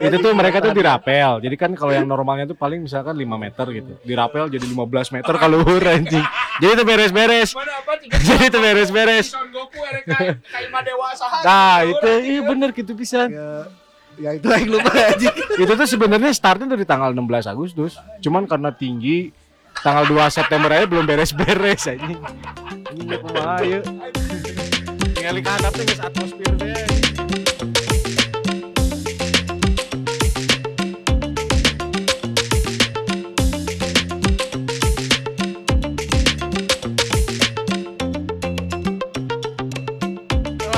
itu 0.00 0.16
tuh 0.20 0.32
mereka 0.34 0.58
tuh 0.60 0.72
dirapel. 0.74 1.40
Jadi 1.42 1.56
kan 1.56 1.70
kalau 1.74 1.92
yang 1.94 2.06
normalnya 2.06 2.44
tuh 2.48 2.58
paling 2.58 2.82
misalkan 2.82 3.14
5 3.14 3.24
meter 3.24 3.66
gitu. 3.70 3.92
Dirapel 4.02 4.50
jadi 4.50 4.66
15 4.66 5.14
meter 5.14 5.34
kalau 5.38 5.62
anjing. 5.64 6.24
Jadi 6.60 6.72
itu 6.74 6.84
beres-beres. 6.84 7.50
Jadi 8.10 8.44
itu 8.50 8.58
beres-beres. 8.58 9.26
Nah, 11.44 11.84
itu 11.86 12.10
iya 12.22 12.40
bener 12.44 12.70
gitu 12.74 12.92
pisan. 12.94 13.30
ya, 13.30 13.66
ya 14.18 14.30
itu 14.38 14.46
yang 14.46 14.78
lupa 14.78 14.92
aja 14.94 15.28
Itu 15.58 15.72
tuh 15.74 15.88
sebenarnya 15.88 16.30
startnya 16.30 16.70
dari 16.70 16.86
tanggal 16.86 17.10
16 17.10 17.50
Agustus. 17.50 17.98
Cuman 18.22 18.46
karena 18.46 18.70
tinggi 18.74 19.34
tanggal 19.82 20.06
2 20.06 20.30
September 20.30 20.70
aja 20.70 20.86
belum 20.86 21.04
beres-beres 21.06 21.90
anjing. 21.90 22.20
Anjing 22.86 23.06
ya 23.10 23.18
kumaha 23.18 23.56
ieu. 23.66 23.82
Ningali 25.24 25.40
ka 25.40 25.56
handap 25.56 27.23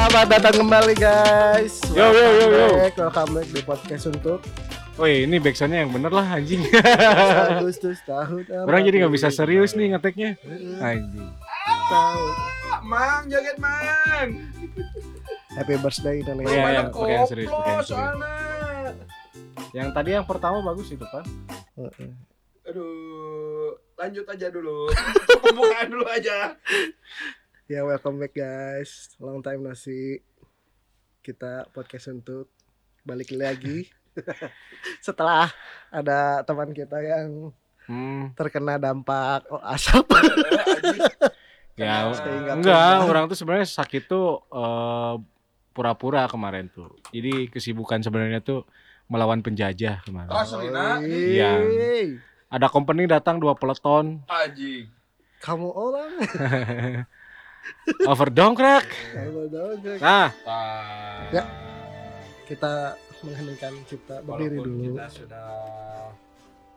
Selamat 0.06 0.38
datang 0.38 0.62
kembali 0.62 0.94
guys 0.94 1.82
Yo, 1.90 2.06
yo, 2.14 2.26
yo, 2.38 2.46
yo. 2.46 2.46
Welcome 2.46 2.78
back, 2.78 2.94
Welcome 2.94 3.30
back 3.34 3.48
di 3.50 3.60
podcast 3.66 4.04
untuk 4.06 4.38
Woi, 5.02 5.26
ini 5.26 5.42
backsoundnya 5.42 5.82
yang 5.82 5.90
bener 5.90 6.14
lah 6.14 6.38
anjing. 6.38 6.62
Agustus 7.58 7.98
tahun 8.06 8.46
Orang 8.70 8.86
jadi 8.86 9.02
nggak 9.02 9.10
bisa 9.18 9.34
serius 9.34 9.74
nih 9.74 9.98
ngeteknya. 9.98 10.38
Anjing. 10.78 11.26
Mang 12.86 13.26
joget 13.26 13.58
mang. 13.58 14.46
Happy 15.58 15.74
birthday 15.74 16.22
Iya, 16.22 16.30
Indonesia 16.30 16.54
yang 16.54 16.88
pakai 16.94 17.10
yang 17.10 17.26
serius, 17.26 17.50
pakai 17.50 17.66
yang 17.74 17.82
serius. 17.82 18.14
Yang 19.74 19.88
tadi 19.90 20.10
yang 20.14 20.26
pertama 20.30 20.62
bagus 20.62 20.86
itu 20.94 21.02
kan. 21.02 21.26
Heeh. 21.82 22.10
Aduh, 22.70 23.74
lanjut 23.98 24.22
aja 24.30 24.46
dulu. 24.54 24.86
Pembukaan 25.42 25.90
dulu 25.90 26.06
aja. 26.06 26.54
Ya 27.66 27.82
welcome 27.82 28.22
back 28.22 28.34
guys 28.34 29.10
Long 29.18 29.42
time 29.42 29.66
no 29.66 29.74
see 29.74 30.22
Kita 31.18 31.66
podcast 31.74 32.14
untuk 32.14 32.46
Balik 33.02 33.34
lagi 33.34 33.90
Setelah 35.06 35.50
ada 35.90 36.42
teman 36.46 36.70
kita 36.70 36.98
yang 37.02 37.50
Hmm. 37.86 38.34
terkena 38.34 38.82
dampak 38.82 39.46
oh, 39.46 39.62
asap 39.62 40.10
Ya, 41.78 42.10
enggak, 42.50 43.06
orang 43.06 43.30
tuh 43.30 43.38
sebenarnya 43.38 43.70
sakit 43.70 44.10
tuh 44.10 44.42
eh, 44.50 45.14
pura-pura 45.70 46.26
kemarin 46.26 46.66
tuh. 46.66 46.98
Jadi 47.14 47.46
kesibukan 47.46 48.02
sebenarnya 48.02 48.42
tuh 48.42 48.66
melawan 49.06 49.38
penjajah 49.38 50.02
kemarin. 50.02 50.34
Oh, 50.34 50.42
Selina. 50.42 50.98
Iya. 50.98 51.62
Ada 52.50 52.66
company 52.74 53.06
datang 53.06 53.38
dua 53.38 53.54
peleton, 53.54 54.18
Aji. 54.26 54.90
Kamu 55.38 55.70
orang 55.70 56.10
overdongkrak. 58.04 58.86
Kamu 59.12 59.42
dong, 59.46 59.76
Jack. 59.80 59.98
Nah, 59.98 60.28
Ya. 61.28 61.42
Kita 62.44 62.94
mengheningkan 63.20 63.74
cipta 63.84 64.22
berdiri 64.22 64.56
dulu 64.56 64.94
kita 64.94 65.06
sudah 65.08 65.46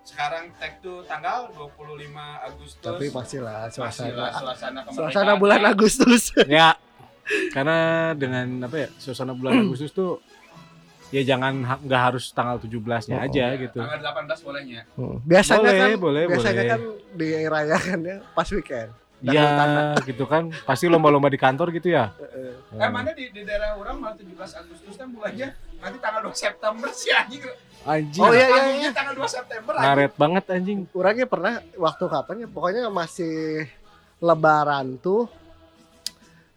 sekarang 0.02 0.50
tag 0.58 0.82
tuh 0.82 1.06
tanggal 1.06 1.54
25 1.54 2.10
Agustus. 2.42 2.82
Tapi 2.82 3.06
pastilah 3.08 3.70
Pastilah 3.70 4.34
suasana 4.34 4.42
suasana. 4.42 4.80
Suasana 4.90 5.34
bulan 5.36 5.62
Agustus 5.64 6.34
ya 6.50 6.74
karena 7.54 7.78
dengan 8.16 8.66
apa 8.66 8.76
ya 8.80 8.90
suasana 8.96 9.38
bulan 9.38 9.54
Agustus 9.64 9.94
tuh 9.94 10.18
ya 11.10 11.22
jangan 11.22 11.62
ha- 11.62 11.78
nggak 11.78 12.02
harus 12.04 12.26
tanggal 12.32 12.58
17-nya 12.58 13.16
Oh, 13.16 13.26
aja 13.28 13.46
Ya, 13.48 13.58
gitu. 13.60 13.78
Tanggal 13.78 14.02
18 14.02 14.42
bolehnya. 14.42 14.82
Hmm. 14.98 15.22
Biasanya 15.22 15.62
Boleh, 15.62 15.78
kan 15.78 15.90
boleh, 16.00 16.24
Biasanya 16.26 16.54
boleh. 16.56 16.70
kan 16.74 16.82
dirayakannya 17.14 18.16
pas 18.34 18.50
weekend 18.50 18.90
Iya, 19.20 19.48
gitu 20.02 20.24
kan. 20.24 20.48
Pasti 20.64 20.88
lomba-lomba 20.88 21.28
di 21.28 21.36
kantor 21.36 21.72
gitu 21.72 21.92
ya. 21.92 22.16
Heeh. 22.16 22.80
Eh 22.80 22.90
mana 22.90 23.12
di, 23.12 23.28
di 23.28 23.42
daerah 23.44 23.76
orang 23.76 24.00
malah 24.00 24.16
17 24.16 24.32
Agustus 24.36 24.94
kan 24.96 25.08
bulannya 25.10 25.52
nanti 25.78 25.98
tanggal 25.98 26.22
2 26.24 26.32
September 26.34 26.88
sih 26.90 27.12
anjing. 27.12 27.44
Anjing. 27.82 28.22
Oh, 28.22 28.32
iya, 28.32 28.48
iya, 28.48 28.64
iya. 28.80 28.92
tanggal 28.92 29.16
2 29.16 29.28
September 29.28 29.74
anjing. 29.74 29.86
Ngaret 29.86 30.14
banget 30.16 30.44
anjing. 30.50 30.80
Orangnya 30.92 31.28
pernah 31.28 31.54
waktu 31.76 32.04
kapan 32.06 32.36
ya 32.38 32.48
pokoknya 32.48 32.84
masih 32.88 33.68
lebaran 34.20 34.96
tuh 34.98 35.28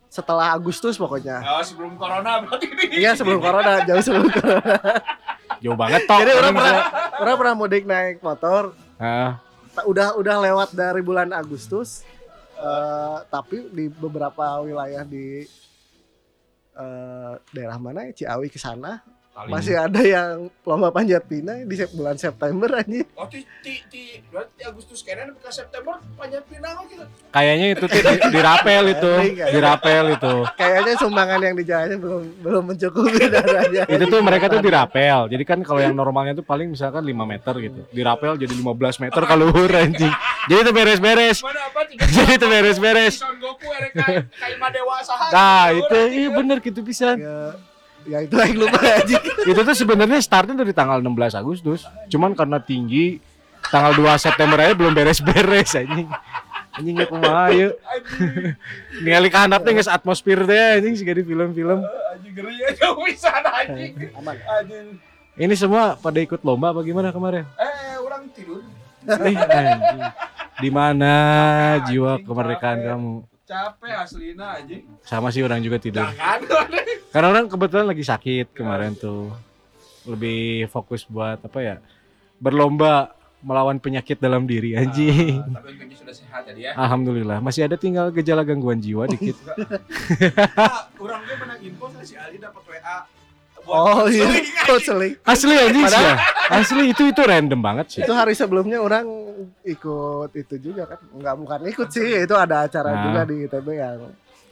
setelah 0.07 0.53
Agustus 0.53 0.95
pokoknya 0.95 1.41
Oh, 1.41 1.63
sebelum 1.65 1.97
corona 1.97 2.43
berarti 2.45 2.69
ini. 2.69 3.01
Iya 3.01 3.17
sebelum 3.17 3.41
corona 3.41 3.81
jauh 3.83 4.03
sebelum 4.03 4.29
corona 4.29 4.77
Jauh 5.59 5.79
banget 5.79 6.05
toh. 6.05 6.19
Jadi 6.21 6.33
orang 6.35 6.53
pernah 6.53 6.77
orang 7.17 7.35
pernah 7.39 7.55
mudik 7.57 7.85
naik 7.85 8.19
motor 8.21 8.75
Ah, 8.99 9.39
ta- 9.73 9.83
udah 9.83 10.15
udah 10.15 10.37
lewat 10.43 10.69
dari 10.71 11.01
bulan 11.01 11.33
Agustus 11.33 12.03
eh, 12.63 13.19
tapi 13.27 13.69
di 13.75 13.91
beberapa 13.91 14.63
wilayah 14.63 15.03
di 15.03 15.43
eh, 16.79 17.35
daerah 17.51 17.79
mana 17.83 18.07
ya? 18.07 18.13
Ciawi 18.15 18.47
ke 18.47 18.63
sana 18.63 19.03
Paling- 19.33 19.49
masih 19.49 19.81
ada 19.81 20.03
yang 20.05 20.53
lomba 20.61 20.93
panjat 20.93 21.25
pinang 21.25 21.65
di 21.65 21.75
bulan 21.97 22.21
September 22.21 22.69
aja 22.69 23.01
Oh, 23.17 23.25
ti, 23.25 23.41
ti, 23.65 23.81
ti, 23.89 24.21
berarti 24.29 24.61
Agustus 24.61 25.01
keren 25.01 25.33
ke 25.33 25.49
September 25.49 25.97
panjat 26.21 26.45
pinang 26.45 26.85
gitu. 26.85 27.01
kayaknya 27.33 27.67
itu 27.73 27.85
di, 27.89 27.99
dirapel 28.37 28.85
itu, 28.93 29.13
dirapel 29.49 30.05
itu. 30.13 30.35
kayaknya 30.53 30.93
sumbangan 31.01 31.41
yang 31.41 31.55
di 31.57 31.65
jalannya 31.65 31.97
belum 31.97 32.23
belum 32.45 32.63
mencukupi 32.77 33.25
dananya 33.33 33.83
Itu 33.89 34.05
tuh 34.13 34.21
mereka 34.21 34.53
tuh 34.53 34.61
dirapel. 34.61 35.33
Jadi 35.33 35.45
kan 35.49 35.59
kalau 35.65 35.81
yang 35.81 35.97
normalnya 35.97 36.37
tuh 36.37 36.45
paling 36.45 36.69
misalkan 36.69 37.01
5 37.01 37.17
meter 37.25 37.55
gitu. 37.57 37.81
Dirapel 37.89 38.37
jadi 38.37 38.53
15 38.53 39.01
meter 39.01 39.23
kalau 39.25 39.49
anjing. 39.49 40.13
Jadi 40.45 40.61
itu 40.61 40.73
beres-beres. 40.77 41.41
Mana 41.41 41.73
apa 41.73 41.81
tiga 41.89 42.05
Jadi 42.21 42.33
itu 42.37 42.47
beres-beres. 42.53 43.15
Nah, 45.33 45.65
itu 45.73 45.99
iya 46.13 46.29
bener 46.29 46.61
gitu 46.61 46.85
pisan. 46.85 47.17
ya, 47.17 47.57
ya 48.07 48.19
itu 48.25 48.35
yang 48.35 48.57
lupa 48.67 48.81
aja 48.81 49.19
Itu 49.51 49.61
tuh 49.67 49.77
sebenarnya 49.77 50.19
startnya 50.23 50.55
dari 50.63 50.71
tanggal 50.71 51.03
16 51.03 51.35
Agustus. 51.35 51.83
Cuman 52.07 52.35
karena 52.39 52.63
tinggi 52.63 53.19
tanggal 53.71 53.95
2 53.99 54.07
September 54.19 54.59
aja 54.63 54.75
belum 54.75 54.95
beres-beres 54.95 55.75
anjing. 55.75 56.07
Anjing 56.73 56.97
ya 56.97 57.07
kumaha 57.11 57.53
ieu. 57.53 57.71
Ningali 59.03 59.29
ka 59.29 59.45
handap 59.45 59.67
teh 59.67 59.75
atmosfer 59.77 60.47
teh 60.47 60.79
anjing 60.79 60.95
siga 60.95 61.13
di 61.13 61.27
film-film. 61.27 61.83
Anjing 61.83 62.33
geri 62.33 62.57
aja 62.65 62.95
bisa 62.97 63.31
anjing. 63.35 64.15
aman 64.17 64.37
Anjing. 64.39 64.87
Ini 65.33 65.55
semua 65.57 65.97
pada 65.97 66.21
ikut 66.21 66.41
lomba 66.45 66.71
apa 66.71 66.81
gimana 66.85 67.11
kemarin? 67.11 67.49
Eh, 67.57 67.97
orang 67.99 68.31
tidur. 68.31 68.63
Eh, 69.05 69.35
anjing. 69.35 70.01
Di 70.63 70.71
mana 70.71 71.13
jiwa 71.91 72.23
kemerdekaan 72.23 72.79
kamu? 72.85 73.32
Capek 73.53 73.93
aslina 73.93 74.47
anjing. 74.57 74.85
Sama 75.05 75.29
sih 75.29 75.45
orang 75.45 75.61
juga 75.61 75.77
tidur. 75.77 76.09
Jangan. 76.09 76.41
Karena 77.13 77.27
orang 77.29 77.45
kebetulan 77.53 77.87
lagi 77.93 78.01
sakit 78.01 78.57
kemarin 78.57 78.97
tuh. 78.97 79.29
Lebih 80.09 80.73
fokus 80.73 81.05
buat 81.05 81.37
apa 81.45 81.59
ya? 81.61 81.77
Berlomba 82.41 83.13
melawan 83.45 83.77
penyakit 83.77 84.17
dalam 84.17 84.49
diri 84.49 84.73
anjing. 84.79 85.43
Ah, 85.45 85.61
Tapi 85.61 85.69
untungnya 85.77 85.97
sudah 85.99 86.15
sehat 86.15 86.43
tadi 86.49 86.65
ya. 86.65 86.73
Alhamdulillah, 86.79 87.39
masih 87.45 87.67
ada 87.69 87.77
tinggal 87.77 88.09
gejala 88.15 88.47
gangguan 88.47 88.81
jiwa 88.81 89.05
dikit. 89.11 89.37
Ah, 90.57 90.89
orang 90.97 91.21
gue 91.27 91.37
pernah 91.37 91.57
info 91.61 91.87
si 92.07 92.15
Ali 92.17 92.41
dapat 92.41 92.63
WA. 92.65 93.22
Oh 93.65 94.07
iya 94.07 94.25
konseling, 94.25 94.39
anjing. 94.39 94.57
konseling 94.65 95.13
Asli 95.23 95.55
anjing 95.55 95.85
sih 95.85 95.99
ya. 95.99 96.15
Asli 96.49 96.85
itu 96.89 97.03
itu 97.05 97.21
random 97.21 97.61
banget 97.61 97.87
sih. 97.89 98.01
itu 98.01 98.13
hari 98.13 98.33
sebelumnya 98.33 98.79
orang 98.79 99.07
ikut 99.63 100.31
itu 100.33 100.55
juga 100.61 100.87
kan 100.87 100.99
nggak 101.01 101.35
bukan 101.37 101.61
ikut 101.67 101.89
sih 101.89 102.07
itu 102.21 102.35
ada 102.35 102.65
acara 102.65 102.89
Nah. 102.89 103.03
juga 103.05 103.21
di 103.25 103.37
ITB 103.43 103.69
yang 103.73 103.99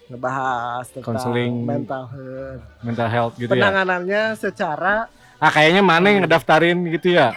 ngebahas 0.06 0.84
tentang 0.88 1.06
Konseling. 1.06 1.52
mental 1.62 2.04
health 2.08 2.62
Mental 2.80 3.08
health 3.08 3.34
gitu 3.36 3.46
ya. 3.46 3.54
penanganannya 3.56 4.22
secara 4.34 4.94
Ah 5.36 5.48
kayaknya 5.48 5.80
mana 5.80 6.04
yang 6.06 6.20
ngedaftarin 6.22 6.76
gitu 6.90 7.16
ya. 7.16 7.32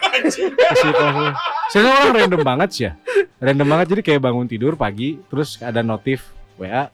Soalnya 1.71 1.91
orang 1.95 2.13
random 2.17 2.41
banget 2.43 2.69
sih 2.69 2.83
ya. 2.83 2.93
Random 3.39 3.63
banget 3.65 3.85
jadi 3.91 4.01
kayak 4.03 4.21
bangun 4.21 4.43
tidur 4.43 4.75
pagi 4.75 5.19
terus 5.25 5.55
ada 5.59 5.79
notif 5.79 6.27
WA 6.55 6.91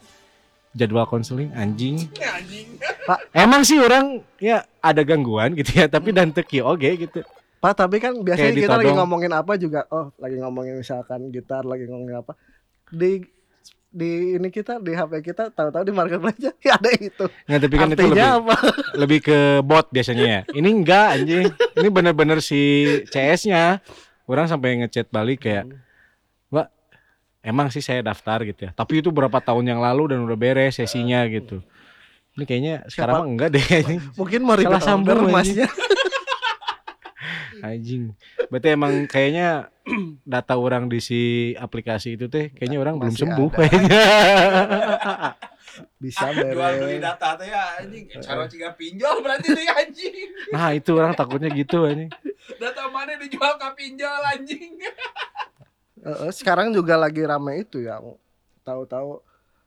jadwal 0.72 1.06
konseling 1.06 1.50
anjing. 1.52 1.98
Anjing. 2.38 2.68
Emang 3.34 3.66
sih 3.66 3.82
orang 3.82 4.22
ya 4.38 4.62
ada 4.80 5.02
gangguan 5.02 5.58
gitu 5.58 5.82
ya, 5.82 5.90
tapi 5.90 6.14
dan 6.14 6.30
teki 6.30 6.62
oke 6.62 6.86
gitu. 6.86 7.26
Pak 7.60 7.74
tapi 7.76 8.00
kan 8.00 8.16
biasanya 8.16 8.54
Kayak 8.54 8.62
kita 8.64 8.72
lagi 8.72 8.84
ditodong. 8.88 9.00
ngomongin 9.04 9.32
apa 9.36 9.54
juga 9.60 9.84
oh 9.92 10.16
lagi 10.16 10.40
ngomongin 10.40 10.80
misalkan 10.80 11.28
gitar 11.28 11.68
lagi 11.68 11.92
ngomongin 11.92 12.24
apa 12.24 12.32
di 12.88 13.20
di 13.90 14.38
ini 14.38 14.48
kita 14.48 14.78
di 14.80 14.94
HP 14.94 15.26
kita 15.26 15.50
tahu-tahu 15.52 15.84
di 15.84 15.92
marketplace 15.92 16.40
ya 16.64 16.78
ada 16.78 16.90
itu 16.94 17.26
Nggak 17.50 17.60
tapi 17.60 17.76
kan 17.76 17.88
itu 17.92 18.06
lebih 18.06 18.22
apa 18.24 18.56
lebih 19.02 19.20
ke 19.20 19.40
bot 19.60 19.92
biasanya 19.92 20.26
ya. 20.26 20.42
Ini 20.54 20.70
enggak 20.70 21.08
anjing. 21.20 21.46
Ini 21.76 21.88
bener-bener 21.90 22.40
si 22.40 22.62
CS-nya. 23.10 23.82
Orang 24.24 24.46
sampai 24.46 24.78
ngechat 24.80 25.10
balik 25.10 25.42
kayak, 25.42 25.66
"Mbak, 25.66 25.82
emang 27.50 27.74
sih 27.74 27.82
saya 27.82 28.06
daftar 28.06 28.46
gitu 28.46 28.70
ya. 28.70 28.72
Tapi 28.72 29.02
itu 29.02 29.10
berapa 29.10 29.42
tahun 29.42 29.66
yang 29.66 29.82
lalu 29.82 30.14
dan 30.14 30.22
udah 30.22 30.38
beres 30.38 30.78
sesinya 30.78 31.26
gitu." 31.26 31.66
Ini 32.38 32.46
kayaknya 32.48 32.76
sekarang 32.88 33.14
Siapa? 33.18 33.26
mah 33.26 33.32
enggak 33.36 33.50
deh 33.52 33.68
mungkin 34.20 34.40
mau 34.48 34.56
Salah 34.56 34.80
sambung, 34.80 35.28
masnya 35.28 35.68
Anjing. 37.60 38.16
Berarti 38.48 38.68
emang 38.72 39.04
kayaknya 39.04 39.68
data 40.24 40.56
orang 40.56 40.88
di 40.88 41.04
si 41.04 41.22
aplikasi 41.60 42.16
itu 42.16 42.32
teh 42.32 42.48
kayaknya 42.56 42.80
orang 42.80 42.96
belum 42.96 43.12
Masih 43.12 43.28
sembuh 43.28 43.50
ada. 43.52 43.58
kayaknya. 43.60 44.00
Bisa 46.00 46.32
Jual 46.32 46.72
beli 46.80 47.04
data 47.04 47.36
teh 47.36 47.52
ya 47.52 47.84
anjing. 47.84 48.08
Cara 48.24 48.48
ciga 48.48 48.72
pinjol 48.80 49.20
berarti 49.20 49.52
deh 49.52 49.68
anjing. 49.68 50.16
Nah, 50.56 50.72
itu 50.72 50.96
orang 50.96 51.12
takutnya 51.12 51.52
gitu 51.52 51.84
anjing. 51.84 52.08
Data 52.56 52.88
mana 52.88 53.20
dijual 53.20 53.60
ke 53.60 53.68
pinjol 53.76 54.22
anjing. 54.24 54.80
Sekarang 56.30 56.70
juga 56.70 56.96
lagi 56.96 57.22
rame 57.22 57.62
itu 57.62 57.80
yang 57.80 58.16
tahu-tahu 58.62 59.20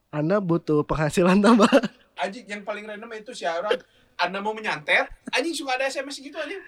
Anda 0.09 0.39
butuh 0.39 0.83
penghasilan 0.83 1.41
tambahan. 1.41 1.85
Anjing 2.15 2.45
yang 2.45 2.63
paling 2.63 2.85
random 2.85 3.09
itu 3.13 3.33
sih 3.33 3.45
orang 3.45 3.77
anda 4.15 4.39
mau 4.39 4.53
menyantet, 4.53 5.09
anjing 5.31 5.51
suka 5.51 5.75
ada 5.75 5.89
SMS 5.89 6.21
gitu 6.21 6.37
anjing. 6.37 6.61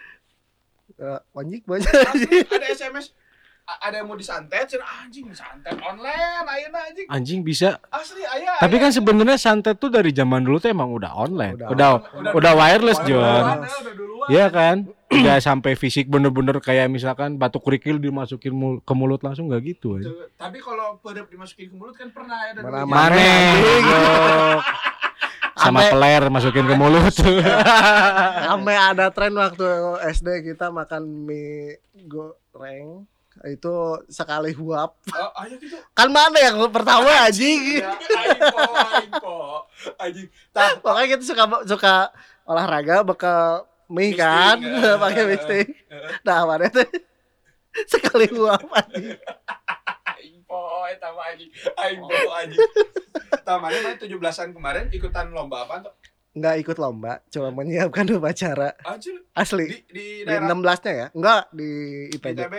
Eh, 0.97 1.21
Anjing 1.35 1.63
banyak. 1.63 1.87
Asli, 1.87 2.41
ada 2.43 2.67
SMS 2.67 3.07
A- 3.65 3.89
ada 3.89 3.97
yang 3.97 4.07
mau 4.07 4.19
disantet, 4.19 4.69
cina 4.69 4.85
anjing 4.99 5.25
santet 5.33 5.73
online, 5.79 6.45
ayeuna 6.45 6.85
anjing. 6.85 7.07
Anjing 7.07 7.41
bisa. 7.41 7.81
Asli 7.89 8.21
aya. 8.21 8.61
Tapi 8.61 8.77
kan 8.77 8.93
sebenarnya 8.93 9.37
santet 9.37 9.77
tuh 9.77 9.89
dari 9.89 10.13
zaman 10.13 10.45
dulu 10.45 10.59
tuh 10.59 10.69
emang 10.69 10.93
udah 10.93 11.13
online. 11.15 11.57
Udah. 11.57 11.69
Udah 11.73 11.91
udah, 12.33 12.53
wireless, 12.53 13.01
Udah 13.01 13.09
John. 13.09 13.45
ya, 13.63 13.73
udah 13.81 13.95
duluan. 13.95 14.29
Iya 14.29 14.47
kan? 14.49 14.77
Udah 15.17 15.37
sampai 15.39 15.73
fisik 15.75 16.07
bener-bener 16.07 16.59
kayak 16.59 16.87
misalkan 16.87 17.35
batu 17.35 17.59
kerikil 17.59 17.97
dimasukin 17.97 18.51
mul- 18.51 18.81
ke 18.81 18.93
mulut 18.93 19.21
langsung 19.21 19.47
nggak 19.47 19.63
gitu. 19.65 19.97
Tuh, 19.97 20.29
Tapi 20.35 20.59
kalau 20.59 20.99
pedep 20.99 21.27
dimasukin 21.27 21.69
ke 21.69 21.77
mulut 21.77 21.93
kan 21.93 22.09
pernah 22.09 22.39
ya 22.45 22.51
ada 22.53 22.61
Mana- 22.61 22.85
mana- 22.85 23.55
goblok. 23.81 24.63
Sama 25.55 25.81
Ame- 25.81 25.91
peler 25.91 26.23
masukin 26.29 26.67
ke 26.67 26.75
mulut. 26.75 27.15
Sampai 28.45 28.75
ada 28.75 29.07
tren 29.09 29.33
waktu 29.33 29.67
SD 30.11 30.29
kita 30.45 30.69
makan 30.69 31.03
mie 31.25 31.79
goreng 32.05 33.07
itu 33.43 33.75
sekali 34.07 34.51
huap. 34.53 34.95
Oh, 35.11 35.31
ayo 35.41 35.55
gitu. 35.57 35.75
Kan 35.91 36.11
mana 36.11 36.39
yang 36.39 36.59
pertama 36.69 37.07
anjing? 37.23 37.83
Ya, 37.83 37.91
po. 39.19 39.67
Anjing. 39.97 40.31
Tah, 40.51 40.79
Pokoknya 40.79 41.19
kita 41.19 41.23
suka 41.25 41.45
suka 41.65 41.95
olahraga 42.45 43.03
bekal 43.03 43.67
mie 43.87 44.13
kan, 44.13 44.57
ya. 44.57 44.97
pakai 45.03 45.25
misting. 45.27 45.69
Nah, 46.23 46.45
mana 46.45 46.67
teh 46.67 46.89
sekali 47.91 48.31
huap 48.31 48.65
anjing. 48.71 49.19
aing 50.11 50.39
po 50.45 50.59
eta 50.87 51.11
mah 51.11 51.27
anjing. 51.27 51.51
Aing 51.75 51.99
po 51.99 52.09
anjing. 52.33 52.61
Tah 53.41 53.57
mana 53.57 53.77
mah 53.81 53.95
17-an 53.97 54.51
kemarin 54.51 54.85
ikutan 54.89 55.29
lomba 55.31 55.65
apa 55.65 55.83
tuh? 55.83 55.95
Nggak 56.35 56.57
ikut 56.61 56.77
lomba, 56.77 57.23
cuma 57.29 57.51
menyiapkan 57.53 58.11
upacara 58.11 58.75
asli. 59.33 59.71
di 59.71 59.79
di 59.87 60.07
Di 60.23 60.35
16-nya 60.35 60.93
ya? 60.93 61.07
Enggak 61.13 61.43
di 61.51 61.71
di. 62.09 62.17
ITB. 62.17 62.55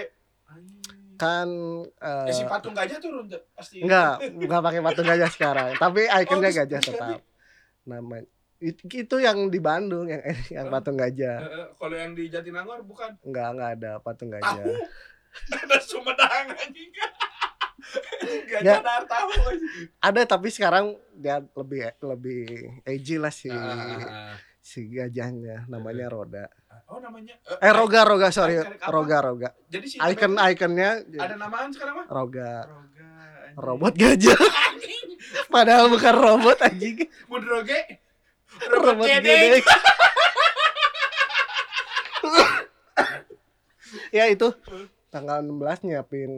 Anjing. 0.48 1.16
Kan 1.16 1.48
eh, 1.96 2.28
Eh, 2.28 2.34
si 2.34 2.44
patung 2.44 2.72
gajah 2.72 3.00
turun 3.00 3.28
tuh 3.28 3.40
pasti. 3.52 3.80
enggak, 3.80 4.20
enggak 4.22 4.62
pakai 4.62 4.80
patung 4.82 5.04
gajah 5.06 5.30
sekarang, 5.30 5.70
tapi 5.76 6.08
ikonnya 6.08 6.50
Oh, 6.50 6.56
gajah 6.58 6.82
tetap. 6.82 7.20
Namanya 7.84 8.28
itu, 8.68 9.16
yang 9.18 9.38
di 9.48 9.60
Bandung 9.60 10.06
yang 10.06 10.22
yang 10.50 10.66
Oh. 10.68 10.72
patung 10.72 10.96
gajah. 10.96 11.38
Eh, 11.38 11.52
eh, 11.56 11.68
kalau 11.76 11.96
yang 11.96 12.12
di 12.12 12.26
Jatinangor 12.26 12.82
bukan 12.82 13.14
Enggak, 13.22 13.48
enggak 13.52 13.72
ada 13.76 13.92
patung 14.00 14.30
tahu. 14.30 14.42
gajah. 14.42 14.66
Ada 15.58 15.78
Sumedang 15.80 16.46
anjing. 16.50 16.90
Gajah 18.50 18.64
Ya. 18.64 18.80
dar 18.80 19.04
tahu. 19.06 19.30
Ada 20.00 20.22
tapi 20.26 20.50
sekarang 20.50 20.96
dia 21.14 21.44
lebih 21.54 21.80
lebih 22.02 22.42
edgy 22.84 23.16
lah 23.16 23.30
si 23.30 23.48
Ah, 23.48 24.34
ah. 24.34 24.34
si 24.58 24.90
gajahnya 24.90 25.68
namanya 25.68 26.10
Roda. 26.10 26.46
Oh 26.88 26.98
namanya 26.98 27.38
Eh 27.60 27.72
Roga 27.72 28.02
Roga 28.04 28.30
sorry? 28.30 28.58
Roga 28.86 29.18
Roga. 29.22 29.50
Jadi 29.68 29.86
si 29.86 29.96
Icon 29.98 30.36
ikonnya 30.36 31.04
ada 31.16 31.36
namaan 31.36 31.70
sekarang 31.70 32.00
mah? 32.00 32.06
Roga. 32.08 32.66
Roga. 32.66 33.10
anjing. 33.46 33.56
Robot 33.56 33.94
gajah. 33.96 34.40
Padahal 35.54 35.88
bukan 35.88 36.14
robot 36.14 36.58
anjing. 36.62 37.06
Mun 37.28 37.44
Roge. 37.44 38.02
Robot 38.66 38.88
Robot 38.88 39.08
gede. 39.10 39.22
gede. 39.22 39.60
ya 44.12 44.26
itu 44.28 44.48
tanggal 45.10 45.40
16 45.42 45.86
nyiapin 45.86 46.32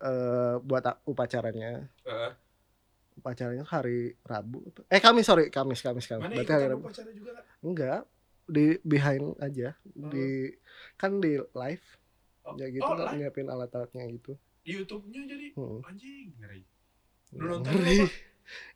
eh, 0.00 0.54
buat 0.60 0.84
upacaranya. 1.04 1.88
Heeh. 2.04 2.32
Upacaranya 3.14 3.62
hari 3.64 4.18
Rabu. 4.20 4.58
Eh 4.90 4.98
Kamis 4.98 5.24
sorry, 5.24 5.46
Kamis 5.48 5.80
Kamis 5.80 6.04
Kamis. 6.04 6.24
Mana 6.24 6.34
Berarti 6.34 6.52
hari 6.52 6.66
Rabu. 6.68 6.82
upacara 6.82 7.10
juga 7.10 7.30
nggak? 7.32 7.46
Enggak, 7.62 8.00
di 8.44 8.66
behind 8.82 9.26
aja. 9.38 9.68
Di 9.86 10.50
kan 10.96 11.22
di 11.22 11.38
live. 11.38 11.86
Oh, 12.44 12.52
Ya 12.58 12.68
gitu 12.68 12.84
oh, 12.84 12.92
kan 12.92 13.16
nyiapin 13.16 13.48
alat-alatnya 13.48 14.04
gitu. 14.10 14.36
Di 14.60 14.76
YouTube-nya 14.76 15.20
jadi 15.24 15.46
Hmm. 15.56 15.80
anjing 15.80 16.28
ngeri. 16.36 16.60
Nonton 17.34 17.72
Ngeri. 17.72 17.98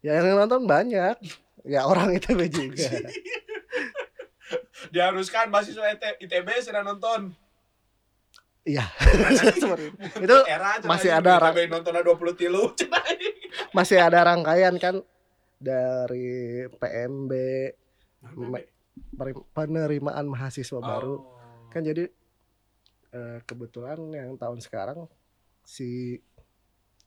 Ya 0.00 0.16
yang 0.16 0.38
nonton 0.38 0.64
banyak. 0.64 1.16
Ya 1.64 1.82
orang 1.82 2.14
ITB 2.14 2.40
juga. 2.48 2.88
Diharuskan 4.94 5.50
mahasiswa 5.50 5.84
IT- 5.90 6.22
ITB 6.22 6.48
sedang 6.60 6.86
nonton. 6.86 7.34
Iya. 8.64 8.84
Itu. 10.24 10.38
Era 10.44 10.76
masih 10.84 11.10
anjing, 11.10 11.24
ada 11.24 11.50
ITB 11.50 11.58
nontonnya 11.68 12.02
20 12.04 12.40
tilu. 12.40 12.72
masih 13.76 13.98
ada 13.98 14.22
rangkaian 14.24 14.76
kan 14.76 15.00
dari 15.58 16.68
PMB 16.70 17.32
penerimaan 19.52 20.26
mahasiswa 20.26 20.78
baru. 20.78 21.14
Oh. 21.16 21.68
Kan 21.68 21.82
jadi 21.82 22.08
eh, 23.10 23.38
kebetulan 23.44 23.98
yang 24.12 24.36
tahun 24.36 24.60
sekarang 24.60 25.08
si 25.64 26.20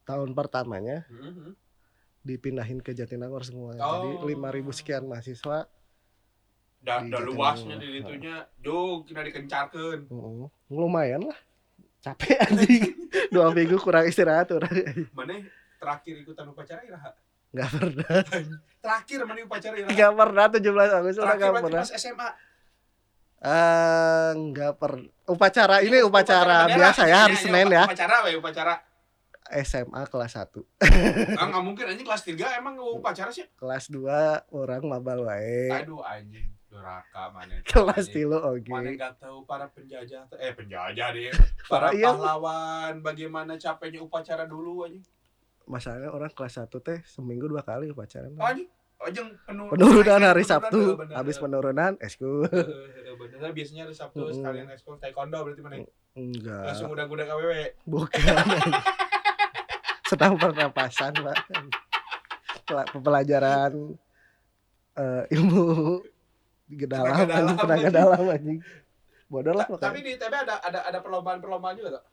tahun 0.03 0.33
pertamanya 0.33 1.05
Mhm. 1.07 1.60
Dipindahin 2.21 2.79
ke 2.79 2.91
Jatinangor 2.91 3.41
semua. 3.41 3.73
Oh. 3.77 4.21
Jadi 4.21 4.35
5000 4.37 4.71
sekian 4.73 5.03
mahasiswa. 5.05 5.65
Da, 6.77 6.97
Di 6.97 7.13
da 7.13 7.19
luasnya 7.19 7.77
di 7.77 8.01
itunya, 8.01 8.41
jauh 8.57 9.05
kita 9.05 9.21
dikencarkan. 9.21 10.09
Heeh. 10.09 10.45
Lumayan 10.67 11.29
lah. 11.29 11.37
Capek 12.01 12.33
anjing. 12.49 12.83
Dua 13.29 13.49
minggu 13.51 13.77
kurang 13.77 14.05
istirahat 14.05 14.49
orang. 14.49 14.73
Mana 15.13 15.45
terakhir 15.77 16.15
ikutan 16.19 16.49
upacara 16.49 16.81
iraha? 16.81 17.13
Nggak 17.51 17.69
pernah. 17.69 18.09
Terakhir 18.81 19.19
mana 19.21 19.39
upacara 19.43 19.75
iraha? 19.77 19.91
Nggak 19.93 20.11
pernah 20.15 20.45
17 20.47 20.97
Agustus 20.97 21.21
Terakhir 21.21 21.41
berarti 21.47 21.65
pernah. 21.67 21.83
pas 21.83 21.91
SMA. 21.93 22.29
Eh, 23.41 24.29
nggak 24.39 24.71
per 24.77 24.93
upacara 25.25 25.75
ini 25.81 25.97
upacara, 26.01 26.57
bendera. 26.63 26.77
biasa 26.77 27.01
ya 27.03 27.17
hari 27.19 27.33
Iya, 27.33 27.37
iya, 27.37 27.41
Senin 27.41 27.67
ya 27.67 27.83
Upacara 27.83 28.15
we 28.21 28.31
upacara. 28.37 28.73
SMA 29.53 30.01
kelas 30.05 30.33
1 30.33 30.63
Ah, 31.33 31.45
nggak 31.45 31.61
mungkin 31.61 31.85
anjing 31.85 32.03
kelas 32.03 32.23
3 32.23 32.33
emang 32.57 32.75
upacara 32.77 33.29
sih. 33.29 33.45
kelas 33.53 33.87
2 33.87 34.07
orang 34.49 34.81
mabal 34.83 35.23
wae. 35.23 35.67
Aduh 35.69 35.99
anjing 35.99 36.47
duraka 36.65 37.27
mana. 37.29 37.59
kelas 37.67 38.07
tilu 38.07 38.35
oke. 38.35 38.65
Mana 38.65 38.91
nggak 38.91 39.19
tahu 39.19 39.43
para 39.43 39.67
penjajah 39.67 40.23
eh 40.33 40.51
penjajah 40.51 41.07
deh. 41.09 41.31
Para 41.67 41.91
Iya. 41.91 42.09
pahlawan 42.09 42.99
bagaimana 42.99 43.55
capeknya 43.55 43.99
upacara 43.99 44.43
dulu 44.43 44.85
anjing. 44.85 45.03
masalahnya 45.63 46.09
orang 46.09 46.29
kelas 46.29 46.57
1 46.57 46.67
teh 46.81 46.99
seminggu 47.05 47.45
dua 47.45 47.61
kali 47.61 47.87
upacara 47.87 48.27
Oh, 48.29 48.43
anjing 48.43 48.67
anjing 48.99 49.27
penur- 49.41 49.69
penurunan 49.69 50.21
hari 50.21 50.43
Sabtu 50.43 50.93
bener, 50.95 51.15
habis 51.15 51.35
penurunan 51.35 51.95
eskul 51.97 52.43
bener 53.21 53.49
biasanya 53.49 53.85
hari 53.85 53.95
Sabtu 53.95 54.29
sekalian 54.31 54.67
ekskul 54.67 54.97
taekwondo 54.97 55.41
berarti 55.41 55.61
mana? 55.61 55.75
Enggak. 56.11 56.65
Langsung 56.67 56.91
udah-udah 56.91 57.23
KWW 57.25 57.53
bukan 57.83 58.19
sedang 60.11 60.35
pernapasan 60.35 61.15
pak. 61.15 61.37
Pel- 62.63 62.91
pelajaran 62.97 63.95
eh, 64.93 65.23
ilmu 65.31 66.03
dalam 66.81 67.15
anjing 67.25 67.57
tenaga 67.57 67.89
dalam 67.89 68.23
anjing. 68.25 68.59
Bodoh 69.25 69.53
lah 69.53 69.63
tapi 69.77 70.03
di 70.03 70.13
ITB 70.13 70.27
ada 70.29 70.59
ada 70.59 70.79
ada 70.85 70.99
perlombaan-perlombaan 70.99 71.75
juga 71.75 71.89
tuh 71.95 72.05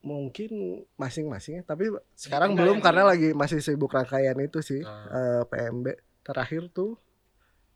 mungkin 0.00 0.48
masing-masing 0.94 1.60
ya 1.60 1.62
tapi 1.62 1.88
sekarang 2.14 2.52
enggak 2.52 2.64
belum 2.64 2.78
karena 2.80 3.02
ini. 3.02 3.10
lagi 3.10 3.28
masih 3.32 3.60
sibuk 3.60 3.92
rangkaian 3.92 4.36
itu 4.38 4.60
sih 4.60 4.80
Ah. 4.80 5.04
eh, 5.10 5.42
PMB 5.44 5.86
terakhir 6.22 6.68
tuh 6.70 6.96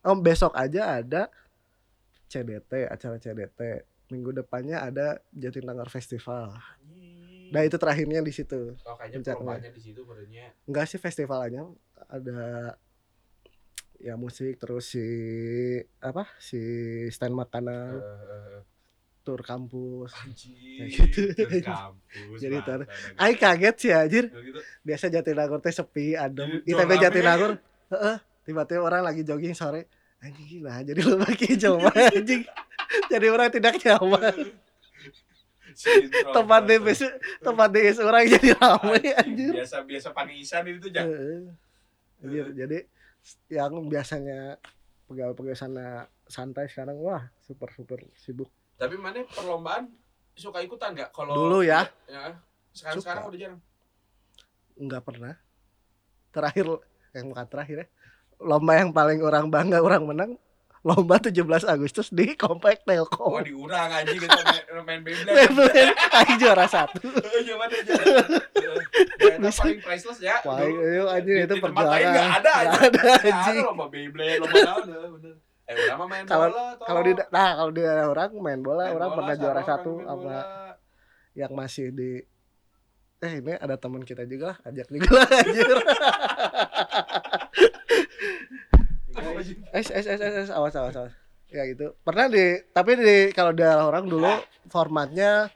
oh 0.00 0.16
besok 0.18 0.52
aja 0.54 0.96
ada 0.96 1.28
CDT 2.26 2.88
acara 2.88 3.16
CDT 3.18 3.60
minggu 4.08 4.32
depannya 4.32 4.80
ada 4.80 5.20
Jatinangor 5.30 5.88
Festival 5.88 6.56
nah 7.50 7.60
itu 7.60 7.74
terakhirnya 7.74 8.20
di 8.20 8.30
situ. 8.30 8.72
Oh, 8.80 8.94
kayaknya 8.94 9.20
di 9.70 9.80
situ 9.80 10.00
barunya 10.02 10.52
enggak 10.64 10.86
sih 10.86 10.96
festivalnya 10.96 11.66
ada 12.06 12.74
ya 13.96 14.14
musik 14.14 14.56
terus 14.56 14.84
si 14.86 15.06
apa 15.98 16.28
si 16.36 16.60
stand 17.08 17.32
makanan 17.32 17.96
eh, 17.96 18.58
tur 19.22 19.40
kampus. 19.40 20.12
Anjing 20.20 20.52
Kayak 20.52 20.88
gitu. 20.92 21.20
kampus 21.64 22.38
Jadi 22.38 22.56
bangsa, 22.58 22.68
tar- 22.68 22.84
dan- 22.84 23.16
Ay 23.16 23.32
kaget 23.34 23.74
sih 23.78 23.90
anjir. 23.90 24.24
Gitu. 24.28 24.60
biasa 24.82 25.08
Jatinangor 25.08 25.58
teh 25.58 25.72
sepi 25.72 26.12
adem. 26.12 26.60
Iya, 26.62 26.76
ITB 26.76 26.90
rame. 26.90 27.00
Jatinangor 27.00 27.50
heeh. 27.90 28.16
Tiba-tiba 28.44 28.82
orang 28.82 29.00
lagi 29.02 29.24
jogging 29.24 29.56
sore. 29.56 29.88
Anjing 30.20 30.60
nah 30.60 30.80
jadi 30.80 31.00
lu 31.00 31.16
pakai 31.16 31.56
anjing. 32.12 32.42
Jadi 33.08 33.26
orang 33.26 33.48
tidak 33.48 33.80
nyaman 33.80 34.34
tempat 36.32 36.62
bis 36.66 37.00
tempat 37.42 37.68
bis 37.70 37.98
orang 37.98 38.24
jadi 38.30 38.50
ramai 38.58 39.12
anjir 39.14 39.52
Biasa 39.54 39.82
biasa 39.82 40.08
panisan 40.14 40.64
itu 40.70 40.88
jangan. 40.90 41.10
Heeh. 41.12 41.42
Anjir, 42.24 42.46
jadi 42.56 42.78
yang 43.52 43.84
biasanya 43.88 44.56
pegawai-pegawai 45.08 45.56
sana 45.56 46.08
santai 46.24 46.68
sekarang 46.68 46.96
wah 47.00 47.28
super 47.44 47.68
super 47.72 48.00
sibuk 48.16 48.48
Tapi 48.80 48.96
mana 48.96 49.22
perlombaan 49.28 49.92
suka 50.34 50.58
ikutan 50.64 50.92
nggak? 50.98 51.14
Kalau 51.14 51.32
Dulu 51.36 51.62
ya. 51.62 51.86
Ya. 52.10 52.34
Sekarang 52.74 52.98
sekarang 52.98 53.22
Suka. 53.22 53.30
udah 53.30 53.38
jarang. 53.38 53.60
nggak 54.74 55.02
pernah 55.06 55.34
terakhir 56.34 56.66
yang 57.14 57.30
bukan 57.30 57.46
terakhir 57.46 57.76
ya 57.78 57.86
lomba 58.42 58.72
yang 58.74 58.90
paling 58.90 59.22
orang 59.22 59.46
bangga 59.46 59.78
orang 59.78 60.02
menang 60.02 60.30
lomba 60.84 61.16
17 61.16 61.40
Agustus 61.64 62.12
di 62.12 62.36
Komplek 62.36 62.84
Oh 62.84 62.92
Telkom 63.08 63.40
diurang 63.40 63.88
aja 63.88 64.04
gitu 64.04 64.28
main, 64.28 64.84
main 64.84 65.00
Beyblade. 65.00 65.32
Beyblade, 65.48 65.92
Aing 66.12 66.36
juara 66.36 66.68
satu 66.68 67.00
Gimana 67.40 67.72
aja? 67.72 67.92
Ternyata 69.16 69.40
Bisa. 69.42 69.60
paling 69.64 69.80
priceless 69.80 70.20
ya. 70.20 70.36
Paling 70.44 70.76
dulu. 70.76 70.84
ayo 70.86 71.04
anjing 71.08 71.36
itu 71.40 71.54
perjuangan 71.56 71.98
nggak 72.04 72.28
ada 72.36 72.50
aja. 72.54 72.78
ada 72.84 73.00
anjing 73.24 73.56
lomba 73.64 73.86
Beyblade, 73.88 74.36
lomba 74.38 74.56
naon. 74.60 74.84
Eh 75.64 75.96
mah 75.96 76.04
main 76.04 76.24
Kalau- 76.28 76.52
bola 76.52 76.76
kalau 76.78 77.00
di 77.00 77.12
nah 77.32 77.50
kalau 77.56 77.72
di 77.72 77.82
orang 77.82 78.30
main 78.36 78.60
bola 78.60 78.84
Main 78.84 78.94
orang 78.94 79.08
bola, 79.08 79.16
pernah 79.16 79.34
juara 79.34 79.52
orang 79.56 79.66
satu 79.66 79.92
bola. 79.96 80.40
yang 81.32 81.52
masih 81.56 81.88
di 81.90 82.20
eh 83.18 83.40
ini 83.40 83.56
ada 83.56 83.80
teman 83.80 84.04
kita 84.04 84.28
juga 84.28 84.60
ajak 84.60 84.84
juga 84.86 85.08
lah 85.16 85.28
anjir 85.32 85.64
Apa? 85.64 85.80
es 89.74 89.90
es 89.90 90.06
es 90.06 90.20
es 90.20 90.34
es, 90.38 90.50
awas 90.50 90.72
awas 90.72 90.94
awas 90.94 91.12
ya 91.48 91.66
gitu 91.66 91.98
pernah 92.00 92.26
di 92.26 92.44
tapi 92.70 92.94
di 92.94 93.16
kalau 93.30 93.50
di 93.50 93.60
daerah 93.60 93.84
orang 93.84 94.06
dulu 94.06 94.30
formatnya 94.68 95.50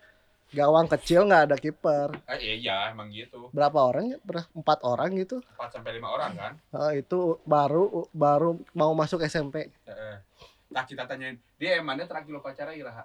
gawang 0.48 0.88
kecil 0.88 1.24
nggak 1.24 1.42
ada 1.44 1.56
kiper 1.56 2.08
Ah, 2.24 2.34
iya, 2.34 2.54
iya, 2.56 2.76
emang 2.88 3.08
gitu. 3.10 3.52
berapa 3.52 3.78
orang 3.84 4.04
ya 4.08 4.18
empat 4.52 4.78
orang 4.82 5.12
gitu 5.14 5.38
4 5.54 5.70
sampai 5.70 6.00
5 6.00 6.08
orang 6.08 6.32
kan. 6.34 6.52
Oh, 6.72 6.88
itu 6.90 7.18
baru 7.44 7.84
baru 8.10 8.56
mau 8.72 8.90
masuk 8.92 9.20
SMP 9.22 9.68
Heeh. 9.84 10.16
Nah 10.68 10.84
kita 10.84 11.04
tanyain, 11.04 11.36
dia 11.56 11.76
emangnya 11.76 12.04
terakhir 12.04 12.28
lo 12.28 12.40
pacara 12.40 12.72
Iraha? 12.72 13.04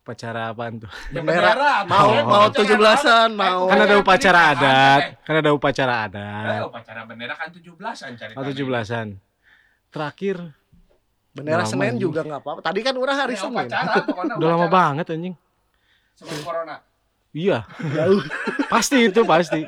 Upacara 0.00 0.52
apaan 0.52 0.76
tuh? 0.78 0.92
Bendera. 1.10 1.52
bendera. 1.52 1.74
mau 1.84 2.08
Eh, 2.10 2.20
mau 2.22 2.44
tujuh 2.48 2.76
belasan 2.76 3.32
mau 3.32 3.64
Oh, 3.64 3.68
Kan 3.68 3.80
ada 3.80 3.96
upacara 3.96 4.40
adat, 4.52 5.00
Eh, 5.00 5.12
kan 5.20 5.34
ada 5.40 5.50
upacara 5.50 5.94
Eh, 5.94 6.04
adat. 6.06 6.60
upacara 6.62 7.00
bendera 7.04 7.32
kan 7.32 7.48
17-an 7.48 8.12
cari. 8.14 8.32
Oh, 8.36 8.44
17-an. 8.44 9.08
Terakhir 9.94 10.36
bendera 11.30 11.62
Lama, 11.62 11.70
Senin 11.70 11.94
juga 11.96 12.20
nggak 12.20 12.40
apa-apa 12.42 12.60
tadi 12.60 12.82
kan 12.82 12.94
urang 12.94 13.14
hari 13.16 13.34
Senin 13.34 13.66
pokoknya 14.04 14.34
udah 14.34 14.48
lama 14.50 14.66
banget 14.68 15.06
anjing. 15.08 15.34
Sebelum 16.14 16.40
corona. 16.42 16.76
Iya, 17.30 17.66
jauh 17.66 18.22
pasti 18.72 19.06
itu 19.06 19.22
pasti. 19.24 19.62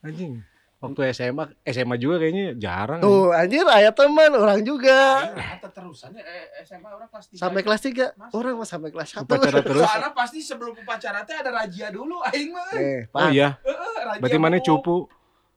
Anjing. 0.00 0.40
Waktu 0.80 1.12
SMA, 1.12 1.44
SMA 1.62 1.96
juga 1.96 2.16
kayaknya 2.18 2.56
jarang. 2.56 3.04
tuh 3.04 3.36
anjir 3.36 3.68
ayah 3.68 3.92
teman 3.92 4.32
orang 4.32 4.64
juga 4.64 5.28
Iraha 5.28 5.60
terusannya 5.62 6.24
eh, 6.24 6.64
SMA 6.64 6.88
orang 6.88 7.04
kelas 7.06 7.28
3. 7.28 7.36
sampai 7.36 7.60
kelas 7.60 7.80
3 7.84 8.16
Masa? 8.16 8.32
orang 8.32 8.54
mah 8.56 8.64
sampai 8.64 8.88
kelas 8.88 9.08
1 9.12 9.20
Upacara 9.22 9.60
terus. 9.68 9.84
Soalnya 9.84 10.12
pasti 10.16 10.40
sebelum 10.40 10.72
upacara 10.74 11.20
teh 11.20 11.36
ada 11.36 11.52
razia 11.54 11.92
dulu 11.92 12.24
aing 12.26 12.48
mah. 12.50 12.72
eh 12.74 13.04
Oh 13.10 13.28
iya, 13.28 13.60
Heeh, 13.60 13.92
razia. 14.02 14.20
berarti 14.24 14.38
mana 14.38 14.56
cupu? 14.56 15.04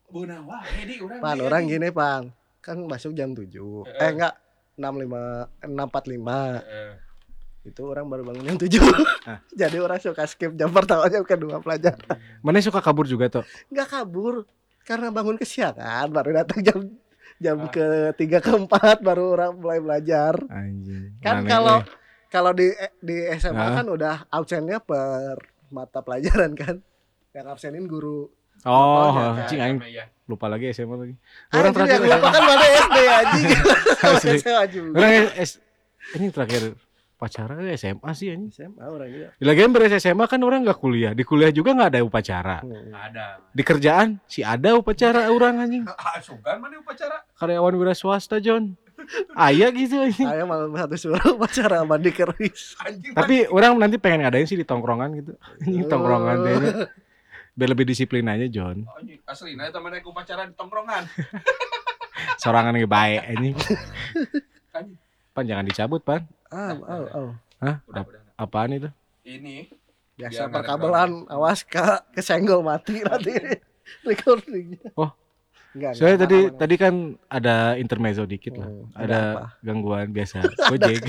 Beunah 0.07 0.43
wah, 0.43 0.59
Edi 0.75 0.99
urang. 0.99 1.19
pan 1.19 1.39
orang 1.39 1.61
gini 1.65 1.87
pan 1.89 2.27
kan 2.63 2.79
masuk 2.81 3.11
jam 3.11 3.35
7 3.35 3.43
Eh. 3.43 3.99
eh 3.99 4.09
enggak 4.09 4.33
65 4.73 5.67
645 5.67 6.23
Heeh. 6.57 6.91
itu 7.63 7.81
orang 7.83 8.05
baru 8.07 8.23
bangun 8.23 8.43
jam 8.45 8.57
7 8.57 8.79
Ah. 9.23 9.39
jadi 9.59 9.77
orang 9.77 9.99
suka 9.99 10.23
skip 10.23 10.51
jam 10.53 10.71
pertama 10.71 11.05
jam 11.07 11.21
kedua 11.21 11.59
pelajar 11.59 11.99
Mana 12.39 12.57
suka 12.59 12.79
kabur 12.79 13.03
juga 13.03 13.27
tuh? 13.29 13.43
nggak 13.67 13.87
kabur 13.89 14.47
karena 14.81 15.07
bangun 15.09 15.35
kesiangan 15.35 16.07
baru 16.09 16.29
datang 16.33 16.59
jam 16.59 16.79
jam 17.37 17.57
Ah. 17.59 17.67
ketiga 17.67 18.39
keempat 18.39 18.99
baru 18.99 19.23
orang 19.33 19.51
mulai 19.53 19.79
belajar 19.79 20.39
Anjing. 20.45 21.19
kan 21.19 21.43
kalau 21.43 21.77
eh. 21.77 21.87
kalau 22.27 22.51
di 22.51 22.71
di 22.97 23.15
SMA 23.33 23.59
Ah. 23.61 23.71
kan 23.73 23.85
udah 23.85 24.15
absennya 24.27 24.79
per 24.79 25.35
mata 25.67 25.99
pelajaran 25.99 26.51
kan 26.53 26.79
yang 27.31 27.47
absenin 27.47 27.83
guru 27.83 28.31
Oh, 28.63 29.11
anjing 29.11 29.59
Ya, 29.59 29.65
aing. 29.65 29.79
Lupa 30.23 30.47
lagi 30.47 30.71
SMA 30.71 30.95
lagi. 30.95 31.15
Orang 31.51 31.59
Orang 31.59 31.71
terakhir 31.73 31.99
yang 31.99 32.11
lupa 32.15 32.29
kan 32.29 32.41
mana 32.41 32.65
SD 32.65 32.97
anjing. 33.05 33.49
SMA 34.33 34.63
juga 34.71 34.95
Orang 34.95 35.11
S 35.35 35.51
ini 36.13 36.25
terakhir 36.29 36.63
pacaran 37.13 37.63
SMA 37.73 38.09
sih 38.13 38.27
anjing. 38.29 38.51
SMA 38.51 38.83
orang 38.83 39.07
juga 39.07 39.27
Di 39.35 39.43
lagian 39.43 39.69
beres 39.71 39.91
SMA 39.97 40.25
kan 40.25 40.39
orang 40.39 40.63
nggak 40.63 40.75
kuliah. 40.77 41.11
Di 41.11 41.23
kuliah 41.23 41.51
juga 41.51 41.71
nggak 41.71 41.89
ada 41.91 42.01
upacara. 42.01 42.57
Hmm. 42.59 42.91
Ada. 42.91 43.43
Di 43.49 43.63
kerjaan 43.63 44.19
si 44.25 44.39
ada 44.41 44.75
upacara 44.75 45.27
orang 45.27 45.59
anjing. 45.59 45.83
Ah, 45.87 46.19
sugan 46.19 46.59
mana 46.59 46.79
upacara? 46.79 47.23
Karyawan 47.35 47.73
wira 47.75 47.93
swasta 47.93 48.39
John. 48.39 48.75
Ayah 49.35 49.67
gitu 49.69 49.99
anjing. 49.99 50.23
saya 50.23 50.47
malam 50.47 50.71
satu 50.71 50.95
suruh 50.95 51.35
pacara 51.35 51.83
mandi 51.83 52.15
keris 52.15 52.79
Anjing. 52.79 53.11
Tapi 53.11 53.51
orang 53.51 53.75
nanti 53.75 53.99
pengen 53.99 54.23
ngadain 54.23 54.47
sih 54.47 54.55
di 54.55 54.63
tongkrongan 54.63 55.09
gitu. 55.19 55.35
Anjing 55.59 55.83
tongkrongan 55.85 56.35
Oh. 56.39 56.45
deh. 56.45 56.55
Biar 57.53 57.69
lebih 57.69 57.85
disiplin 57.85 58.25
aja 58.25 58.49
John. 58.49 58.89
Anjing, 58.97 59.21
asli 59.29 59.53
nah 59.53 59.69
teman 59.69 59.93
aku 59.93 60.09
upacara 60.09 60.49
di 60.49 60.57
tongkrongan. 60.57 61.05
Sorangan 62.41 62.73
yang 62.73 62.89
baik 62.89 63.21
anjing. 63.29 63.55
Anjing. 64.77 64.97
Pan 65.33 65.45
jangan 65.45 65.65
dicabut 65.65 66.01
pan. 66.01 66.25
ah 66.49 66.73
oh, 66.77 67.05
oh. 67.13 67.29
Udah, 67.61 67.77
udah. 67.89 68.03
Apaan 68.37 68.77
itu? 68.77 68.89
Ini 69.25 69.69
biasa 70.13 70.49
perkabelan 70.49 71.25
awas 71.25 71.65
kak 71.65 72.13
kesenggol 72.13 72.61
mati 72.61 73.01
nanti 73.01 73.33
recordingnya 74.07 74.93
Oh. 74.93 75.09
Enggak, 75.73 75.91
Soalnya 75.91 76.05
enggak, 76.13 76.23
tadi 76.23 76.37
aman, 76.37 76.45
aman. 76.45 76.59
tadi 76.59 76.75
kan 76.77 76.93
ada 77.27 77.55
intermezzo 77.75 78.23
dikit 78.23 78.53
lah. 78.55 78.67
Hmm, 78.67 78.85
ada 78.93 79.01
ada 79.03 79.19
apa? 79.33 79.43
gangguan 79.59 80.07
biasa. 80.07 80.37
Gojek. 80.71 81.01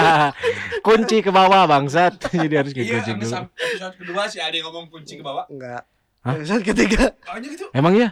kunci 0.86 1.16
ke 1.18 1.30
bawah 1.30 1.64
bangsat. 1.64 2.12
Jadi 2.38 2.54
harus 2.54 2.72
kayak 2.72 2.84
iya, 2.86 3.00
dulu. 3.02 3.48
episode 3.48 3.94
kedua 3.96 4.22
si 4.26 4.38
Ade 4.38 4.60
ngomong 4.60 4.88
kunci 4.88 5.16
ke 5.16 5.24
bawah. 5.24 5.48
enggak 5.48 5.82
Hah? 6.18 6.34
episode 6.34 6.62
ketiga 6.62 7.14
Anjing 7.24 7.54
itu. 7.54 7.66
Emang 7.70 7.94
ya? 7.94 8.10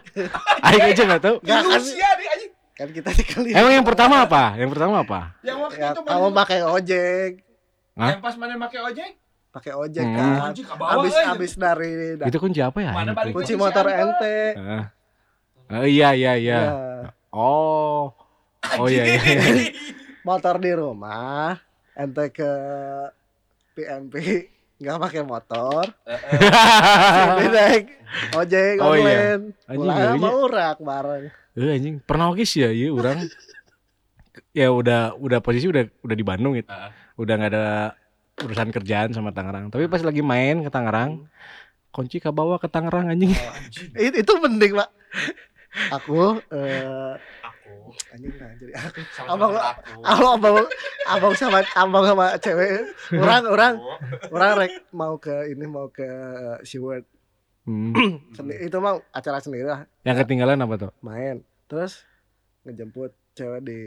Aing 0.62 0.84
aja 0.86 1.02
nggak 1.04 1.22
tahu. 1.22 1.36
Enggak, 1.42 1.60
kan- 1.66 1.84
kan 2.76 2.88
kita 2.92 3.08
sekali 3.10 3.48
Emang 3.50 3.72
yang 3.72 3.84
pertama 3.84 4.22
apa? 4.22 4.52
Yang 4.54 4.70
pertama 4.70 4.94
apa? 5.00 5.20
Yang 5.40 5.58
waktu 5.58 5.76
ya, 5.78 5.88
itu 5.90 6.00
kamu 6.02 6.20
mana- 6.22 6.36
pakai 6.38 6.58
ojek 6.62 7.30
Hah? 7.92 8.10
yang 8.12 8.20
pas 8.20 8.34
mana 8.36 8.52
pakai 8.58 8.80
ojek? 8.82 9.10
pakai 9.48 9.72
ojek 9.72 10.04
Hmm. 10.04 10.12
kan 10.14 10.52
Anjing 10.52 10.64
ke 10.64 10.74
bawah. 10.74 11.00
abis 11.00 11.12
eh. 11.14 11.24
abis 11.26 11.52
dari 11.56 11.92
da- 12.14 12.28
Itu 12.28 12.36
kunci 12.36 12.60
apa 12.60 12.76
ya? 12.78 12.92
Mana 12.92 13.12
kunci 13.12 13.32
kunci 13.32 13.52
motor 13.56 13.84
ente. 13.88 14.36
Oh, 15.68 15.82
iya 15.82 16.12
iya 16.12 16.32
iya. 16.34 16.58
Ya, 16.58 16.72
Oh. 17.28 18.14
Oh 18.76 18.86
iya 18.86 19.02
iya. 19.04 19.18
iya. 19.18 19.40
Anjing. 19.42 19.74
motor 20.22 20.58
di 20.58 20.72
rumah 20.72 21.54
ente 21.92 22.28
ke 22.28 22.50
PMP 23.72 24.14
nggak 24.76 24.98
pakai 24.98 25.22
motor 25.22 25.86
jadi 27.30 27.46
naik 27.48 27.84
ojek 28.34 28.74
Oh, 28.76 28.92
iya. 28.92 29.06
online 29.32 29.42
Anjing, 29.64 29.78
pulang 29.78 29.96
iya, 29.96 30.06
sama 30.10 30.18
iya. 30.20 30.34
urak 30.36 30.76
bareng 30.78 31.24
Eh 31.56 31.70
anjing, 31.72 31.94
pernah 32.00 32.26
oke 32.28 32.42
sih 32.42 32.60
ya, 32.60 32.68
iya 32.68 32.90
orang 32.90 33.24
ya 34.52 34.68
udah 34.68 35.16
udah 35.16 35.38
posisi 35.38 35.64
udah 35.64 35.88
udah 36.02 36.12
di 36.12 36.20
Bandung 36.20 36.52
gitu. 36.52 36.68
Ah. 36.68 36.92
Udah 37.14 37.32
nggak 37.34 37.48
ada 37.50 37.66
urusan 38.38 38.68
kerjaan 38.68 39.08
sama 39.10 39.32
Tangerang. 39.32 39.70
Tapi 39.70 39.86
pas 39.86 40.04
lagi 40.04 40.20
main 40.20 40.60
ke 40.60 40.68
Tangerang, 40.68 41.24
kunci 41.88 42.18
ke 42.18 42.28
bawah 42.28 42.56
ke 42.56 42.68
Tangerang 42.68 43.08
anjing. 43.08 43.32
Oh, 43.32 43.56
anjing. 43.56 43.88
It- 43.94 44.20
itu 44.20 44.32
penting 44.36 44.76
pak 44.76 44.88
aku 45.88 46.20
eh 46.50 47.12
Aku. 47.42 47.72
anjing 48.10 48.34
nah 48.34 48.50
jadi 48.54 48.72
aku. 48.74 48.98
Sama 49.10 49.28
Abang- 49.32 49.54
aku. 49.54 50.24
abang 50.28 50.56
abang 51.06 51.34
sama 51.34 51.58
abang 51.74 52.04
sama 52.04 52.26
cewek. 52.38 52.70
Orang 53.12 53.42
orang 53.46 53.74
Aku. 53.76 54.32
orang 54.32 54.50
rek 54.56 54.72
mau 54.90 55.14
ke 55.16 55.48
ini 55.48 55.64
mau 55.64 55.86
ke 55.88 56.06
SeaWorld. 56.62 57.06
Hmm. 57.62 57.92
Itu 58.66 58.78
mah 58.78 59.02
acara 59.10 59.38
sendiri 59.38 59.66
lah. 59.66 59.84
Yang 60.02 60.22
ketinggalan 60.22 60.58
apa 60.58 60.74
tuh? 60.78 60.90
main. 61.00 61.42
Terus 61.66 62.06
ngejemput 62.62 63.10
cewek 63.32 63.60
di 63.60 63.80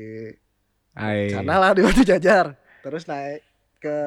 sana 1.30 1.56
lah 1.58 1.72
di 1.72 1.82
Batu 1.82 2.04
Jajar. 2.04 2.56
Terus 2.80 3.06
naik 3.06 3.44
ke 3.80 3.98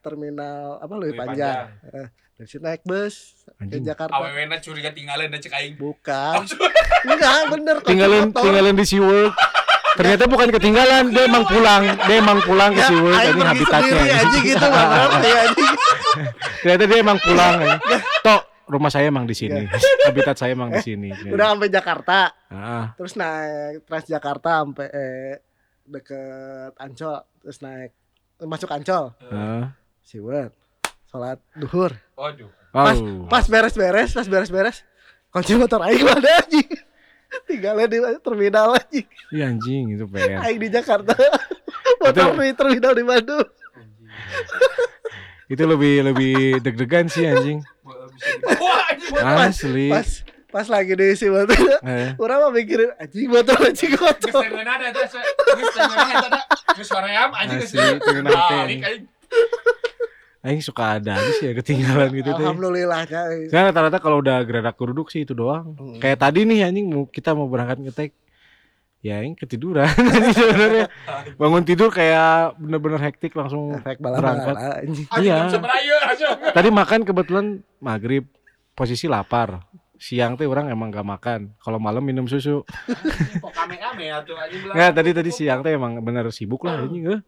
terminal 0.00 0.80
apa 0.80 0.92
lebih 0.94 1.12
Lebih 1.12 1.20
panjang, 1.20 1.68
Eh, 1.92 2.08
dari 2.42 2.50
situ 2.50 2.58
naik 2.58 2.82
bus 2.82 3.38
ke. 3.54 3.78
Jakarta 3.78 4.10
Awewena 4.12 4.58
curiga 4.58 4.90
tinggalin 4.90 5.30
dan 5.30 5.38
cek 5.38 5.54
aing. 5.54 5.74
bukan 5.78 6.42
enggak 7.06 7.38
bener 7.48 7.76
Tinggalin 7.80 8.24
motor. 8.28 8.42
tinggalin 8.42 8.74
di 8.74 8.82
SeaWorld. 8.84 9.30
Ternyata 9.92 10.24
bukan 10.26 10.48
ketinggalan, 10.50 11.12
dia 11.12 11.22
emang 11.22 11.44
pulang. 11.44 11.82
Dia 12.02 12.16
emang 12.18 12.42
pulang 12.42 12.72
ke 12.72 12.80
ya, 12.80 12.88
SeaWorld 12.88 13.14
pergi 13.14 13.42
habitatnya. 13.46 13.94
sendiri 13.94 14.10
aja 14.10 14.38
gitu 14.42 14.66
anjing 15.38 15.74
Ternyata 16.58 16.82
dia 16.84 16.98
emang 16.98 17.18
pulang. 17.20 17.54
anjing. 17.56 18.00
Tok, 18.20 18.42
rumah 18.66 18.90
saya 18.90 19.06
emang 19.06 19.24
di 19.24 19.36
sini. 19.36 19.62
Habitat 20.08 20.34
saya 20.34 20.50
emang 20.50 20.70
di 20.72 20.82
sini. 20.82 21.08
udah 21.28 21.46
sampai 21.54 21.70
Jakarta 21.70 22.18
Ah, 22.48 22.90
terus 22.96 23.14
naik 23.14 23.86
Transjakarta 23.86 24.50
sampai 24.60 24.88
eh, 24.88 25.34
deket 25.84 26.74
Ancol 26.76 27.22
terus 27.38 27.58
naik 27.58 27.94
masuk 28.40 28.66
Ancol 28.68 29.14
Heeh. 29.20 29.62
siwet 30.00 30.50
sholat 31.04 31.36
duhur 31.54 31.92
Waduh. 32.22 32.50
Pas- 32.70 33.02
pas 33.28 33.44
beres-beres 33.44 34.10
pas 34.12 34.24
beres-beres 34.24 34.86
kunci 35.28 35.52
motor 35.54 35.82
aing 35.82 36.00
mana 36.00 36.38
anjing 36.38 36.68
tinggalnya 37.44 37.86
di 37.86 37.98
terminal 38.18 38.72
anjing 38.72 39.04
Iya 39.28 39.44
anjing 39.48 39.84
itu 39.90 40.04
PR. 40.06 40.40
aing 40.40 40.56
di 40.56 40.68
Jakarta 40.68 41.12
motor 42.00 42.32
di 42.38 42.54
terminal 42.54 42.92
di 42.92 43.02
Bandung 43.02 43.48
Itu 45.46 45.64
lebih 45.66 46.00
lebih 46.06 46.32
deg-degan 46.60 47.08
sih 47.08 47.28
anjing. 47.28 47.60
Wah, 48.56 48.88
anjing. 48.88 49.12
Asli. 49.44 49.88
pas 49.90 50.08
pas 50.48 50.66
lagi 50.66 50.92
di 50.94 51.12
si 51.12 51.28
motor 51.28 51.56
Eh, 51.82 52.16
orang 52.16 52.38
mah 52.40 52.52
mikirin 52.54 52.92
anjing 52.96 53.28
motor 53.28 53.56
anjing 53.58 53.90
Geus 53.90 54.00
motor 54.00 54.32
tengeun 54.38 54.64
ada. 54.64 54.88
Geus 54.88 55.12
tengeun 55.74 56.08
eta 56.08 56.28
da. 56.30 56.40
Geus 56.72 56.88
hoream 56.88 57.30
anjing 57.34 57.58
geus. 57.58 57.72
Asli, 57.72 58.96
aing 60.42 60.58
suka 60.58 60.98
ada 60.98 61.14
aja 61.14 61.30
sih 61.38 61.46
ya 61.46 61.52
ketinggalan 61.54 62.10
gitu 62.18 62.34
teh. 62.34 62.42
alhamdulillahnya 62.42 63.46
Saya 63.46 63.70
rata-rata 63.70 64.02
kalau 64.02 64.18
udah 64.18 64.42
geradak 64.42 64.74
kuruduk 64.74 65.06
sih 65.06 65.22
itu 65.22 65.38
doang. 65.38 65.78
Hmm. 65.78 66.02
Kayak 66.02 66.18
tadi 66.18 66.42
nih 66.42 66.66
anjing 66.66 66.90
mau 66.90 67.06
kita 67.06 67.30
mau 67.30 67.46
berangkat 67.46 67.78
ngetek. 67.78 68.10
Ya 69.02 69.18
aing 69.18 69.34
ketiduran 69.34 69.90
sebenarnya. 70.38 70.86
Bangun 71.34 71.66
tidur 71.66 71.90
kayak 71.90 72.54
bener-bener 72.54 73.02
hektik 73.02 73.34
langsung 73.34 73.74
efek 73.74 73.98
berangkat. 73.98 74.54
Iya. 75.18 75.50
Tadi 76.54 76.68
makan 76.70 77.02
kebetulan 77.02 77.62
maghrib 77.82 78.26
posisi 78.74 79.10
lapar. 79.10 79.62
Siang 80.02 80.34
teh 80.34 80.46
orang 80.50 80.66
emang 80.70 80.90
gak 80.90 81.06
makan. 81.06 81.40
Kalau 81.62 81.78
malam 81.78 82.02
minum 82.02 82.26
susu. 82.26 82.66
Kok 82.66 83.50
kame-kame 83.54 84.10
atuh 84.10 84.34
anjing 84.34 84.58
bilang. 84.66 84.74
Nggak 84.74 84.90
tadi 84.98 85.10
tadi 85.14 85.30
siang 85.30 85.62
teh 85.62 85.74
emang 85.74 86.02
bener 86.02 86.26
sibuk 86.34 86.66
lah 86.66 86.82
anjing. 86.82 87.22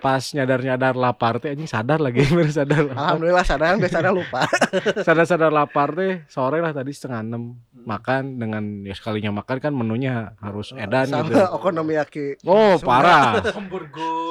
Eh. 0.00 0.02
Pas 0.02 0.24
nyadar-nyadar 0.32 0.96
lapar 0.96 1.36
teh 1.36 1.52
anjing 1.52 1.68
sadar 1.68 2.00
lagi 2.00 2.24
bener 2.32 2.48
sadar. 2.48 2.88
lapar. 2.88 2.96
alhamdulillah 2.96 3.44
sadar 3.44 3.76
biasanya 3.76 4.10
lupa 4.10 4.48
Sadar-sadar 5.06 5.52
lapar 5.52 5.92
teh 5.92 6.24
sore 6.26 6.64
lah 6.64 6.72
tadi 6.72 6.88
setengah 6.90 7.20
enam 7.20 7.54
makan 7.84 8.40
dengan 8.40 8.64
ya 8.82 8.96
sekalinya 8.96 9.30
makan 9.30 9.56
kan 9.60 9.72
menunya 9.72 10.32
harus 10.40 10.72
edan 10.72 11.04
sama 11.04 11.28
gitu. 11.28 11.36
okonomiyaki 11.60 12.26
Oh 12.44 12.80
parah. 12.80 13.38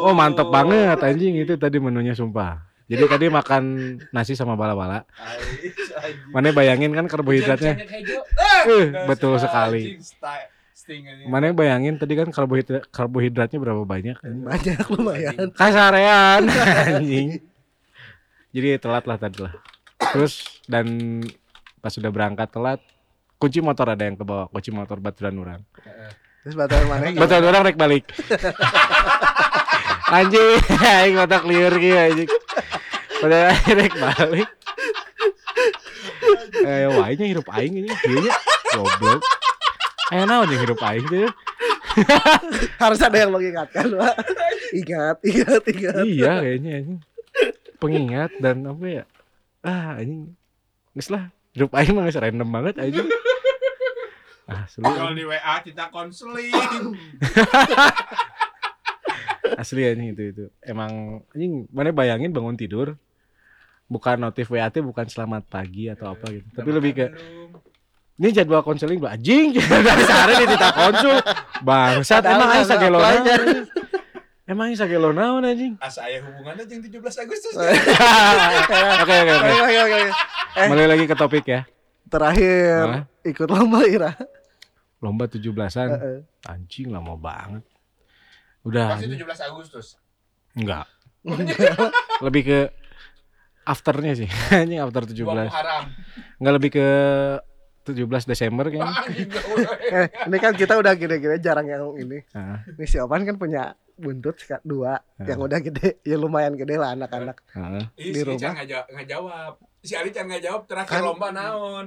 Oh 0.02 0.12
mantep 0.12 0.50
banget 0.50 0.98
anjing 1.00 1.38
itu 1.38 1.54
tadi 1.56 1.78
menunya 1.78 2.18
sumpah. 2.18 2.66
Jadi 2.90 3.06
tadi 3.06 3.26
makan 3.30 3.64
nasi 4.10 4.34
sama 4.34 4.58
bala-bala. 4.58 5.06
Ais, 5.14 5.78
anjing. 5.94 6.34
Mana 6.34 6.50
bayangin 6.50 6.90
kan 6.90 7.06
karbohidratnya. 7.06 7.78
Eh, 7.78 8.90
Gas 8.90 9.06
betul 9.06 9.38
sekali. 9.38 10.02
Mana 11.30 11.54
bayangin 11.54 12.02
tadi 12.02 12.18
kan 12.18 12.34
karbohidrat 12.34 12.90
karbohidratnya 12.90 13.62
berapa 13.62 13.86
banyak? 13.86 14.18
banyak 14.26 14.82
lumayan. 14.90 15.54
Kasarean 15.54 16.50
anjing. 16.90 17.46
Jadi 18.50 18.68
telat 18.82 19.06
lah 19.06 19.18
tadi 19.22 19.46
lah. 19.46 19.54
Terus 20.02 20.66
dan 20.66 21.22
pas 21.80 21.94
sudah 21.94 22.10
berangkat 22.10 22.50
telat 22.50 22.82
kunci 23.38 23.62
motor 23.62 23.94
ada 23.94 24.02
yang 24.02 24.18
ke 24.18 24.26
bawah 24.26 24.50
kunci 24.50 24.74
motor 24.74 24.98
baturan 24.98 25.38
orang. 25.38 25.62
Terus 26.42 26.58
batasan 26.58 26.90
mana 26.90 27.14
baturan 27.14 27.46
orang 27.46 27.62
rek 27.70 27.78
balik. 27.78 28.10
Anjing 30.10 30.58
aing 30.74 31.22
otak 31.22 31.46
liur 31.46 31.74
gitu 31.78 31.94
anjing. 31.94 32.30
Baturan 33.22 33.54
rek 33.78 33.94
balik. 33.94 34.50
Eh 36.66 36.90
wainya 36.90 37.26
hirup 37.30 37.46
aing 37.54 37.86
ini 37.86 37.94
nya. 37.94 38.34
Goblok 38.74 39.22
Ayo 40.10 40.26
naon 40.26 40.50
yang 40.50 40.62
hirup 40.66 40.82
aing 40.82 41.06
teh? 41.06 41.30
Harus 42.82 43.02
ada 43.02 43.18
yang 43.18 43.30
mengingatkan 43.30 43.94
Pak. 43.94 44.16
ingat 44.74 45.18
ingat 45.22 45.64
ingat. 45.70 46.04
Iya 46.06 46.34
kayaknya 46.42 46.72
anjing. 46.82 47.00
Pengingat 47.78 48.32
dan 48.42 48.66
apa 48.66 48.86
ya? 48.90 49.04
Ah 49.62 50.02
anjing. 50.02 50.34
Geus 50.98 51.14
lah 51.14 51.30
hirup 51.54 51.72
aing 51.78 51.94
mah 51.94 52.10
random 52.10 52.50
banget 52.50 52.76
anjing. 52.82 53.10
Ah 54.50 54.66
Kalau 54.66 55.14
asli 55.14 55.22
di 55.22 55.26
WA 55.30 55.56
kita 55.62 55.94
konseling. 55.94 56.58
asli 59.62 59.82
anjing 59.86 60.10
itu 60.18 60.24
itu. 60.34 60.46
Emang 60.66 61.22
anjing 61.38 61.70
mana 61.70 61.94
bayangin 61.94 62.34
bangun 62.34 62.58
tidur 62.58 62.98
bukan 63.90 64.22
notif 64.22 64.50
WA 64.50 64.70
bukan 64.74 65.06
selamat 65.06 65.46
pagi 65.46 65.86
atau 65.86 66.18
apa 66.18 66.34
gitu. 66.34 66.50
Tapi 66.58 66.70
lebih 66.74 66.92
ke 66.98 67.06
ini 68.20 68.36
jadwal 68.36 68.60
konseling 68.62 69.00
Mbak 69.00 69.14
anjing 69.16 69.48
dari 69.88 70.04
sehari 70.04 70.34
di 70.44 70.46
tita 70.52 70.70
konsul 70.76 71.18
bangsat 71.64 72.24
emang 72.28 72.52
naon 72.52 73.00
anjing? 73.00 73.64
emang 74.44 74.66
aing 74.68 74.78
sagelo 74.78 75.10
naon 75.16 75.48
anjing 75.48 75.74
Asa 75.80 76.04
aya 76.04 76.20
hubungannya 76.28 76.68
jeung 76.68 76.84
17 76.84 77.00
Agustus. 77.00 77.56
oke 79.02 79.16
oke 79.16 79.36
oke 79.40 79.80
oke. 79.88 80.00
Eh. 80.60 80.68
Balik 80.68 80.88
lagi 80.92 81.06
ke 81.08 81.16
topik 81.16 81.46
ya 81.48 81.62
terakhir 82.10 83.08
ikut 83.24 83.48
lomba 83.48 83.88
Ira 83.88 84.12
lomba 85.00 85.32
17-an 85.32 85.88
Heeh. 85.96 86.20
anjing 86.44 86.92
lama 86.92 87.16
banget 87.16 87.64
udah 88.68 89.00
Pasti 89.00 89.08
anjing. 89.08 89.24
17 89.24 89.48
Agustus. 89.48 89.96
enggak 90.60 90.84
lebih 92.20 92.42
ke 92.44 92.60
afternya 93.64 94.12
sih 94.18 94.28
anjing 94.52 94.82
after 94.84 95.08
17 95.08 95.24
Dua 95.24 95.48
Muharram. 95.48 95.84
enggak 96.36 96.54
lebih 96.60 96.70
ke 96.76 96.88
17 97.90 98.06
Desember 98.26 98.66
kayaknya 98.66 98.94
boleh. 99.50 99.68
eh 99.90 100.08
ini 100.26 100.38
kan 100.38 100.54
kita 100.54 100.74
udah 100.76 100.94
gede-gede 100.94 101.38
jarang 101.40 101.66
yang 101.66 101.94
ini 101.94 102.22
Heeh, 102.28 102.58
nih 102.74 102.86
si 102.86 102.98
Opan 102.98 103.24
kan 103.24 103.36
punya 103.36 103.72
buntut 103.94 104.36
dua 104.62 104.96
Heeh. 105.16 105.28
yang 105.28 105.40
udah 105.40 105.60
gede 105.60 106.00
ya 106.02 106.16
lumayan 106.16 106.54
gede 106.54 106.76
lah 106.76 106.94
anak-anak 106.94 107.38
heeh. 107.50 107.84
Ih, 107.98 108.06
Di 108.08 108.12
si 108.14 108.24
rumah. 108.24 108.38
Ican 108.38 108.52
nggak 108.54 108.68
jawab, 108.68 108.86
nggak 108.90 109.08
jawab. 109.08 109.52
Si 109.80 109.94
Ali 109.94 110.10
Can 110.10 110.26
nggak 110.26 110.44
jawab 110.44 110.62
terakhir 110.66 110.92
Kan- 110.94 111.06
lomba 111.06 111.28
naon. 111.30 111.86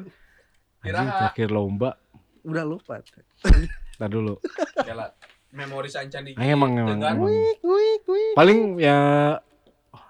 Kiraha. 0.79 1.31
terakhir 1.31 1.49
lomba 1.49 1.91
udah 2.43 2.65
lupa 2.65 2.99
Ntar 3.95 4.09
dulu. 4.09 4.35
Memori 5.53 5.87
sancan 5.87 6.25
di. 6.25 6.33
Ah, 6.33 6.49
emang, 6.49 6.73
emang, 6.75 6.97
Dengan- 6.97 7.13
emang. 7.15 7.29
wik 7.29 7.61
wik 7.61 8.03
wik 8.05 8.33
paling 8.33 8.59
ya 8.77 8.99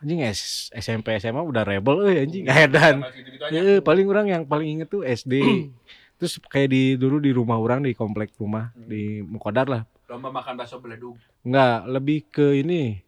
anjing 0.03 0.21
S, 0.27 0.69
SMP 0.75 1.15
SMA 1.23 1.39
udah 1.39 1.63
rebel 1.63 2.11
euy 2.11 2.27
anjing 2.27 2.45
edan 2.51 3.07
Gitu-gitu 3.15 3.45
aja. 3.47 3.59
Eh, 3.59 3.81
paling 3.81 4.07
orang 4.11 4.27
yang 4.27 4.43
paling 4.43 4.79
inget 4.79 4.91
tuh 4.91 5.07
SD 5.07 5.41
terus 6.19 6.39
kayak 6.51 6.71
di 6.71 6.83
dulu 6.99 7.23
di 7.23 7.31
rumah 7.31 7.59
orang 7.59 7.87
di 7.87 7.95
komplek 7.95 8.35
rumah 8.39 8.75
di 8.75 9.23
Mukodar 9.23 9.67
lah 9.71 9.83
Lomba 10.13 10.29
makan 10.29 10.61
bakso 10.61 10.77
beledug. 10.77 11.17
Enggak, 11.41 11.89
lebih 11.89 12.19
ke 12.29 12.61
ini 12.61 13.01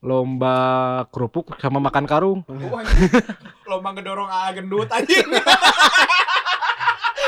lomba 0.00 0.56
kerupuk 1.12 1.60
sama 1.60 1.76
makan 1.76 2.08
karung. 2.08 2.40
Oh. 2.48 2.80
Lomba 3.68 3.92
ngedorong 3.92 4.32
AA 4.32 4.48
gendut 4.56 4.88
anjing. 4.88 5.28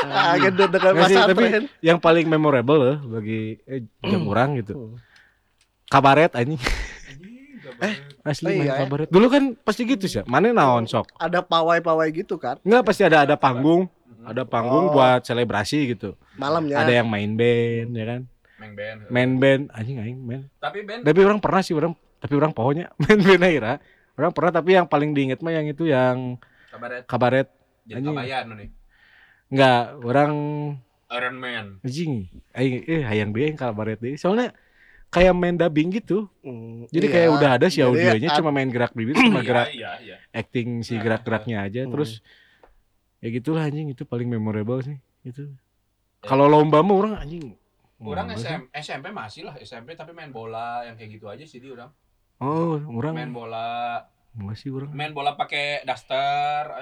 ah 0.09 0.33
gendut 0.41 0.73
dengan 0.73 0.91
Nggak 0.97 1.09
sih, 1.13 1.21
tapi 1.21 1.45
yang 1.85 2.01
paling 2.01 2.25
memorable 2.25 2.81
loh 2.81 2.97
bagi 3.13 3.61
eh, 3.69 3.85
jam 4.01 4.25
orang 4.33 4.57
gitu. 4.57 4.97
Kabaret 5.85 6.33
anjing. 6.33 6.57
Anjing, 7.77 7.85
Eh. 7.85 7.95
Asli 8.23 8.45
Oh, 8.45 8.51
main 8.51 8.61
iya, 8.61 8.71
ya. 8.71 8.79
kabaret. 8.81 9.07
Dulu 9.07 9.27
kan 9.27 9.43
pasti 9.57 9.81
gitu 9.83 10.05
sih. 10.05 10.23
Mana 10.23 10.49
naon 10.49 10.85
sok? 10.85 11.11
ada 11.15 11.39
pawai-pawai 11.39 12.07
gitu 12.11 12.35
kan 12.35 12.57
Enggak 12.61 12.83
pasti 12.83 13.01
ada 13.01 13.21
ada 13.21 13.35
panggung, 13.35 13.85
ada 14.21 14.43
panggung 14.43 14.89
Oh. 14.89 14.93
buat 14.93 15.21
selebrasi 15.21 15.91
gitu. 15.91 16.15
malamnya 16.33 16.79
Ada 16.79 16.99
yang 16.99 17.07
main 17.07 17.33
band 17.33 17.89
ya 17.91 18.05
kan. 18.07 18.21
Main 18.55 18.73
band. 18.73 18.97
Main 19.07 19.31
band 19.35 19.61
anjing 19.71 19.97
aing 19.97 20.19
main. 20.19 20.41
Tapi 20.57 20.81
band 20.81 21.03
Tapi 21.03 21.19
orang 21.21 21.37
pernah 21.37 21.59
sih 21.59 21.71
orang 21.71 21.93
tapi 22.15 22.33
orang 22.33 22.51
pohonnya 22.51 22.89
main 23.01 23.19
band 23.19 23.41
akhirnya. 23.41 23.77
Orang 24.15 24.31
pernah 24.31 24.51
tapi 24.53 24.69
yang 24.73 24.87
paling 24.87 25.11
diinget 25.11 25.39
mah 25.39 25.51
yang 25.51 25.65
itu 25.65 25.83
yang 25.85 26.39
kabaret 26.69 27.03
kabaret. 27.05 27.47
jadi 27.83 27.99
Anjing. 27.99 28.15
kabayan 28.15 28.45
nih. 28.53 28.69
Enggak, 29.45 29.81
orang 30.01 30.33
Iron 31.07 31.35
Man. 31.37 31.65
anjing 31.79 32.25
aing 32.51 32.75
eh 32.83 33.03
hayang 33.03 33.29
yang 33.45 33.53
kabaret 33.53 33.99
deui 33.99 34.17
soalnya 34.17 34.49
kayak 35.07 35.33
main 35.33 35.55
dubbing 35.55 35.89
gitu 35.91 36.27
Hmm, 36.39 36.85
jadi 36.89 37.05
iya. 37.05 37.13
kayak 37.13 37.29
udah 37.33 37.49
ada 37.55 37.67
si 37.67 37.79
Jadi, 37.79 37.87
audionya 37.87 38.29
cuma 38.35 38.49
main 38.49 38.67
gerak 38.67 38.91
bibir 38.91 39.15
sama 39.15 39.39
Iya, 39.39 39.43
gerak 39.43 39.67
iya, 39.71 39.91
iya. 39.99 40.15
acting 40.31 40.81
si 40.81 40.93
Nah, 40.93 41.01
gerak-geraknya 41.01 41.57
aja 41.61 41.81
Hmm. 41.83 41.91
terus 41.91 42.19
ya 43.17 43.29
gitulah 43.29 43.63
anjing 43.63 43.87
itu 43.87 44.03
paling 44.03 44.27
memorable 44.27 44.79
sih 44.79 44.97
itu 45.23 45.49
Ya. 46.17 46.27
kalau 46.27 46.45
lomba 46.45 46.79
mah 46.79 46.95
orang 46.95 47.13
anjing 47.17 47.55
Orang 47.95 48.27
sih. 48.29 48.43
SM, 48.43 48.61
SMP 48.75 49.07
masih 49.09 49.41
lah 49.43 49.55
SMP 49.57 49.95
tapi 49.95 50.11
main 50.11 50.27
bola 50.27 50.83
yang 50.83 50.93
kayak 50.93 51.15
gitu 51.15 51.25
aja 51.25 51.41
sih 51.41 51.57
dia 51.57 51.71
orang. 51.71 51.89
oh 52.37 52.75
Main 52.75 52.91
orang 52.91 53.15
bola, 53.31 54.03
enggak 54.35 54.57
sih 54.59 54.67
orang 54.67 54.91
main 54.91 55.09
bola 55.09 55.31
pakai 55.33 55.79
daster. 55.81 56.75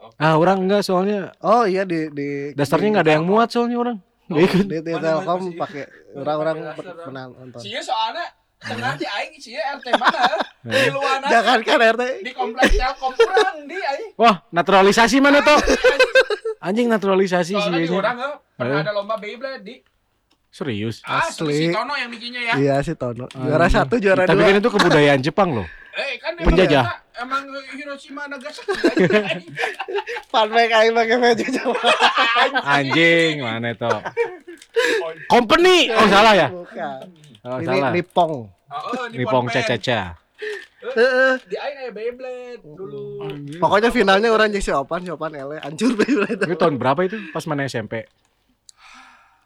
Oh, 0.00 0.08
ah 0.16 0.34
orang 0.34 0.64
enggak 0.64 0.80
soalnya 0.80 1.36
oh 1.38 1.62
iya 1.62 1.84
di 1.84 2.08
di 2.08 2.28
dasarnya 2.54 2.88
nggak 2.90 3.04
ada 3.04 3.14
yang 3.14 3.28
muat 3.28 3.52
soalnya 3.52 3.76
orang. 3.76 3.98
Di, 4.26 4.44
di 4.80 4.92
Telkom 4.94 5.52
pakai 5.54 5.84
orang-orang 6.12 6.56
pernah 6.76 7.24
nonton 7.26 7.58
Sia 7.58 7.78
soalnya 7.78 8.24
tengah 8.56 8.96
di 8.96 9.04
aing 9.04 9.36
sia 9.36 9.60
RT 9.76 9.86
mana? 9.94 10.24
Di 10.64 10.88
luar 10.88 11.20
jangan 11.22 11.60
kan 11.60 11.78
RT 11.92 12.02
di 12.20 12.32
komplek 12.32 12.72
Telkom 12.72 13.12
kurang 13.12 13.56
di 13.64 13.76
aing. 13.76 14.16
wah 14.16 14.40
naturalisasi 14.48 15.20
mana 15.20 15.40
tuh 15.40 15.60
anjing 16.58 16.88
naturalisasi 16.88 17.52
sih 17.52 17.60
Soalnya 17.60 17.76
di 17.76 17.84
biasanya. 17.84 18.00
orang 18.00 18.16
eh, 18.18 18.32
pernah 18.56 18.78
ada 18.80 18.92
lomba 18.92 19.16
Beyblade 19.16 19.60
di 19.60 19.76
Serius. 20.48 21.02
Ah, 21.02 21.26
Asli. 21.26 21.50
si 21.50 21.66
Tono 21.68 21.92
yang 21.92 22.06
bikinnya 22.08 22.38
ya. 22.46 22.54
Iya 22.54 22.76
si 22.80 22.94
Tono. 22.94 23.26
Juara 23.26 23.66
satu, 23.66 23.98
juara 23.98 24.22
Tapi 24.22 24.38
dua. 24.38 24.46
kan 24.48 24.54
itu 24.56 24.70
kebudayaan 24.70 25.18
Jepang 25.18 25.50
loh. 25.50 25.66
Eh, 25.94 26.18
kan 26.18 26.34
emang 26.34 26.58
kita- 26.58 27.00
Emang 27.14 27.46
Hiroshima 27.70 28.26
Nagasaki 28.26 28.74
aja. 28.74 29.38
Funback 30.34 30.70
aing 30.72 30.92
pakai 30.92 31.16
baju 31.16 31.44
Jawa. 31.46 31.78
Anjing, 32.66 33.34
mana 33.38 33.70
itu? 33.70 33.86
Company. 35.32 35.94
Oh, 35.94 36.06
salah 36.10 36.34
ya? 36.34 36.48
Bukan. 36.50 36.98
Oh, 37.46 37.58
Ini 37.62 37.66
salah. 37.70 37.90
Nippon. 37.94 38.30
Oh, 38.50 39.06
Nippon 39.08 39.46
Caca-Caca. 39.46 40.18
Heeh. 40.84 41.32
Di 41.46 41.56
aing 41.56 41.76
aya 41.80 41.90
Beyblade 41.94 42.60
dulu. 42.60 43.22
Pokoknya 43.56 43.88
finalnya 43.88 44.28
orang 44.28 44.50
jeung 44.50 44.60
si 44.60 44.68
Opan, 44.68 45.00
si 45.00 45.08
Opan 45.08 45.32
ele 45.32 45.56
hancur 45.56 45.94
Beyblade. 45.94 46.44
Itu 46.44 46.58
tahun 46.58 46.76
berapa 46.76 46.98
itu? 47.06 47.16
Pas 47.30 47.46
mana 47.46 47.64
SMP? 47.64 48.04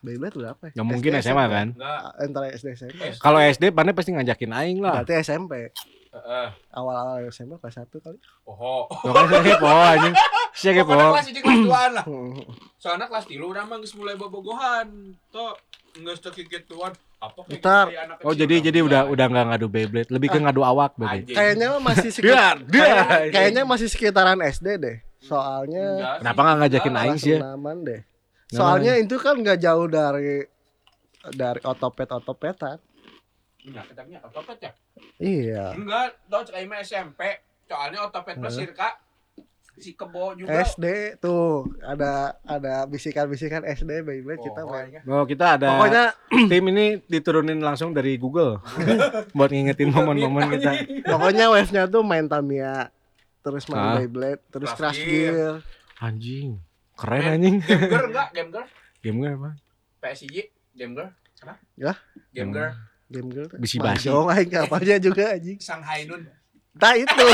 Beyblade 0.00 0.34
berapa 0.34 0.62
ya? 0.64 0.72
Gak 0.72 0.86
mungkin 0.86 1.10
SMA 1.20 1.44
kan? 1.46 1.68
Enggak. 1.74 2.00
Antara 2.16 2.46
SD 2.48 2.66
SMP. 2.74 3.02
Kalau 3.18 3.38
SD, 3.38 3.70
mana 3.70 3.92
pasti 3.92 4.10
ngajakin 4.10 4.50
aing 4.52 4.78
lah. 4.80 5.02
Berarti 5.02 5.14
SMP. 5.20 5.68
Heeh. 6.08 6.48
Awal-awal 6.72 7.28
SMP 7.28 7.56
kelas 7.60 7.84
1 7.84 8.00
kali. 8.00 8.18
Oh. 8.48 8.88
Kan 8.88 9.24
saya 9.28 9.42
kepo 9.44 9.68
anjing. 9.68 10.14
Saya 10.56 10.72
kepo. 10.80 10.94
Kelas 10.96 11.28
ini 11.28 11.40
kelas 11.44 11.90
lah. 11.92 12.04
Hmm. 12.08 12.40
Soalnya 12.80 13.06
kelas 13.06 13.24
tilu 13.28 13.52
urang 13.52 13.68
mah 13.68 13.78
geus 13.80 13.92
mulai 13.92 14.16
bobogohan. 14.16 15.14
Tuh 15.28 15.52
geus 16.00 16.20
teu 16.24 16.32
kikituan. 16.32 16.96
Apa 17.18 17.42
Ntar. 17.50 17.86
Oh 18.22 18.30
kecil 18.30 18.46
jadi 18.46 18.70
jadi 18.70 18.78
udah 18.86 19.00
udah 19.10 19.26
nggak 19.26 19.46
ngadu 19.50 19.66
Beyblade, 19.66 20.06
lebih 20.06 20.30
ke 20.30 20.38
ngadu 20.38 20.62
awak 20.62 20.94
berarti. 20.94 21.34
Kayaknya 21.34 21.74
masih 21.82 22.10
sekitar 22.14 22.62
kayaknya 23.34 23.62
masih 23.66 23.88
sekitaran 23.90 24.38
SD 24.38 24.78
deh. 24.78 24.96
Soalnya. 25.18 26.18
Kenapa 26.22 26.40
nggak 26.46 26.56
ngajakin 26.62 26.94
aing 26.94 27.18
sih 27.18 27.34
ya? 27.34 27.42
deh. 27.82 28.00
Nggak 28.48 28.54
Soalnya 28.54 28.92
itu 29.02 29.18
kan 29.18 29.34
nggak 29.34 29.58
jauh 29.58 29.86
dari 29.90 30.46
dari 31.34 31.60
otopet 31.66 32.08
otopetan. 32.08 32.78
Enggak, 33.60 33.84
ketangnya 33.88 34.18
otopet 34.22 34.58
ya? 34.60 34.72
Iya. 35.18 35.64
Enggak, 35.72 36.14
tuh 36.24 36.42
cek 36.42 36.62
mah 36.64 36.78
SMP. 36.78 37.20
Soalnya 37.64 38.00
otopet 38.02 38.36
mah 38.36 38.48
Heeh. 38.48 38.58
sirka 38.64 38.88
si 39.74 39.94
kebo 39.94 40.34
juga. 40.34 40.50
SD 40.58 40.84
tuh 41.18 41.62
ada 41.80 42.34
ada 42.42 42.82
bisikan-bisikan 42.84 43.62
SD 43.62 44.02
kita 44.36 44.60
Oh, 44.60 44.74
main. 44.74 44.90
iya. 44.90 45.00
Oh 45.04 45.22
kita 45.22 45.54
ada 45.54 45.70
Pokoknya 45.70 46.04
tim 46.50 46.64
ini 46.66 46.98
diturunin 47.04 47.58
langsung 47.58 47.92
dari 47.92 48.14
Google 48.14 48.58
buat 49.36 49.46
ngingetin 49.48 49.88
momen-momen 49.88 50.50
kita. 50.50 50.70
pokoknya 51.04 51.46
wave-nya 51.48 51.86
tuh 51.86 52.02
main 52.02 52.26
Tamiya, 52.26 52.90
terus 53.40 53.66
main 53.66 53.78
Ah. 53.80 53.94
Beyblade, 53.96 54.42
terus 54.50 54.70
Crash 54.72 54.98
Gear. 54.98 55.62
Anjing, 55.96 56.58
keren 56.94 57.22
anjing. 57.28 57.56
Game 57.60 57.86
Girl 57.86 58.06
enggak? 58.08 58.28
Game 58.32 58.50
Girl? 58.50 58.66
Game 58.98 59.16
gue 59.16 59.30
apa? 59.32 59.50
PSIJ? 60.00 60.36
Game 60.72 60.92
Girl? 60.92 61.10
Apa? 61.38 61.54
Ya? 61.74 61.94
Game 62.32 62.50
Girl? 62.50 62.74
Game 63.08 63.28
Girl. 63.28 63.48
tuh. 63.48 63.56
Bisi-basi. 63.56 64.06
Mahjong 64.06 64.26
aing 64.28 64.52
apanya 64.54 64.96
juga 64.98 65.24
anjing. 65.32 65.56
Shanghai 65.58 66.04
Nun. 66.04 66.28
Tah 66.76 66.94
itu. 66.94 67.24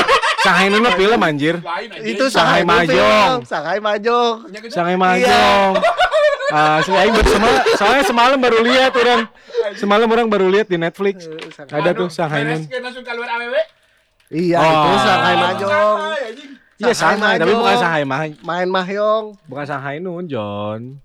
Shanghai 0.41 0.67
Nuna 0.67 0.89
film 0.93 1.19
anjir. 1.19 1.55
Itu 2.01 2.25
Shanghai 2.27 2.63
Mahjong. 2.63 3.43
Shanghai 3.43 3.77
Mahjong. 3.77 4.35
Shanghai 4.71 4.95
Mahjong. 4.95 5.71
Ah, 6.47 6.77
si 6.79 6.89
aing 6.89 7.11
baru 7.11 7.27
sema- 7.27 7.65
soalnya 7.75 8.03
semalam 8.03 8.37
baru 8.37 8.61
lihat 8.61 8.93
orang. 8.93 9.27
Semalam 9.75 10.07
orang 10.07 10.27
baru 10.27 10.47
lihat 10.47 10.65
di 10.65 10.77
Netflix. 10.77 11.25
Eh, 11.25 11.67
Ada 11.67 11.91
tuh 11.91 12.07
Shanghai 12.07 12.45
Nun. 12.45 12.61
Iya, 14.25 14.57
Oh. 14.57 14.65
itu 14.65 14.91
Shanghai 14.97 15.35
Mahjong. 15.35 15.99
Iya 16.75 16.93
Shanghai, 16.93 17.35
tapi 17.35 17.51
bukan 17.51 17.75
Shanghai 17.75 18.03
Mahjong. 18.03 18.41
Main 18.41 18.69
Mahjong. 18.69 19.23
Bukan 19.45 19.65
Shanghai 19.65 19.97
Nun, 19.97 20.23
John. 20.25 21.03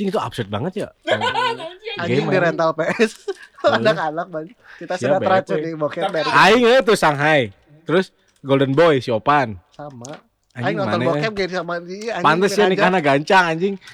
Cing 0.00 0.08
itu 0.08 0.16
absurd 0.16 0.48
banget 0.48 0.72
ya. 0.80 0.88
Anjing 2.00 2.24
di 2.24 2.38
rental 2.40 2.72
PS. 2.72 3.28
Anak-anak 3.68 4.26
banyak. 4.26 4.56
Kita 4.80 4.96
sudah 4.96 5.20
teracun 5.20 5.60
Beb. 5.60 5.64
di 5.66 5.70
bokep 5.76 6.08
dari 6.08 6.24
Aing 6.26 6.64
itu 6.64 6.92
Shanghai. 6.96 7.52
Terus 7.84 8.16
Golden 8.40 8.72
Boy 8.72 8.98
si 8.98 9.12
Opan. 9.12 9.60
sama. 9.70 10.24
Anjing 10.50 10.64
Aing 10.66 10.76
nonton 10.80 10.98
ya? 10.98 11.06
bokep 11.06 11.32
gini 11.36 11.52
sama 11.52 11.74
dia. 11.78 12.16
anjing 12.16 12.24
Pantes 12.24 12.50
ya 12.50 12.56
ngajak. 12.58 12.72
nikahnya 12.72 13.00
gancang 13.02 13.44
anjing. 13.46 13.74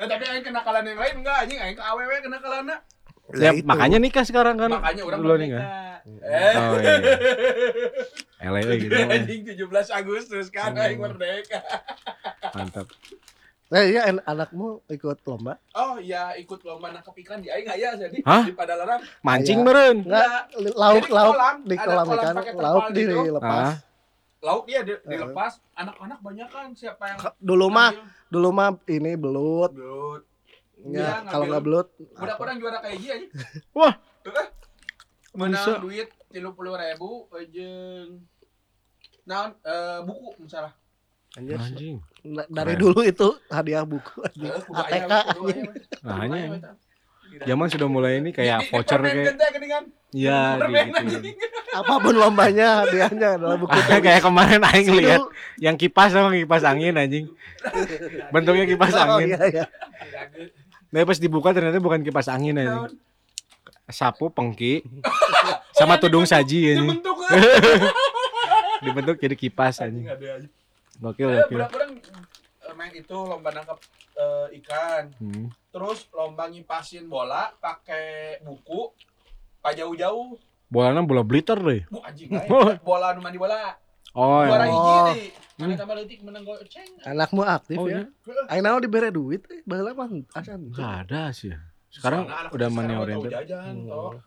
Eh, 0.00 0.08
tapi 0.08 0.24
aing 0.24 0.40
kenakalan 0.42 0.80
yang 0.82 0.96
lain 0.96 1.14
enggak 1.20 1.36
anjing 1.44 1.58
aing 1.60 1.76
ke 1.76 1.82
AWW 1.82 2.12
kenakalanna. 2.22 2.76
ya, 3.30 3.36
Lah 3.36 3.52
itu. 3.52 3.68
makanya 3.68 3.98
nikah 3.98 4.24
sekarang 4.24 4.56
kan. 4.56 4.70
Makanya 4.72 5.02
orang 5.04 5.20
Dulu 5.20 5.28
merdeka. 5.30 5.44
nikah. 5.44 5.64
Eh. 6.24 6.54
Oh 6.56 6.74
iya. 6.78 6.96
Ele 8.40 8.60
gitu. 8.80 8.94
Anjing 8.96 9.40
17 9.60 9.60
Agustus 9.92 10.46
kan 10.48 10.72
aing 10.72 10.96
merdeka. 10.96 11.60
Mantap. 12.56 12.88
Nah, 13.70 13.82
iya 13.82 14.02
an- 14.04 14.24
anakmu 14.24 14.82
ikut 14.88 15.22
lomba? 15.22 15.54
Oh 15.72 15.94
iya 15.96 16.34
ikut 16.34 16.58
lomba 16.60 16.90
nangkep 16.90 17.14
ikan 17.22 17.38
di 17.38 17.46
aing 17.46 17.70
aya 17.70 17.94
jadi 17.94 18.18
Hah? 18.20 18.42
di 18.42 18.50
Padalarang. 18.50 18.98
Mancing 19.22 19.62
Iya. 19.62 19.64
meren. 19.64 19.96
Enggak, 20.02 20.42
li- 20.58 20.74
lauk 20.74 20.96
Jadi 20.98 21.12
lauk 21.12 21.32
kolam, 21.32 21.56
di 21.62 21.76
kolam 21.78 22.04
kolam 22.04 22.18
ikan, 22.18 22.34
lauk 22.58 22.84
di 22.90 23.00
gitu. 23.00 23.16
lepas. 23.30 23.62
Ah, 23.64 23.74
Lauk 24.40 24.64
iya 24.66 24.80
di, 24.80 24.90
Eh. 24.90 24.98
dilepas, 25.06 25.52
anak-anak 25.76 26.18
banyak 26.18 26.48
kan 26.48 26.66
siapa 26.72 27.04
yang 27.06 27.18
Dulu 27.38 27.66
mah 27.68 27.92
dulu 28.26 28.48
mah 28.50 28.68
ini 28.88 29.12
belut. 29.14 29.70
Belut. 29.70 30.22
Ya, 30.80 31.20
Iya, 31.20 31.28
kalau 31.28 31.44
nggak 31.44 31.62
belut 31.62 31.88
Udah 32.16 32.36
orang 32.36 32.56
juara 32.56 32.78
kayak 32.80 32.96
gini 32.98 33.12
aja. 33.12 33.26
Wah. 33.70 33.94
Heeh. 34.24 34.46
Menang 35.30 35.62
Bisa. 35.62 35.78
duit 35.78 36.08
tiga 36.26 36.50
puluh 36.50 36.74
ribu 36.74 37.28
jeung 37.46 38.18
naon 39.22 39.54
eh, 39.62 40.00
buku 40.02 40.40
misalnya. 40.40 40.74
Anjir. 41.32 41.56
Anjing. 41.56 41.96
Na- 42.22 42.44
Dari 42.44 42.74
Keren. 42.74 42.82
dulu 42.82 43.00
itu 43.02 43.28
hadiah 43.46 43.82
buku 43.82 44.14
anjing. 44.20 44.46
Eh, 44.46 44.60
ATK 44.72 45.12
anjing. 45.30 45.60
Nah, 46.00 46.16
eta. 46.26 46.70
Zaman 47.40 47.66
sudah 47.66 47.86
mulai 47.86 48.18
ini 48.18 48.30
kayak 48.30 48.66
voucher 48.68 48.98
kayak 48.98 49.38
geningan. 49.54 49.84
Iya, 50.10 50.58
gitu. 50.58 50.90
anjing. 50.92 51.36
Apa 51.70 51.94
pun 51.96 52.14
lombanya 52.14 52.82
hadiahnya 52.82 53.38
adalah 53.38 53.54
buku. 53.56 53.70
kayak 53.78 54.18
kemarin 54.20 54.60
aing 54.64 54.90
lihat 54.92 55.22
yang 55.56 55.76
kipas 55.76 56.10
sama 56.10 56.34
kipas 56.34 56.62
angin 56.62 56.94
anjing. 56.94 57.30
Bentuknya 58.28 58.66
kipas 58.66 58.90
Oh, 58.92 59.02
angin. 59.16 59.30
iya, 59.30 59.40
iya. 59.46 59.64
Nah, 60.90 61.06
pas 61.06 61.16
dibuka 61.16 61.54
ternyata 61.54 61.78
bukan 61.78 62.02
kipas 62.02 62.26
angin 62.26 62.58
anjing. 62.58 62.98
Sapu 63.86 64.26
pengki 64.28 64.82
sama 65.72 65.94
tudung 65.96 66.26
saji 66.26 66.58
anjing. 66.72 66.90
Dibentuk 66.90 67.16
kan. 67.16 67.38
Dibentuk 68.82 69.16
jadi 69.16 69.36
kipas 69.36 69.78
Anjing 69.78 70.08
anjing. 71.00 71.08
ada. 71.08 71.08
Gokil 71.08 71.28
gokil. 71.32 71.56
budak-budak 71.56 71.90
eh, 72.60 72.74
main 72.76 72.92
itu 72.92 73.16
lomba 73.16 73.48
nangkap 73.50 73.78
eh, 74.14 74.46
ikan. 74.60 75.04
Hmm. 75.16 75.46
Terus 75.72 76.06
lomba 76.12 76.44
ngipasin 76.46 77.08
bola 77.08 77.50
pakai 77.56 78.38
buku 78.44 78.92
pak 79.60 79.72
jauh-jauh. 79.74 80.36
Bolanya 80.68 81.02
bola 81.02 81.24
blitter 81.24 81.58
deh. 81.58 81.82
Bu 81.88 81.98
anjing 82.04 82.30
bola 82.84 83.16
nu 83.16 83.20
mandi 83.20 83.40
bola. 83.40 83.74
Oh, 84.10 84.42
Juara 84.42 84.66
hiji 84.66 84.74
Oh. 84.74 85.14
Mana 85.60 85.76
tambah 85.76 85.94
leutik 85.94 86.18
menang 86.24 86.42
goceng. 86.42 86.88
Anakmu 87.04 87.44
aktif 87.46 87.78
Oh, 87.78 87.86
ya. 87.86 88.08
iya. 88.08 88.42
Aing 88.50 88.64
naon 88.64 88.82
dibere 88.82 89.12
duit 89.12 89.44
eh 89.52 89.60
baheula 89.62 89.92
mah 89.94 90.08
asan. 90.34 90.72
Nggak 90.72 90.92
ada 91.06 91.30
sih. 91.30 91.52
ya. 91.52 91.60
Sekarang 91.90 92.26
udah 92.50 92.68
money 92.70 92.94
oriented. 92.96 93.30
jajan, 93.30 93.86
toh. 93.86 94.18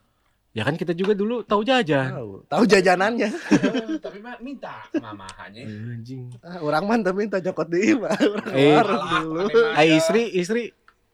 Ya 0.54 0.62
kan 0.62 0.78
kita 0.78 0.94
juga 0.94 1.18
dulu 1.18 1.42
tahu 1.42 1.66
jajan. 1.66 2.14
Tahu, 2.14 2.32
tahu 2.46 2.64
jajanannya. 2.64 3.26
Eh, 3.26 3.98
Tapi 4.06 4.22
mah 4.22 4.38
minta 4.38 4.86
ke 4.86 5.02
mamahannya. 5.02 5.66
Eh, 5.66 5.94
Anjing. 5.98 6.30
Ah, 6.40 6.62
orang 6.62 6.86
mah 6.86 6.98
tapi 7.02 7.26
minta 7.26 7.42
jokot 7.42 7.66
di 7.66 7.98
mah. 7.98 8.14
Orang 8.14 8.54
Eh, 8.54 8.78
Alah, 8.78 9.26
dulu. 9.26 9.50
aneh 9.50 9.82
Eh 9.82 9.98
istri 9.98 10.30
istri 10.32 10.70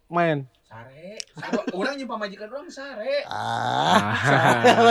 main. 0.06 0.44
Sare. 0.62 1.24
Sare. 1.34 1.72
Orang 1.72 1.96
nyimpan 1.96 2.20
majikan 2.20 2.52
orang 2.52 2.68
sare. 2.68 3.24
Ah, 3.26 4.12
Ah, 4.12 4.16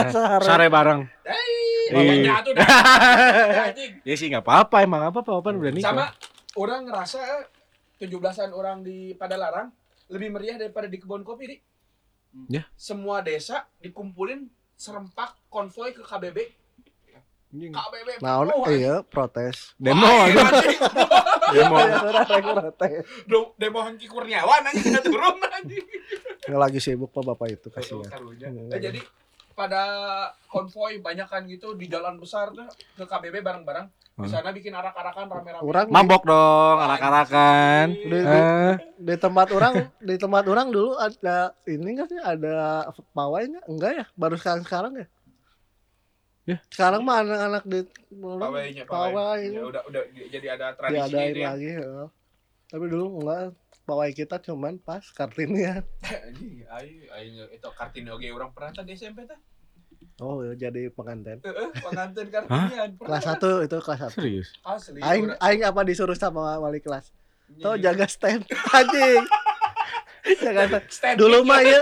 sare. 0.09 0.45
Sare 0.49 0.67
bareng. 0.67 1.05
Hei, 1.23 1.53
Eh. 1.85 1.93
mamanya 1.93 2.41
tuh 2.41 2.53
dah. 2.57 2.65
Anjing. 3.69 3.93
Ya 4.01 4.15
sih 4.17 4.27
nggak 4.27 4.43
apa-apa 4.43 4.77
emang 4.81 5.05
apa 5.05 5.21
apa 5.21 5.31
Opan 5.35 5.61
udah 5.61 5.71
nikah. 5.71 5.93
Sama 5.93 6.09
orang 6.57 6.89
ngerasa 6.89 7.21
17-an 7.97 8.51
orang 8.51 8.81
di 8.81 9.13
Padalarang 9.13 9.69
lebih 10.09 10.33
meriah 10.33 10.57
daripada 10.57 10.89
di 10.89 10.97
kebun 10.97 11.21
kopi, 11.21 11.45
Dik. 11.47 11.61
Ya. 12.47 12.63
Semua 12.75 13.21
desa 13.21 13.67
dikumpulin 13.81 14.47
serempak 14.75 15.35
konvoy 15.49 15.91
ke 15.91 16.05
KBB. 16.05 16.39
KBB. 17.49 18.09
Naon 18.21 18.53
penuh, 18.53 18.69
iya 18.71 19.01
protes. 19.01 19.73
Demo 19.81 20.05
Wah. 20.05 20.29
Demo. 21.49 21.77
Orang 21.81 22.29
rek 22.29 22.45
protes. 22.45 23.05
Do- 23.25 23.57
Demo 23.57 23.81
Hengki 23.81 24.05
Kurniawan 24.05 24.69
anjing 24.69 24.85
kita 24.93 25.01
turun 25.01 25.41
anjing. 25.41 25.85
Nggak 26.45 26.61
lagi 26.61 26.79
sibuk 26.79 27.09
pak 27.09 27.25
bapak 27.25 27.49
itu 27.57 27.69
kasihan. 27.73 28.05
Hmm. 28.21 28.69
Eh, 28.69 28.81
jadi 28.81 29.01
pada 29.57 29.83
konvoy 30.47 31.01
banyak 31.01 31.27
kan 31.27 31.49
gitu 31.49 31.73
di 31.73 31.89
jalan 31.89 32.21
besar 32.21 32.53
tuh 32.53 32.69
ke 32.69 33.05
KBB 33.09 33.41
bareng-bareng. 33.41 33.89
Di 34.19 34.29
sana 34.29 34.51
bikin 34.51 34.75
arak-arakan 34.75 35.31
rame-rame. 35.31 35.63
Orang 35.63 35.87
Mabok 35.95 36.23
dong, 36.27 36.77
arak-arakan. 36.83 37.87
Di, 37.95 38.11
di, 38.11 38.19
Eh, 38.19 38.75
di 38.99 39.15
tempat 39.15 39.49
orang 39.55 39.95
di 40.03 40.15
tempat 40.19 40.45
orang 40.45 40.75
dulu 40.75 40.99
ada 40.99 41.55
ini 41.71 41.95
enggak 41.95 42.11
sih 42.11 42.19
ada 42.19 42.91
pawai 43.15 43.47
enggak? 43.47 43.65
Enggak 43.71 43.93
ya? 43.95 44.05
Baru 44.19 44.35
sekarang 44.35 44.67
sekarang 44.67 44.93
ya? 44.99 45.07
Ya. 46.49 46.59
Sekarang 46.73 47.05
mah 47.05 47.21
anak-anak 47.23 47.65
di 47.69 47.81
Pawainya, 48.09 48.83
pawai 48.89 49.45
Ya, 49.45 49.63
udah 49.63 49.83
udah 49.85 50.03
jadi 50.33 50.47
ada 50.57 50.73
tradisi 50.75 51.13
gitu 51.13 51.39
ya. 51.39 51.49
lagi 51.53 51.71
ya. 51.77 51.91
Tapi 52.73 52.85
dulu 52.89 53.05
enggak 53.23 53.55
pawai 53.85 54.11
kita 54.13 54.37
cuman 54.43 54.81
pas 54.81 55.01
kartinnya 55.13 55.81
Anjing, 56.27 56.65
ayo 56.67 56.93
ayo 57.15 57.45
itu 57.49 57.69
kartini 57.71 58.09
oge 58.11 58.29
orang 58.29 58.51
pernah 58.51 58.73
tadi 58.75 58.93
SMP 58.93 59.25
teh. 59.25 59.39
Oh 60.19 60.43
jadi 60.53 60.91
pengantin 60.91 61.39
Heeh, 61.41 61.69
pengantin 61.79 62.27
kartinian. 62.27 62.89
kelas 62.97 63.23
satu 63.23 63.63
itu 63.63 63.77
kelas 63.79 63.99
satu 64.01 64.17
Serius? 64.17 64.49
Asli. 64.61 64.99
aing 65.01 65.33
aing 65.39 65.61
apa 65.63 65.81
disuruh 65.83 66.15
sama 66.15 66.57
wali 66.57 66.79
kelas 66.79 67.11
tuh 67.57 67.73
Iya. 67.73 67.95
jaga 67.95 68.05
stand 68.07 68.43
anjing 68.75 69.23
jaga 70.37 70.63
stand 70.67 70.85
Stand 70.91 71.17
Dulu 71.17 71.43
mah 71.43 71.61
ya. 71.61 71.81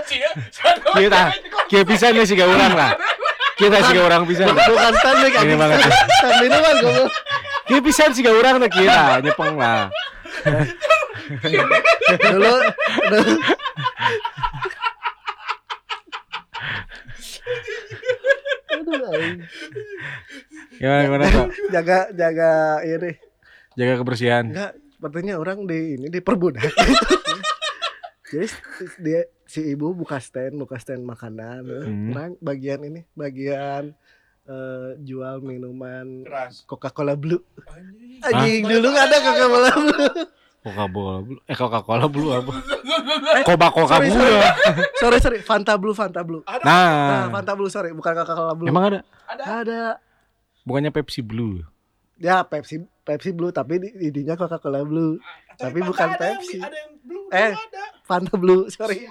Kita, 0.93 1.19
mah 1.19 1.31
kia 1.67 1.83
pisan 1.83 2.13
nih 2.13 2.23
sih 2.23 2.37
orang 2.37 2.71
lah. 2.71 2.91
Kita 3.53 3.75
sih 3.83 3.97
orang 3.97 4.23
pisan. 4.23 4.47
bukan 4.47 4.93
stand 4.95 5.17
mic 5.19 5.27
Ini 5.27 5.35
anjing 5.35 5.57
banget. 5.59 5.77
stand, 5.81 6.07
stand 6.13 6.35
minuman 6.39 6.75
goblok 6.79 7.09
Kia 7.67 7.79
pisan 7.81 8.09
sih 8.13 8.23
orang 8.23 8.55
lah 8.55 8.69
kira 8.69 9.19
nyepeng 9.19 9.55
lah. 9.57 9.89
dulu 12.23 12.53
dulu 13.03 13.33
Aduh, 18.87 19.11
aing. 19.11 19.39
Gimana 20.73 21.01
gimana 21.03 21.23
Pak? 21.27 21.47
jaga 21.69 21.97
jaga 22.11 22.51
ini 22.81 23.11
Jaga 23.73 23.93
kebersihan. 23.95 24.45
enggak 24.47 24.73
sepertinya 24.89 25.35
orang 25.35 25.63
di 25.63 25.93
ini 25.95 26.07
diperbudak 26.07 26.73
jadi 28.25 28.47
dia 28.97 29.21
si 29.43 29.63
ibu 29.63 29.93
buka 29.93 30.17
stand 30.17 30.57
buka 30.57 30.75
stand 30.75 31.01
makanan 31.01 31.63
Hmm. 31.63 32.11
orang 32.11 32.31
bagian 32.39 32.81
ini 32.81 33.05
bagian 33.13 33.93
eh, 34.43 34.89
jual 34.99 35.39
minuman 35.39 36.23
keras. 36.23 36.63
Coca 36.63 36.89
Cola 36.89 37.13
Blue 37.13 37.39
Anjing. 38.21 38.65
dulu 38.65 38.87
nggak 38.89 39.05
ada 39.05 39.17
Coca 40.67 40.85
Cola 40.85 41.17
Blue 41.17 41.39
Coca-Cola 41.39 41.39
Blue. 41.39 41.39
Eh 41.43 41.55
Coca-Cola 41.55 42.05
Blue 42.05 42.29
apa? 42.33 42.51
Coba 43.43 43.67
Coca 43.69 43.95
sorry, 43.95 44.07
Blue. 44.07 44.19
sorry. 44.19 44.43
sorry 44.95 45.17
sorry 45.19 45.39
Fanta 45.39 45.73
Blue 45.75 45.91
Fanta 45.91 46.21
Blue 46.21 46.43
Ada. 46.43 46.63
nah 46.63 46.87
Nah, 47.23 47.25
Fanta 47.31 47.53
Blue 47.53 47.67
sorry 47.67 47.91
bukan 47.91 48.11
Coca 48.13 48.33
Cola 48.33 48.53
Blue 48.53 48.67
emang 48.67 48.83
ada? 48.87 48.99
Ada. 49.25 49.43
ada 49.57 49.81
Bukannya 50.61 50.91
Pepsi 50.91 51.21
Blue. 51.21 51.63
ya 52.15 52.41
Pepsi 52.41 52.77
Pepsi 53.01 53.31
Blue 53.31 53.49
tapi 53.49 53.77
di, 53.77 53.87
intinya 54.01 54.35
Coca 54.35 54.57
Cola 54.57 54.81
Blue 54.81 55.15
Tapi 55.53 55.79
Fanta 55.79 55.87
bukan 55.87 56.07
ada 56.07 56.17
yang- 56.19 56.37
Pepsi. 56.37 56.57
Ada 56.59 56.77
yang 56.77 56.91
blue. 57.01 57.25
Eh. 57.29 57.51
ada. 57.51 57.83
Fanta 58.03 58.33
Blue 58.35 58.67
sorry 58.67 59.07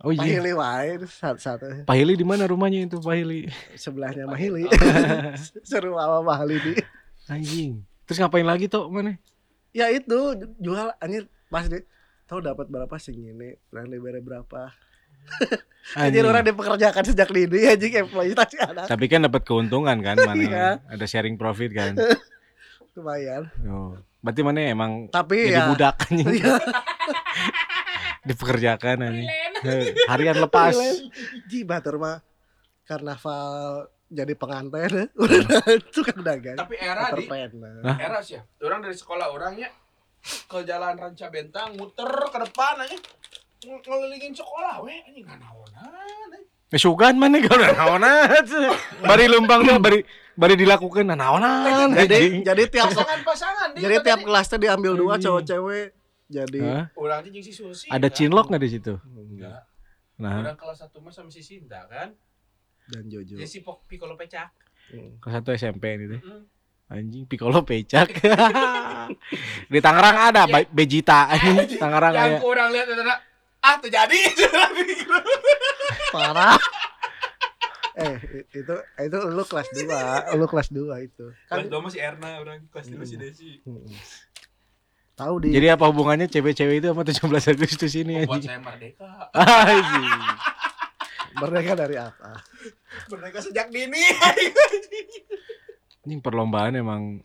Oh 0.00 0.08
iya. 0.08 0.24
Pahili 0.40 0.52
wae 0.54 0.96
satu 1.04 1.36
satu 1.36 1.66
Pak 1.84 1.92
Hili 1.92 2.16
di 2.16 2.24
mana 2.24 2.48
rumahnya 2.48 2.80
itu 2.80 2.96
Pak 2.96 3.14
Hili? 3.14 3.52
sebelahnya 3.76 4.24
Mahili 4.24 4.64
seru 5.68 5.92
sama 5.92 6.24
Mahili 6.24 6.56
di 6.56 6.72
Anjing. 7.28 7.84
Terus 8.02 8.18
ngapain 8.18 8.42
lagi 8.42 8.64
toh 8.64 8.88
mana? 8.88 9.20
Ya 9.70 9.86
itu 9.90 10.18
jual 10.58 10.94
anjir 10.98 11.30
pas 11.50 11.66
deh 11.66 11.82
tahu 12.26 12.42
dapat 12.42 12.66
berapa 12.70 12.94
sih 12.98 13.14
ini 13.14 13.58
orang 13.74 13.90
diberi 13.90 14.22
berapa 14.22 14.70
anjir 15.94 16.22
orang 16.26 16.42
dipekerjakan 16.46 17.02
sejak 17.06 17.28
dini 17.30 17.66
anjing 17.66 17.92
employee 18.06 18.34
tadi 18.34 18.56
anak 18.58 18.86
Tapi 18.86 19.04
kan 19.06 19.26
dapat 19.26 19.42
keuntungan 19.46 19.98
kan 20.02 20.16
mana? 20.18 20.34
Iya. 20.34 20.68
Ada 20.88 21.04
sharing 21.06 21.36
profit 21.36 21.70
kan. 21.74 21.94
lumayan 22.98 23.46
Oh. 23.70 23.94
Berarti 24.20 24.40
mana 24.44 24.60
emang 24.68 25.08
tapi 25.08 25.48
jadi 25.48 25.64
ya 25.64 25.70
budak 25.72 25.96
anjing. 26.04 26.28
Iya. 26.28 26.54
Dipekerjakan 28.28 28.96
anjing. 29.00 29.28
Eh, 29.64 29.96
Harian 30.10 30.36
lepas. 30.44 30.76
Ji 31.48 31.64
batur 31.64 31.96
mah 31.96 32.20
karnaval 32.84 33.88
jadi 34.10 34.34
pengantin 34.34 35.06
udah 35.22 35.62
tukang 35.94 36.20
dagang 36.26 36.58
Tapi 36.58 36.74
era 36.76 37.14
di 37.14 37.24
Hah? 37.30 37.96
era 38.02 38.18
sih 38.20 38.36
ya. 38.36 38.42
Orang 38.66 38.82
dari 38.82 38.98
sekolah 38.98 39.30
orangnya 39.30 39.70
ke 40.20 40.58
jalan 40.66 40.98
Ranca 40.98 41.30
Bentang 41.30 41.78
muter 41.78 42.10
ke 42.10 42.38
depan 42.42 42.74
aja 42.84 42.98
ng- 43.64 43.80
ngelilingin 43.80 44.34
sekolah 44.34 44.82
weh 44.82 44.98
anjing 45.06 45.24
nganaonan 45.24 46.30
eh. 46.36 46.44
Mesugan 46.70 47.18
mana 47.18 47.42
kau 47.42 47.58
naonan. 47.58 48.30
Bari 49.02 49.26
lembang 49.26 49.66
tuh 49.66 49.78
bari 49.82 49.98
bari 50.38 50.54
dilakukan 50.54 51.06
naonan. 51.06 51.94
jadi 51.94 52.18
anjing. 52.18 52.42
jadi 52.46 52.62
tiap 52.70 52.86
pasangan-pasangan 52.94 53.68
di 53.74 53.78
jadi 53.82 53.96
tiap 54.02 54.20
kelasnya 54.22 54.58
diambil 54.58 54.92
dua 54.94 55.14
Anjing. 55.18 55.26
cowok 55.30 55.42
cewek 55.46 55.86
jadi? 56.30 56.60
Orang 56.94 57.26
si 57.42 57.52
Susi. 57.54 57.86
Ada 57.90 58.06
kan? 58.06 58.14
cinlok 58.14 58.46
nggak 58.50 58.62
di 58.62 58.70
situ? 58.70 58.94
Enggak. 59.02 59.66
Nah, 60.20 60.44
Orang 60.44 60.58
kelas 60.60 60.84
1 60.84 61.00
mah 61.00 61.12
sama 61.16 61.32
si 61.32 61.40
Sinta 61.40 61.88
kan. 61.88 62.12
Dan 62.86 63.04
Jojo 63.06 63.36
Jadi 63.36 63.46
si 63.46 63.60
Pok 63.60 63.84
Piccolo 63.84 64.14
Pecak. 64.14 64.48
Hmm. 64.90 65.18
kelas 65.18 65.34
satu 65.36 65.50
SMP 65.52 65.84
ini 65.94 66.06
teh. 66.08 66.20
Mm. 66.20 66.42
Anjing 66.90 67.22
Piccolo 67.24 67.62
pecak. 67.62 68.10
di 69.72 69.78
Tangerang 69.78 70.16
ada 70.26 70.42
Be- 70.44 70.66
Vegeta 70.68 71.30
anjing. 71.30 71.78
Tangerang 71.78 72.10
Yang 72.10 72.42
kurang 72.42 72.68
lihat 72.70 72.86
itu 72.86 73.02
ah 73.60 73.76
terjadi. 73.78 74.18
parah 76.10 76.58
eh 77.92 78.16
itu 78.50 78.74
itu 78.98 79.18
lu 79.28 79.42
kelas 79.44 79.68
2 79.70 80.34
lu 80.34 80.46
kelas 80.46 80.68
2 80.72 80.90
itu 81.04 81.26
kan 81.46 81.62
Kelas 81.62 81.70
2 81.70 81.84
masih 81.84 82.00
Erna 82.00 82.40
orang, 82.40 82.64
kelas 82.66 82.86
3 82.88 83.02
si 83.04 83.14
Desi. 83.14 83.50
Mm. 83.62 83.86
tahu 85.12 85.34
di 85.38 85.52
Jadi 85.52 85.68
apa 85.68 85.84
hubungannya 85.86 86.26
cewek-cewek 86.26 86.80
itu 86.80 86.88
sama 86.88 87.04
17 87.04 87.28
Agustus 87.52 87.92
ini 87.94 88.24
Membuat 88.24 88.40
anjing? 88.40 88.48
saya 88.48 88.58
merdeka. 88.58 89.10
Merdeka 91.40 91.72
dari 91.74 91.96
apa 91.96 92.44
Merdeka 93.08 93.40
sejak 93.40 93.72
dini. 93.72 94.00
Anjing 96.04 96.20
perlombaan 96.20 96.76
emang 96.76 97.24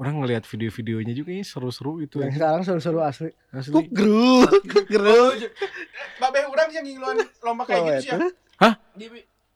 orang 0.00 0.24
ngelihat 0.24 0.48
video-videonya 0.48 1.12
juga 1.12 1.30
ini 1.36 1.44
seru-seru 1.44 2.00
itu. 2.00 2.24
yang 2.24 2.32
sekarang 2.32 2.62
seru-seru 2.64 3.04
asli 3.04 3.30
Asli. 3.52 3.74
kugru 3.74 4.48
kugru 4.64 5.36
Babe 6.20 6.40
orang 6.48 6.68
yang 6.72 6.84
ngiluan 6.84 7.16
lomba 7.40 7.64
kayak 7.64 8.04
gitu 8.04 8.04
sih 8.04 8.12
ya. 8.12 8.28
Hah? 8.60 8.74
Di 8.92 9.08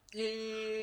di 0.09 0.27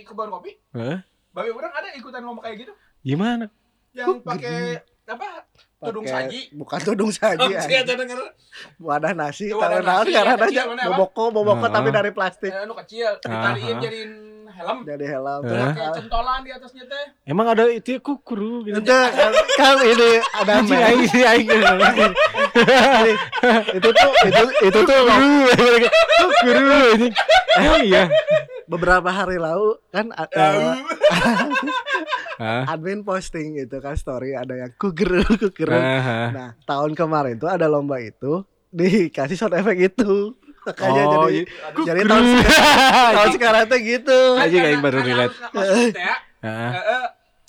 kebun 0.07 0.31
kopi. 0.31 0.55
Hah? 0.79 1.03
Babe 1.35 1.51
orang 1.51 1.75
ada 1.75 1.91
ikutan 1.99 2.23
lomba 2.23 2.47
kayak 2.47 2.67
gitu. 2.67 2.73
Gimana? 3.03 3.51
Yang 3.91 4.23
pakai 4.23 4.79
apa? 5.11 5.27
Tudung 5.83 6.05
Pakai- 6.05 6.31
saji. 6.31 6.41
bukan 6.55 6.79
tudung 6.81 7.11
saji 7.11 7.43
Oh, 7.49 7.59
denger 7.99 8.21
wadah 8.79 9.13
nasi 9.13 9.51
tahu 9.51 9.83
nasi, 9.83 10.11
yang 10.13 10.27
aja 10.31 10.63
boboko 10.87 11.25
boboko 11.29 11.67
tapi 11.67 11.91
dari 11.91 12.11
plastik 12.11 12.49
eh, 12.49 12.63
anu 12.63 12.79
kecil, 12.79 13.19
ditariin 13.19 13.75
Aha. 13.75 13.83
jadiin 13.83 14.13
helm. 14.53 14.79
jadi 14.85 15.05
helm 15.09 15.41
Heeh. 15.43 15.51
terus 15.51 15.73
Kayak 15.73 15.93
centolan 15.97 16.41
di 16.41 16.51
atasnya 16.53 16.85
teh. 16.85 17.05
Emang 17.25 17.47
ada 17.49 17.65
itu 17.67 17.89
ya 17.91 18.01
kukuru 18.01 18.63
gitu. 18.63 18.79
itu 18.79 18.95
kan, 19.57 19.77
ini 19.81 20.11
ada 20.21 20.53
aing 20.61 21.03
sih 21.09 21.23
aing. 21.25 21.49
itu 23.73 23.89
tuh 23.89 24.11
itu 24.23 24.43
itu 24.63 24.79
tuh 24.79 24.99
Kukuru. 25.03 25.33
Kukuru 26.21 26.67
anjing. 26.93 27.15
Eh 27.55 27.79
iya. 27.87 28.03
Beberapa 28.73 29.07
hari 29.07 29.37
lalu 29.37 29.77
kan. 29.89 30.09
Hah? 32.35 32.65
admin 32.67 33.03
posting 33.03 33.55
gitu 33.55 33.79
kan 33.79 33.95
story 33.95 34.35
ada 34.35 34.57
yang 34.57 34.73
kugeru 34.75 35.23
kugeru 35.43 35.77
nah 36.33 36.57
tahun 36.65 36.97
kemarin 36.97 37.37
tuh 37.37 37.47
ada 37.47 37.69
lomba 37.69 38.01
itu 38.01 38.43
dikasih 38.69 39.37
sound 39.37 39.55
effect 39.55 39.95
itu 39.95 40.35
makanya 40.63 41.03
Oh, 41.05 41.27
jadi 41.27 41.43
Aduh, 41.45 41.85
jadi 41.85 42.01
tahun 42.03 42.25
sekarang, 42.33 43.13
tahun 43.19 43.31
sekarang 43.33 43.63
tuh 43.67 43.79
gitu 43.81 44.19
kan 44.33 44.47
karena- 44.49 44.65
aing 44.65 44.81
baru 44.81 44.99
relate. 45.01 45.35
eh, 45.53 45.91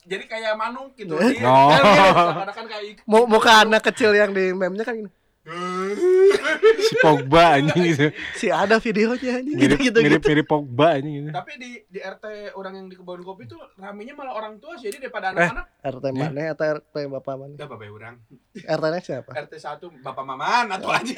jadi 0.04 0.24
kayak 0.28 0.54
manuk 0.54 0.92
gitu. 0.94 1.14
Dia- 1.16 1.46
Oh. 1.46 1.70
kan 1.70 1.80
gitu, 1.80 2.10
seakan-akan 2.12 2.66
kayak 2.68 2.84
Mu- 3.06 3.30
muka 3.30 3.52
anak 3.64 3.82
kecil 3.84 4.12
yang 4.12 4.30
di 4.30 4.52
meme-nya 4.52 4.82
kan 4.82 4.98
gini. 4.98 5.10
Si 6.84 6.96
Pogba 6.98 7.44
anjing 7.54 7.84
gitu. 7.86 8.08
si 8.34 8.48
ada 8.48 8.80
videonya 8.80 9.38
anjing 9.38 9.56
Mirip 9.56 9.76
gitu 9.78 9.92
gitu, 9.92 10.00
mirip 10.00 10.20
gitu. 10.20 10.30
mirip 10.30 10.48
Pogba 10.48 10.88
anjing 10.94 11.14
gitu. 11.20 11.30
Tapi 11.30 11.52
di 11.58 11.72
di 11.86 12.00
RT 12.00 12.26
orang 12.54 12.74
yang 12.74 12.88
di 12.88 12.96
kebun 12.96 13.20
kopi 13.22 13.44
tuh 13.46 13.60
ramenya 13.76 14.14
malah 14.14 14.34
orang 14.34 14.56
tua 14.58 14.76
sih. 14.76 14.88
Jadi 14.88 15.04
daripada 15.04 15.30
Eh. 15.30 15.44
anak-anak 15.44 15.66
RT 15.84 16.06
mana 16.12 16.42
atau 16.50 16.66
RT 16.74 16.96
bapak 17.10 17.34
mana 17.36 17.54
udah 17.54 17.68
bapak 17.70 17.88
orang. 17.90 18.16
RT 18.56 18.84
nya 18.86 19.00
siapa 19.02 19.30
RT 19.44 19.54
1 19.54 19.84
bapak 20.00 20.24
maman 20.24 20.66
atau 20.72 20.90
aja. 20.90 21.16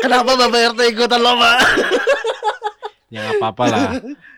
kenapa 0.00 0.30
bapak 0.34 0.60
RT 0.72 0.80
ikutan 0.88 1.20
lomba 1.20 1.52
Ya 3.06 3.20
nggak 3.22 3.36
apa-apa 3.38 3.64
lah. 3.68 3.80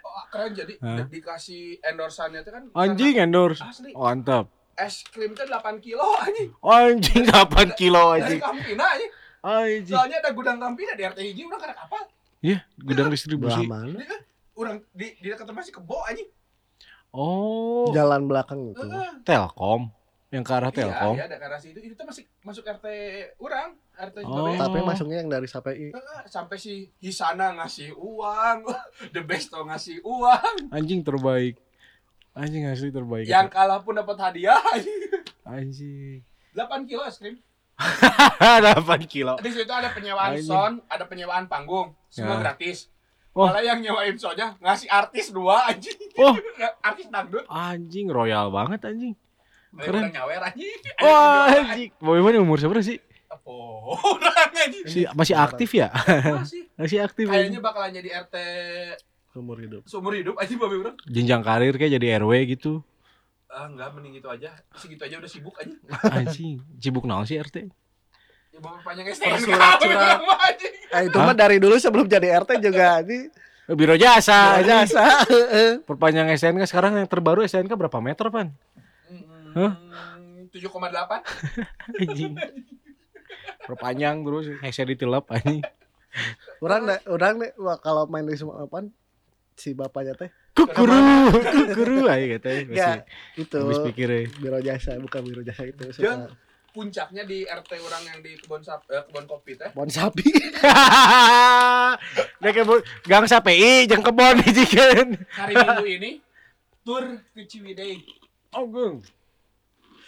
Oh, 0.03 0.25
keren 0.29 0.51
jadi 0.53 0.75
Hah? 0.77 1.07
dikasih 1.07 1.79
endorsannya 1.81 2.43
itu 2.43 2.51
kan 2.51 2.63
Anjing 2.75 3.15
endorse. 3.17 3.63
asli 3.63 3.95
Mantap. 3.95 4.51
Es 4.77 5.05
krim 5.05 5.33
tuh 5.33 5.45
8 5.45 5.55
kilo 5.79 6.03
anjing 6.19 6.51
Anjing 6.61 7.23
8 7.25 7.35
kilo 7.75 8.13
dari 8.13 8.23
anjing. 8.37 8.41
Kampina 8.41 8.85
anjing 8.89 9.13
Anjing. 9.41 9.91
soalnya 9.91 10.17
ada 10.19 10.31
gudang 10.31 10.57
Kampina 10.57 10.93
di 10.93 11.03
RT 11.03 11.19
hiji 11.21 11.43
orang 11.43 11.61
kada 11.61 11.75
kapal 11.75 12.03
Iya, 12.41 12.61
gudang 12.77 13.07
belah 13.07 13.15
distribusi. 13.15 13.63
mana 13.65 13.97
kan 14.01 14.21
orang 14.55 14.77
di 14.91 15.17
di 15.17 15.27
dekat 15.27 15.45
tempat 15.45 15.63
si 15.63 15.71
kebo 15.71 15.99
anjing 16.03 16.29
Oh, 17.11 17.91
jalan 17.91 18.27
belakang 18.27 18.69
itu 18.69 18.83
Heeh. 18.83 19.23
Telkom. 19.23 19.87
Yang 20.29 20.45
ke 20.45 20.53
arah 20.53 20.73
Telkom. 20.73 21.15
Iya, 21.15 21.21
iya 21.21 21.31
ada 21.31 21.39
garasi 21.39 21.71
itu. 21.71 21.79
Itu 21.81 21.95
tuh 21.95 22.11
masih 22.11 22.27
masuk 22.43 22.67
RT 22.67 22.87
orang, 23.39 23.79
RT 23.95 24.17
Oh. 24.21 24.35
Babeh. 24.43 24.59
tapi 24.59 24.79
masuknya 24.83 25.17
yang 25.17 25.31
dari 25.31 25.47
Heeh, 25.95 26.21
sampai 26.27 26.59
si 26.59 26.91
Hisana 26.99 27.55
ngasih 27.55 27.95
uang, 27.95 28.67
The 29.15 29.23
Besto 29.23 29.63
ngasih 29.63 30.03
uang, 30.03 30.75
Anjing 30.75 31.01
terbaik. 31.01 31.55
Anjing 32.35 32.67
asli 32.67 32.91
terbaik. 32.91 33.25
yang 33.25 33.47
kalah 33.47 33.79
pun 33.79 33.95
dapat 33.95 34.19
hadiah. 34.21 34.59
anjing. 34.75 35.01
Anjing. 35.45 36.19
8 36.51 36.83
kilo 36.85 37.03
es 37.05 37.17
krim. 37.17 37.39
8 37.79 38.83
kilo. 39.07 39.35
Di 39.39 39.51
situ 39.51 39.71
ada 39.71 39.91
penyewaan 39.91 40.35
Anjing. 40.35 40.47
sound, 40.47 40.75
ada 40.87 41.05
penyewaan 41.05 41.47
panggung, 41.47 41.95
semua 42.07 42.39
Ya. 42.39 42.43
gratis. 42.43 42.91
Oh. 43.35 43.51
Malah 43.51 43.63
yang 43.63 43.83
nyewain 43.83 44.15
soundnya 44.15 44.55
ngasih 44.59 44.87
artis 44.87 45.35
dua 45.35 45.67
anjing. 45.67 45.99
Oh. 46.15 46.39
artis 46.89 47.11
dangdut. 47.11 47.43
Anjing 47.47 48.07
royal 48.07 48.51
banget 48.51 48.87
anjing. 48.87 49.15
Keren. 49.75 50.07
Keren. 50.07 50.15
nyawer 50.15 50.43
anjing. 50.45 50.79
Wah, 51.03 51.51
anjing. 51.51 51.91
Boy 51.99 52.23
mana 52.23 52.39
umur 52.39 52.63
seberapa 52.63 52.79
sih? 52.79 53.03
Oh, 53.43 53.99
orang 53.99 54.55
anjing. 54.55 54.87
Si, 54.87 55.01
masih 55.11 55.35
aktif 55.35 55.75
ya? 55.75 55.91
Masih. 55.91 56.71
Masih 56.79 56.99
aktif. 57.03 57.27
Kayaknya 57.27 57.59
bakalan 57.59 57.91
jadi 57.91 58.23
RT 58.23 58.35
Umur 59.35 59.59
hidup. 59.59 59.83
seumur 59.91 60.15
hidup 60.15 60.39
anjing 60.39 60.63
babe 60.63 60.79
orang. 60.79 60.97
Jenjang 61.11 61.43
karir 61.43 61.75
kayak 61.75 61.99
jadi 61.99 62.23
RW 62.23 62.33
gitu. 62.55 62.87
Ah, 63.51 63.67
enggak 63.67 63.91
mending 63.95 64.23
gitu 64.23 64.31
aja. 64.31 64.55
Segitu 64.79 65.03
aja 65.03 65.19
udah 65.19 65.31
sibuk 65.31 65.55
anjing. 65.59 65.79
Anjing, 66.07 66.55
sibuk 66.79 67.03
naon 67.03 67.27
sih 67.27 67.39
RT? 67.39 67.67
Ya 68.55 68.63
bapak 68.63 68.87
panjang 68.87 69.11
STNK 69.11 69.43
surat. 69.43 69.79
orang 69.83 70.23
mah, 70.23 70.39
anjing. 70.39 70.75
Eh 70.95 71.03
itu 71.11 71.19
mah 71.19 71.35
dari 71.35 71.59
dulu 71.59 71.75
sebelum 71.75 72.07
jadi 72.07 72.39
RT 72.39 72.63
juga 72.63 73.03
ini 73.03 73.27
Biro 73.75 73.99
jasa. 73.99 74.63
biro 74.63 74.71
jasa. 74.71 75.27
Perpanjang 75.89 76.31
SNK 76.31 76.63
sekarang 76.71 76.95
yang 77.03 77.09
terbaru 77.11 77.43
SNK 77.43 77.75
berapa 77.75 77.99
meter, 77.99 78.31
Pan? 78.31 78.55
Hmm, 79.55 79.75
7,8 80.55 80.71
Anjing. 82.07 82.35
Perpanjang 83.67 84.17
terus, 84.23 84.47
headset 84.63 84.87
ditilep 84.87 85.27
anjing. 85.27 85.63
orang 86.63 87.03
orang 87.11 87.35
kalau 87.83 88.07
main 88.07 88.23
di 88.23 88.39
semua 88.39 88.63
apa 88.63 88.87
si 89.55 89.73
bapaknya 89.73 90.15
teh 90.15 90.31
Kukuru, 90.53 90.95
kukuru 91.35 92.07
aja 92.07 92.39
katanya. 92.39 92.63
ya 92.71 92.91
Masih 93.03 93.03
itu 93.37 93.57
habis 93.57 93.79
pikir 93.85 94.07
ya. 94.07 94.21
biro 94.37 94.59
jasa 94.61 94.95
bukan 94.97 95.21
biro 95.21 95.43
jasa 95.43 95.63
itu 95.65 95.83
suka 95.91 96.31
puncaknya 96.71 97.23
di 97.23 97.43
RT 97.43 97.71
orang 97.81 98.03
yang 98.05 98.19
di 98.19 98.35
kebun 98.35 98.59
sap 98.61 98.83
eh, 98.87 98.99
kebun 99.01 99.25
kopi 99.25 99.55
teh 99.55 99.71
bon 99.71 99.87
sapi 99.87 100.27
Nek 102.41 102.53
kebun 102.53 102.79
gang 103.05 103.25
SPI 103.25 103.87
jeung 103.87 104.03
kebon 104.03 104.37
dijikeun. 104.41 105.09
hari 105.39 105.55
minggu 105.55 105.87
ini 105.89 106.11
tur 106.83 107.05
ke 107.31 107.43
Ciwidey 107.45 108.03
Oh, 108.53 108.67
gung. 108.67 109.03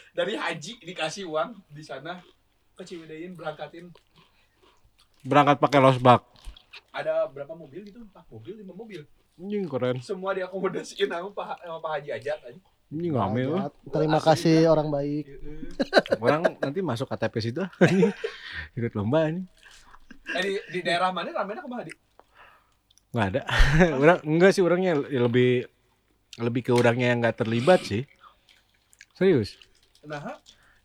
dari 0.09 0.33
haji 0.33 0.79
dikasih 0.81 1.23
uang 1.25 1.55
di 1.67 1.83
sana 1.83 2.23
ke 2.73 2.83
Ciwideyin 2.83 3.31
berangkatin 3.33 3.91
Berangkat 5.21 5.59
pakai 5.59 5.79
losbak. 5.79 6.23
ada 6.89 7.27
berapa 7.27 7.51
mobil 7.51 7.83
gitu 7.83 7.99
empat 8.01 8.23
mobil 8.27 8.53
lima 8.55 8.71
mobil 8.71 9.03
Anjing 9.37 9.69
keren. 9.69 10.01
semua 10.01 10.33
diakomodasiin 10.33 11.05
sama 11.05 11.29
Pak 11.29 11.61
sama 11.61 11.77
Pak 11.77 11.91
Haji 11.95 12.09
Ajat 12.11 12.39
aja 12.41 12.59
Anjing 12.87 13.13
rame 13.13 13.41
loh. 13.43 13.69
terima 13.87 14.17
Asli, 14.17 14.27
kasih 14.27 14.57
orang 14.65 14.89
baik 14.89 15.25
Orang 16.17 16.41
nanti 16.57 16.79
masuk 16.81 17.05
KTP 17.05 17.35
situ. 17.39 17.63
Ikut 18.77 18.93
lomba 18.93 19.29
nih. 19.29 19.45
eh, 20.33 20.41
di, 20.41 20.51
di 20.71 20.79
daerah 20.81 21.11
mana 21.11 21.29
ramenya 21.29 21.61
ke 21.61 21.69
mana 21.69 21.83
di 21.83 21.93
Enggak 23.07 23.27
ada. 23.29 23.41
orang 24.03 24.17
enggak 24.25 24.51
sih 24.51 24.63
orangnya 24.63 24.93
lebih 24.97 25.69
lebih 26.37 26.61
ke 26.61 26.71
orangnya 26.73 27.13
yang 27.13 27.19
enggak 27.21 27.37
terlibat 27.39 27.81
sih. 27.81 28.03
Serius. 29.13 29.57
nah 30.01 30.37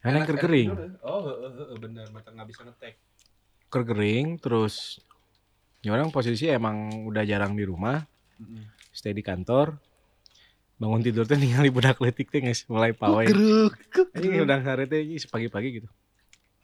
Yang 0.02 0.12
yang 0.12 0.38
kering. 0.38 0.68
oh 1.02 1.20
heeh, 1.22 1.50
heeh, 1.54 1.76
bener 1.78 2.06
mata 2.10 2.28
nggak 2.28 2.48
bisa 2.48 2.66
ngetek 2.66 2.94
Kering 3.70 4.36
terus 4.36 4.98
ya 5.80 5.94
orang 5.94 6.10
posisi 6.10 6.46
emang 6.46 7.06
udah 7.06 7.22
jarang 7.22 7.54
di 7.54 7.62
rumah, 7.62 8.02
stay 8.92 9.16
di 9.16 9.24
kantor. 9.24 9.76
Bangun 10.82 11.02
tidur 11.02 11.24
teh 11.24 11.38
ningali 11.38 11.70
budak 11.74 12.02
letik 12.02 12.28
teh 12.28 12.42
guys, 12.42 12.66
mulai 12.66 12.90
pawai. 12.90 13.26
Geruk. 13.30 13.78
Anjing 14.12 14.42
udah 14.42 14.58
hari 14.58 14.84
teh 14.90 15.02
pagi-pagi 15.30 15.82
gitu. 15.82 15.88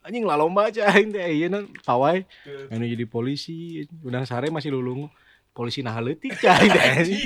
Anjing 0.03 0.23
lah 0.23 0.39
lomba 0.39 0.67
aja 0.71 0.87
aing 0.91 1.15
teh 1.15 1.23
ieu 1.23 1.47
pawai. 1.87 2.23
Anu 2.71 2.83
jadi 2.83 3.05
polisi, 3.07 3.87
udah 4.03 4.27
sare 4.27 4.51
masih 4.51 4.75
lulung. 4.75 5.07
Polisi 5.49 5.83
nah 5.83 5.97
cai 5.99 6.67
teh. 6.75 6.83
anjing. 6.99 7.21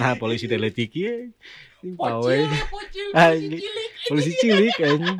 Nah, 0.00 0.16
polisi 0.16 0.48
teh 0.48 0.56
leutik 0.56 0.92
ieu. 0.96 1.32
Pawai. 1.96 2.44
Polisi 4.08 4.30
cilik 4.40 4.76
anjing. 4.80 5.18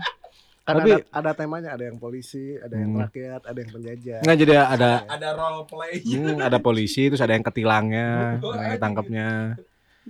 Kan 0.64 0.81
Tapi- 0.81 0.96
ada, 0.96 1.05
ada 1.12 1.31
temanya 1.35 1.70
ada 1.70 1.85
yang 1.85 1.96
polisi 1.96 2.57
ada 2.57 2.72
yang 2.72 2.90
Hmm. 2.90 3.05
rakyat 3.05 3.40
ada 3.44 3.59
yang 3.59 3.70
penjajah 3.70 4.18
Enggak 4.18 4.37
jadi 4.38 4.53
ada 4.57 4.90
ada 5.05 5.29
role 5.35 5.62
play 5.64 6.00
hmm, 6.00 6.40
ada 6.40 6.57
polisi 6.59 7.03
terus 7.07 7.20
ada 7.20 7.33
yang 7.33 7.44
ketilangnya, 7.44 8.40
yang 8.40 8.57
anjing. 8.64 8.81
tangkapnya. 8.81 9.29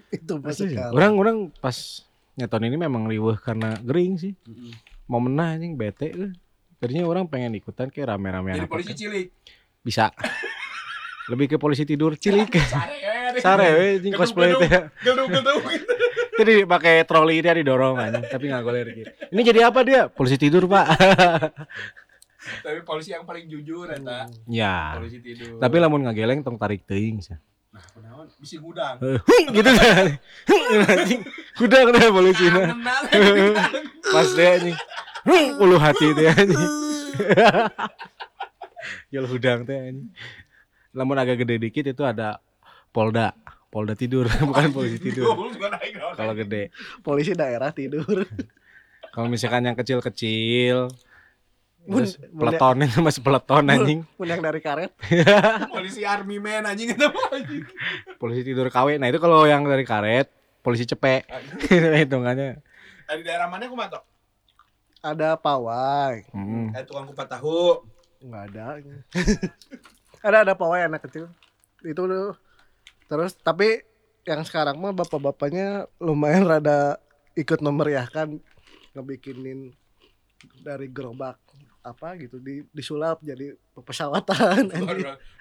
itu 0.08 0.34
Asli 0.40 0.54
sih. 0.54 0.68
sekali. 0.72 0.90
Orang 0.92 1.12
orang 1.16 1.36
pas 1.54 1.74
nyeton 2.34 2.62
ini 2.64 2.76
memang 2.76 3.02
riweuh 3.04 3.34
karena 3.36 3.74
gering 3.80 4.14
sih. 4.16 4.32
Mau 5.04 5.18
menang 5.18 5.58
anjing 5.58 5.74
bete 5.74 6.08
euy. 6.08 6.30
Tadinya 6.76 7.02
orang 7.04 7.26
pengen 7.26 7.54
ikutan 7.54 7.86
kayak 7.88 8.10
rame-rame 8.10 8.54
jadi 8.54 8.66
polisi 8.66 8.94
cilik 8.94 9.26
Bisa. 9.80 10.14
Lebih 11.30 11.46
ke 11.48 11.56
polisi 11.56 11.82
tidur 11.82 12.14
cilik. 12.14 12.46
sare 12.60 12.94
eh, 12.94 13.40
Sare 13.40 13.66
we 13.72 13.86
anjing 13.96 14.12
cosplay 14.12 14.54
teh. 14.56 14.70
gedung-gedung 15.00 15.58
Tadi 16.38 16.66
pakai 16.66 17.06
troli 17.06 17.38
dia 17.38 17.54
didorong 17.54 17.94
anjing, 17.94 18.26
tapi 18.26 18.50
nggak 18.50 18.62
goler 18.62 18.86
gitu. 18.90 19.10
Ini 19.30 19.40
jadi 19.44 19.60
apa 19.70 19.80
dia? 19.86 20.10
Polisi 20.10 20.34
tidur, 20.34 20.66
Pak. 20.66 20.86
tapi 22.60 22.84
polisi 22.84 23.08
yang 23.08 23.24
paling 23.24 23.48
jujur 23.48 23.88
eta 23.88 24.28
ya. 24.44 25.00
polisi 25.00 25.16
tidur 25.16 25.56
Tapi 25.56 25.76
lamun 25.80 26.04
ngageleng 26.04 26.44
tong 26.44 26.60
tarik 26.60 26.84
teuing 26.84 27.24
sih. 27.24 27.32
nah 27.72 27.80
kenaon 27.88 28.28
bisi 28.36 28.60
gudang 28.60 29.00
Eh, 29.00 29.16
gitu. 29.48 29.70
Hung, 30.52 30.64
anjing. 30.84 31.22
Gudang 31.56 31.88
deh 31.90 32.10
polisi. 32.12 32.44
Pas 34.04 34.28
dia 34.30 34.48
anjing. 34.60 34.76
Ulu 35.56 35.76
hati 35.80 36.06
teh 36.12 36.28
anjing. 36.28 36.72
Yul 39.08 39.26
hudang 39.26 39.64
teh 39.64 39.76
anjing. 39.80 40.12
Lamun 40.92 41.16
agak 41.16 41.42
gede 41.42 41.56
dikit 41.58 41.84
itu 41.88 42.02
ada 42.04 42.38
Polda. 42.92 43.32
Polda 43.74 43.98
tidur, 43.98 44.30
bukan 44.48 44.70
polisi 44.70 45.02
tidur. 45.02 45.34
Kalau 46.14 46.30
gede. 46.32 46.70
polisi 47.02 47.34
daerah 47.34 47.74
tidur 47.74 48.22
Kalau 49.10 49.26
misalkan 49.26 49.62
yang 49.62 49.74
kecil-kecil 49.74 50.94
Mun- 51.84 52.00
terus 52.00 52.16
mun- 52.30 52.48
peleton 52.48 52.76
itu 52.80 52.98
masih 52.98 53.20
peleton 53.20 53.64
anjing. 53.68 54.00
pun 54.14 54.24
yang 54.24 54.38
dari 54.38 54.58
karet 54.58 54.94
polisi 55.74 56.00
army 56.02 56.38
man 56.38 56.64
anjing 56.64 56.88
itu 56.88 57.02
anjing 57.28 57.66
Polisi 58.16 58.40
tidur 58.42 58.66
KW. 58.68 58.96
Nah, 58.96 59.06
itu 59.06 59.18
kalau 59.18 59.42
yang 59.42 59.62
dari 59.62 59.82
karet, 59.82 60.30
polisi 60.60 60.82
cepek. 60.84 61.26
Hitungannya. 61.68 62.62
Di 63.04 63.22
daerah 63.22 63.46
mana 63.46 63.66
aku 63.66 63.74
matok 63.74 64.02
ada 65.00 65.36
pawai 65.36 66.24
Hmm. 66.30 66.72
eh 66.72 66.80
tukang 66.80 67.04
kupat 67.04 67.28
tahu 67.28 67.84
nggak 68.24 68.42
ada 68.48 68.80
ada 70.24 70.36
ada 70.40 70.54
pawai 70.56 70.80
anak 70.80 71.04
kecil 71.04 71.28
itu 71.82 71.92
tuh 71.98 72.32
terus 73.06 73.36
tapi 73.38 73.84
yang 74.24 74.40
sekarang 74.44 74.80
mah 74.80 74.96
bapak-bapaknya 74.96 75.84
lumayan 76.00 76.48
rada 76.48 76.96
ikut 77.36 77.60
memeriahkan 77.60 78.40
ngebikinin 78.96 79.74
dari 80.64 80.88
gerobak 80.88 81.36
apa 81.84 82.16
gitu 82.16 82.40
di 82.40 82.64
disulap 82.72 83.20
jadi 83.20 83.52
pesawatan 83.76 84.72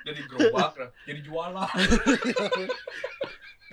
jadi 0.04 0.22
gerobak 0.28 0.76
jadi 1.08 1.20
jualan. 1.24 1.70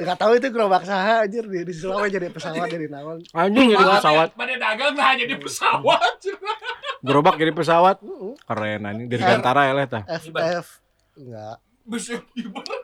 Nggak 0.00 0.16
tahu 0.16 0.32
itu 0.40 0.48
gerobak 0.48 0.82
saha 0.88 1.28
anjir. 1.28 1.44
Di 1.44 1.60
disulap 1.66 2.08
jadi 2.08 2.32
pesawat 2.32 2.72
jadi 2.72 2.88
naon. 2.88 3.20
Anjing 3.36 3.68
jadi 3.76 3.84
pesawat. 4.00 4.28
pada 4.32 4.54
dagang 4.56 4.94
lah 4.96 5.12
jadi 5.12 5.34
pesawat. 5.36 6.16
Gerobak 7.04 7.36
jadi 7.36 7.52
pesawat. 7.52 8.00
Keren 8.48 8.80
anjing. 8.88 9.06
Dari 9.12 9.20
Gantara 9.20 9.68
ya 9.68 9.84
tah. 9.84 10.04
FF 10.08 10.66
enggak 11.20 11.56
bisa 11.84 12.16
ibarat 12.38 12.80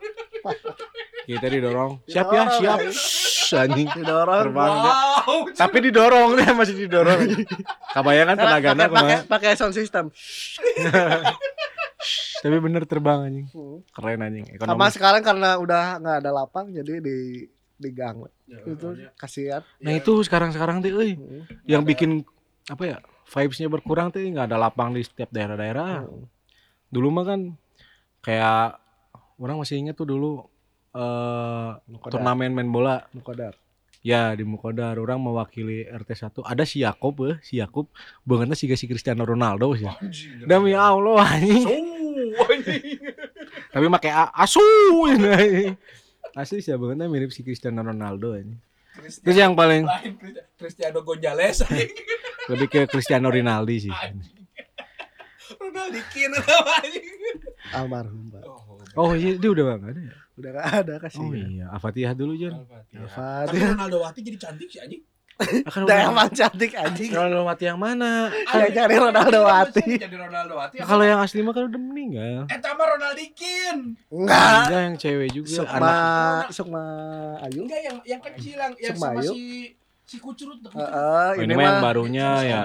Kita 1.27 1.47
didorong. 1.47 2.07
Siap 2.07 2.27
ya, 2.29 2.43
siap. 2.53 2.79
anjing. 2.79 2.95
Shhh, 2.95 3.59
anjing. 3.59 3.89
didorong 3.93 4.43
Terbang 4.47 4.73
wow 4.73 5.39
Tapi 5.53 5.77
didorong 5.83 6.29
dia 6.35 6.51
masih 6.53 6.75
didorong. 6.77 7.21
Kabayangan 7.93 8.35
Karena 8.35 8.53
tenagana 8.57 8.85
pakai 8.89 9.19
pakai 9.25 9.51
sound 9.55 9.73
system 9.73 10.15
Tapi 12.37 12.57
bener 12.61 12.85
terbang 12.85 13.19
anjing. 13.23 13.47
Hmm. 13.51 13.79
Keren 13.91 14.21
anjing. 14.21 14.47
sama 14.47 14.55
Ekonomi. 14.71 14.93
sekarang 14.93 15.23
karena 15.23 15.51
udah 15.57 15.85
nggak 15.99 16.17
ada 16.21 16.31
lapang 16.33 16.71
jadi 16.71 17.01
di 17.01 17.17
di 17.77 17.91
gang 17.93 18.25
itu 18.47 18.89
kasihan 19.15 19.61
Nah 19.79 19.93
itu 19.93 20.13
sekarang-sekarang 20.23 20.81
tuh 20.81 20.95
euy. 20.95 21.13
Hmm. 21.13 21.43
yang 21.67 21.83
bikin 21.83 22.23
apa 22.67 22.83
ya 22.85 22.97
vibesnya 23.27 23.67
berkurang 23.67 24.09
tuh 24.09 24.23
nggak 24.23 24.47
ada 24.47 24.59
lapang 24.59 24.91
di 24.91 25.03
setiap 25.03 25.29
daerah-daerah 25.29 26.03
Hmm. 26.03 26.25
dulu 26.87 27.09
mah 27.11 27.25
kan 27.27 27.41
kayak 28.21 28.79
orang 29.37 29.59
masih 29.59 29.77
inget 29.77 29.93
tuh 29.93 30.07
dulu 30.07 30.47
eh 30.97 31.71
Mukodar. 31.87 32.13
turnamen 32.13 32.51
main 32.51 32.67
bola 32.67 33.05
Mukodar. 33.13 33.53
ya 34.01 34.33
di 34.33 34.43
Mukodar 34.43 34.97
orang 34.97 35.19
mewakili 35.19 35.85
RT 35.85 36.11
1 36.33 36.43
ada 36.43 36.63
si 36.63 36.81
Yakob 36.81 37.15
eh 37.27 37.37
si 37.41 37.59
Yakob 37.59 37.91
bangetnya 38.23 38.55
si 38.55 38.65
si 38.71 38.87
Cristiano 38.87 39.23
Ronaldo 39.23 39.73
sih 39.73 39.85
Anjing. 39.85 40.43
demi 40.43 40.73
Allah 40.73 41.21
anjing 41.23 41.85
Oh, 42.17 42.49
tapi 43.71 43.87
pakai 43.91 44.09
asu 44.35 44.65
ini 45.07 45.69
asli 46.33 46.59
sih 46.59 46.73
bangetnya 46.73 47.07
mirip 47.07 47.29
si 47.29 47.41
Cristiano 47.41 47.81
Ronaldo 47.83 48.33
anjing 48.33 48.57
terus 49.21 49.37
yang 49.37 49.53
paling 49.53 49.85
Cristiano 50.55 51.01
Gonzales 51.01 51.61
lebih 52.51 52.69
ke 52.69 52.81
Cristiano 52.87 53.29
Rinaldi 53.29 53.77
sih 53.81 53.93
Anjing. 53.93 54.33
Ronald 55.57 55.93
Dikin 55.93 56.31
apa 56.33 56.73
anjing. 56.81 57.07
almarhum 57.71 58.23
Pak. 58.29 58.43
Oh, 58.43 58.59
Oh 58.99 59.13
iya 59.13 59.37
dia 59.37 59.47
udah 59.47 59.77
ada 59.77 59.93
ya? 59.93 60.17
Udah 60.37 60.51
gak 60.53 60.67
ada 60.85 60.95
kasih. 61.01 61.25
Oh 61.25 61.33
iya, 61.33 61.67
Al-Fatihah 61.73 62.13
dulu 62.13 62.37
Jan. 62.37 62.53
Al-Fatihah. 62.61 63.49
Tapi 63.49 63.57
Ronaldo 63.73 63.99
Wati 64.05 64.21
jadi 64.21 64.39
cantik 64.39 64.69
sih 64.69 64.81
anjing. 64.85 65.03
Akan 65.69 65.85
Udah 65.85 65.97
emang 66.09 66.33
cantik 66.33 66.73
anjing. 66.73 67.13
Ronaldo 67.13 67.45
Wati 67.45 67.65
yang 67.69 67.77
mana? 67.77 68.33
Kayak 68.49 68.71
cari 68.73 68.97
Ronaldo 68.97 69.41
Wati. 69.45 69.85
Jadi 70.01 70.17
Ronaldo 70.17 70.55
Wati. 70.57 70.77
Kalau 70.81 71.05
yang 71.05 71.21
asli 71.21 71.41
mah 71.45 71.53
kan 71.53 71.69
udah 71.69 71.81
meninggal. 71.81 72.49
Eh 72.49 72.59
sama 72.61 72.83
Ronald 72.89 73.17
Dikin. 73.17 73.77
Enggak. 74.13 74.65
Enggak 74.69 74.81
yang 74.81 74.97
cewek 74.97 75.29
juga 75.33 75.57
Sukma, 75.61 75.77
anak. 75.77 76.45
Sukma 76.53 76.85
Ayu. 77.45 77.61
Enggak 77.69 77.81
yang 77.85 77.97
yang 78.05 78.21
kecil 78.25 78.57
yang 78.57 78.73
yang 78.81 78.97
sama 78.97 79.21
si 79.25 79.73
si 80.09 80.17
kucurut. 80.17 80.57
Heeh, 80.73 80.89
Oh, 80.89 81.33
ini 81.37 81.45
ini 81.49 81.53
mah 81.53 81.65
yang 81.65 81.77
mah 81.81 81.85
barunya 81.85 82.29
ya. 82.41 82.61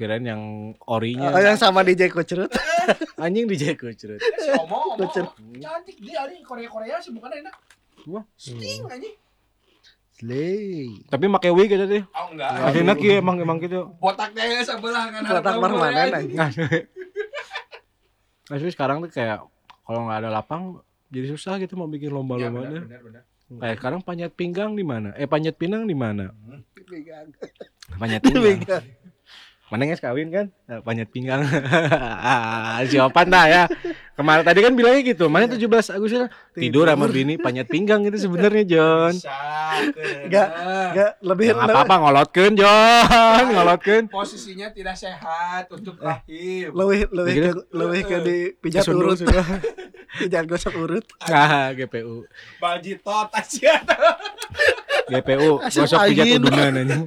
Kirain 0.00 0.24
yang 0.24 0.72
orinya. 0.88 1.28
Oh, 1.28 1.44
yang 1.44 1.60
sama 1.60 1.84
DJ 1.84 2.08
Kucurut. 2.08 2.48
Anjing 3.20 3.44
di 3.44 3.56
Jeko 3.60 3.92
cerut. 3.92 4.16
Eh, 4.16 4.32
si 4.40 4.48
Omo. 4.56 4.96
Cantik 4.96 5.96
dia 6.00 6.24
anjing 6.24 6.40
Korea-Korea 6.40 6.96
sih 7.04 7.12
bukan 7.12 7.30
enak. 7.44 7.54
Wah. 8.08 8.24
Sting 8.32 8.88
anjing. 8.88 9.14
Slay. 10.16 11.04
Tapi 11.04 11.24
pakai 11.28 11.50
wig 11.52 11.68
aja 11.76 11.84
deh. 11.84 12.00
Oh 12.16 12.26
enggak. 12.32 12.50
Enak 12.80 12.98
ya 13.00 13.20
emang 13.20 13.36
emang 13.40 13.60
gitu. 13.60 13.92
Botaknya 14.00 14.64
sebelah 14.64 15.12
kan. 15.12 15.20
Botak 15.20 15.54
permanen 15.60 16.08
anjing. 16.16 16.38
Asli 18.50 18.70
sekarang 18.72 19.04
tuh 19.04 19.12
kayak 19.12 19.44
kalau 19.84 20.08
nggak 20.08 20.18
ada 20.26 20.30
lapang 20.32 20.80
jadi 21.12 21.28
susah 21.30 21.60
gitu 21.60 21.76
mau 21.78 21.86
bikin 21.86 22.10
Iya, 22.10 22.16
lomba-lomba 22.16 22.60
benar, 22.66 22.72
deh. 22.72 22.82
benar, 22.88 23.00
benar. 23.04 23.22
Kayak 23.50 23.76
sekarang 23.82 24.00
panjat 24.00 24.30
pinggang 24.34 24.72
di 24.78 24.84
mana? 24.86 25.10
Eh 25.18 25.26
panjat 25.26 25.58
pinang 25.58 25.82
di 25.82 25.94
mana? 25.94 26.30
Pegang. 26.74 27.34
Panjat 27.98 28.22
pinggang. 28.22 28.84
Mana 29.70 29.86
kawin 29.94 30.34
kan? 30.34 30.46
Nah, 30.66 30.82
panjat 30.82 31.06
pinggang. 31.14 31.46
Siapa 32.90 33.22
dah 33.22 33.46
ya. 33.46 33.62
Kemarin 34.18 34.42
tadi 34.42 34.66
kan 34.66 34.74
bilangnya 34.74 35.14
gitu. 35.14 35.30
Mana 35.30 35.46
17 35.46 35.94
Agustus 35.94 36.26
tidur 36.58 36.90
sama 36.90 37.06
bini 37.06 37.38
panjat 37.38 37.70
pinggang 37.70 38.02
itu 38.02 38.18
sebenarnya 38.18 38.66
John. 38.66 39.14
Bisa. 39.14 39.30
Enggak, 40.26 40.48
enggak 40.90 41.10
lebih 41.22 41.46
Ya, 41.54 41.54
apa 41.54 41.78
apa 41.86 41.94
ngolotkeun 42.02 42.52
John, 42.58 43.44
ngolotkeun. 43.54 44.04
Posisinya 44.10 44.74
tidak 44.74 44.98
sehat 44.98 45.70
untuk 45.70 46.02
rahim. 46.02 46.74
lebih 46.74 47.06
lebih 47.14 47.34
ke 47.38 47.50
lebih 47.70 48.00
ke 48.10 48.16
di 48.26 48.36
pijat 48.58 48.82
Kesundul 48.82 49.14
urut, 49.14 49.22
sudah. 49.22 49.46
pijat 50.26 50.44
gosok 50.50 50.74
urut. 50.82 51.06
Ah, 51.30 51.70
GPU. 51.78 52.26
Baljitot 52.58 53.30
asian. 53.38 53.86
GPU 55.06 55.62
gosok 55.62 55.98
pijat 56.10 56.26
angin. 56.26 56.40
udungan 56.42 56.74
anjing. 56.74 57.04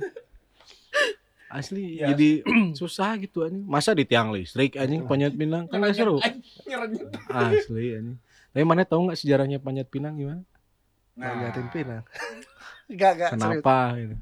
Asli 1.54 2.02
Iya. 2.02 2.10
jadi 2.12 2.30
susah 2.80 3.14
gitu 3.16 3.46
anjing. 3.46 3.62
Masa 3.64 3.94
di 3.94 4.04
tiang 4.04 4.34
listrik 4.34 4.74
anjing 4.74 5.06
panjat 5.06 5.32
pinang 5.32 5.70
kan 5.70 5.78
nggak 5.78 5.94
seru. 5.94 6.18
Asli 7.30 7.86
anjing. 7.94 8.18
Tapi 8.50 8.64
mana 8.64 8.82
tahu 8.84 9.06
nggak 9.06 9.16
sejarahnya 9.16 9.58
panjat 9.58 9.86
pinang 9.86 10.14
gimana? 10.14 10.42
Panjatin 11.14 11.68
pinang. 11.70 12.04
Enggak, 12.84 13.12
enggak 13.16 13.30
serius. 13.30 13.42
Kenapa 13.54 13.78
gitu. 13.96 14.16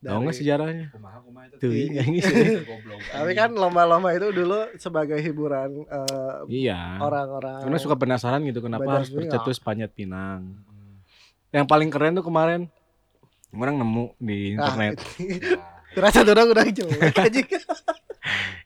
Tahu 0.00 0.18
nggak 0.18 0.36
sejarahnya? 0.36 0.86
Kumaha 0.90 1.18
kumaha 1.20 1.44
itu. 1.46 1.56
Tuh 1.56 1.70
Iya. 1.70 2.02
Goblok. 2.68 3.00
Tapi 3.06 3.30
kan 3.32 3.50
lomba-lomba 3.52 4.10
itu 4.10 4.28
dulu 4.30 4.58
sebagai 4.76 5.18
hiburan 5.18 5.86
eh, 5.86 6.38
Iya. 6.66 6.98
orang-orang. 6.98 7.62
Karena 7.62 7.78
suka 7.78 7.94
penasaran 7.94 8.42
gitu 8.42 8.58
kenapa 8.58 8.82
Badan 8.82 8.96
harus 8.98 9.08
gue, 9.08 9.22
bercetus 9.22 9.58
panjat 9.58 9.90
pinang. 9.90 10.56
Yang 11.50 11.66
paling 11.66 11.90
keren 11.90 12.14
tuh 12.14 12.22
kemarin 12.22 12.66
orang 13.50 13.76
nemu 13.76 14.04
di 14.16 14.38
Ah, 14.54 14.72
internet. 14.72 14.92
Ya. 14.98 15.58
Terasa 15.90 16.22
orang 16.22 16.48
udah 16.48 16.64
jelek 16.66 17.16
aja. 17.26 17.40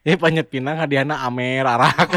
Ini 0.04 0.14
panjat 0.16 0.46
pinang 0.48 0.76
hadiahnya 0.76 1.16
Amer 1.20 1.64
arak. 1.64 1.94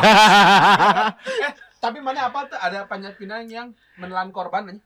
Tapi 1.83 1.99
mana 2.01 2.27
apa 2.27 2.45
tuh 2.45 2.57
ada 2.57 2.83
panjat 2.83 3.15
pinang 3.15 3.47
yang 3.47 3.71
menelan 3.95 4.29
korban 4.29 4.67
anjing? 4.67 4.83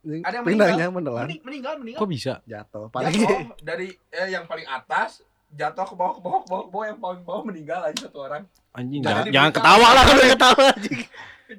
Ada 0.00 0.40
yang 0.40 0.46
Pinangnya 0.48 0.88
menelan 0.88 1.28
Mening- 1.28 1.44
meninggal 1.44 1.74
meninggal. 1.76 2.00
Kok 2.00 2.08
bisa? 2.08 2.32
jatuh. 2.48 2.88
Paling 2.88 3.12
Paling 3.12 3.52
dari 3.60 3.92
eh, 4.08 4.32
yang 4.32 4.48
paling 4.48 4.64
atas 4.64 5.20
jatuh 5.52 5.84
ke 5.84 5.92
bawah 5.92 6.16
ke 6.16 6.20
bawah 6.24 6.40
ke 6.40 6.48
bawah, 6.48 6.64
ke 6.64 6.70
bawah 6.72 6.86
yang 6.88 6.98
paling 6.98 7.20
bawah 7.20 7.42
meninggal 7.44 7.80
aja 7.84 8.08
satu 8.08 8.24
orang. 8.24 8.48
Anjing 8.72 9.04
Jangan 9.04 9.28
jangan, 9.28 9.50
ketawa 9.52 9.88
lah 9.92 10.02
kalau 10.08 10.24
ketawa. 10.24 10.66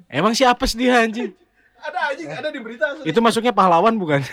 Emang 0.10 0.34
siapa 0.34 0.64
sih 0.66 0.78
dia 0.80 1.06
anjing? 1.06 1.38
Ada 1.78 2.00
anjing, 2.10 2.28
ada 2.34 2.50
di 2.50 2.58
berita. 2.58 2.86
Itu 3.06 3.22
masuknya 3.22 3.54
pahlawan 3.54 3.94
bukan? 3.96 4.26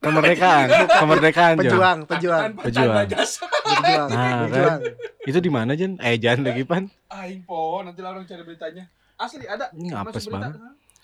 Kemerdekaan, 0.00 0.66
kemerdekaan 0.88 1.54
Jon. 1.60 1.68
Pejuang, 1.68 1.98
pejuang, 2.08 2.50
Pejuang. 2.56 3.04
pejuang, 3.04 4.08
Nah, 4.08 4.48
pejuang. 4.48 4.80
Itu 5.28 5.38
di 5.44 5.50
mana 5.52 5.76
Jen? 5.76 6.00
Eh 6.00 6.16
jangan 6.16 6.48
lagi 6.48 6.64
pan. 6.64 6.88
Aing 7.12 7.44
po, 7.44 7.84
nanti 7.84 8.00
lah 8.00 8.16
orang 8.16 8.24
cari 8.24 8.40
beritanya. 8.40 8.88
Asli 9.20 9.44
ada. 9.44 9.68
Ini 9.76 9.92
ngapes 9.92 10.32
banget. 10.32 10.56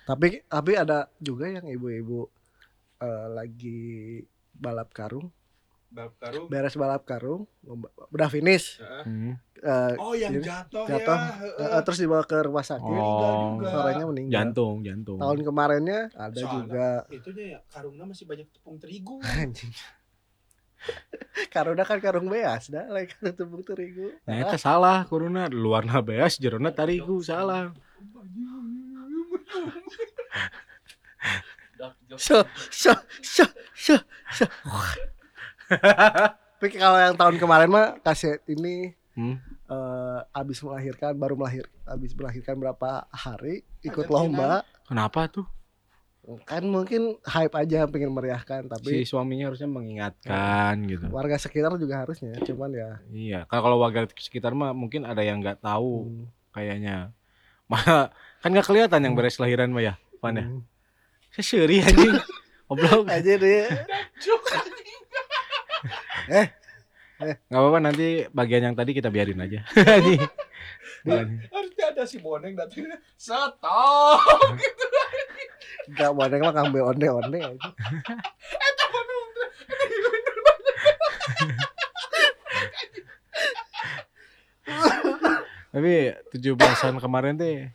Tapi 0.09 0.41
tapi 0.49 0.73
ada 0.81 1.13
juga 1.21 1.45
yang 1.45 1.69
ibu-ibu 1.69 2.25
eh, 3.05 3.27
lagi 3.29 4.25
balap 4.57 4.89
karung, 4.97 5.29
Karung. 5.97 6.47
beres 6.47 6.75
balap 6.75 7.03
karung, 7.03 7.49
udah 8.11 8.29
finish. 8.29 8.77
Heeh. 8.77 9.03
Hmm. 9.03 9.33
eh, 9.57 9.95
Oh 9.97 10.13
yang 10.13 10.37
jatuh, 10.37 10.85
jatuh, 10.85 11.17
ya. 11.17 11.73
eh, 11.73 11.83
terus 11.83 11.97
dibawa 11.97 12.23
ke 12.23 12.37
rumah 12.39 12.61
sakit. 12.61 12.85
Oh, 12.85 13.57
juga. 13.57 13.73
Sorenya 13.73 14.05
meninggal. 14.05 14.33
jantung, 14.37 14.77
jantung. 14.81 15.17
Tahun 15.17 15.39
kemarinnya 15.41 16.01
ada 16.13 16.37
Soalnya- 16.37 16.53
juga. 16.53 16.89
Itunya 17.09 17.45
ya 17.49 17.61
karungnya 17.67 18.05
masih 18.05 18.25
banyak 18.25 18.47
tepung 18.51 18.77
terigu. 18.77 19.17
Anjing. 19.23 19.73
Karena 21.51 21.83
kan 21.83 21.99
karung 21.99 22.29
beas 22.29 22.69
dah, 22.69 22.85
lain 22.87 23.09
karena 23.09 23.33
tepung 23.33 23.65
terigu. 23.65 24.13
Nah, 24.23 24.37
itu 24.39 24.57
salah 24.57 25.03
kuruna 25.03 25.49
luarna 25.49 25.99
beas, 25.99 26.37
jerona 26.37 26.71
tarigu 26.71 27.19
salah. 27.21 27.73
So, 32.17 32.41
so, 32.73 32.97
so, 33.21 33.45
so, 33.77 33.95
so. 34.33 34.45
Tapi 35.69 36.67
kalau 36.73 36.97
yang 36.97 37.15
tahun 37.15 37.37
kemarin 37.37 37.69
mah 37.69 37.99
kaset 38.01 38.41
ini 38.47 38.93
Hmm. 39.13 39.41
eh, 39.65 40.21
abis 40.31 40.61
melahirkan 40.61 41.17
baru 41.17 41.35
melahir 41.35 41.65
abis 41.83 42.13
melahirkan 42.13 42.53
berapa 42.55 43.09
hari 43.09 43.65
ikut 43.81 44.07
lomba 44.07 44.61
Kenapa 44.85 45.25
tuh? 45.27 45.49
kan 46.43 46.61
mungkin 46.61 47.17
hype 47.23 47.55
aja 47.55 47.87
pengen 47.87 48.11
meriahkan 48.11 48.67
Si 48.67 48.69
tapi 48.69 49.07
suaminya 49.07 49.47
harusnya 49.47 49.71
mengingatkan 49.71 50.75
gitu. 50.85 51.07
warga 51.09 51.39
sekitar 51.39 51.73
juga 51.77 52.03
harusnya 52.03 52.35
cuman 52.43 52.71
ya 52.73 52.91
Iya, 53.09 53.41
kan 53.47 53.63
kalau 53.63 53.79
warga 53.79 54.05
sekitar 54.11 54.53
mah 54.53 54.75
mungkin 54.75 55.07
ada 55.07 55.23
yang 55.23 55.39
nggak 55.39 55.63
tahu 55.63 56.05
hmm, 56.05 56.27
kayaknya. 56.51 57.15
Mah 57.71 58.13
kan 58.37 58.51
nggak 58.51 58.67
kelihatan 58.67 59.01
yang 59.01 59.15
beres 59.15 59.39
lahiran 59.39 59.71
mah 59.71 59.81
ya, 59.81 59.95
Pan 60.19 60.35
ya. 60.35 60.45
hmm. 60.45 60.61
Seseri 61.33 61.81
anjing. 61.81 62.21
Goblok. 62.69 63.07
aja 63.09 63.33
deh 63.33 63.65
Nggak 67.17 67.61
apa-apa 67.61 67.79
nanti 67.81 68.29
bagian 68.29 68.69
yang 68.69 68.77
tadi 68.77 68.93
kita 68.93 69.09
biarin 69.09 69.41
aja. 69.41 69.65
Harusnya 71.07 71.87
ada 71.95 72.03
si 72.05 72.19
boneng 72.19 72.59
datang. 72.59 72.93
Stop. 73.17 73.57
gak 75.87 76.11
boleh 76.19 76.39
mah 76.43 76.51
ngambil 76.51 76.83
onde 76.93 77.07
onde 77.09 77.39
aja. 77.39 77.71
Tapi 85.71 85.95
17-an 86.33 86.97
kemarin 86.99 87.37
teh 87.37 87.71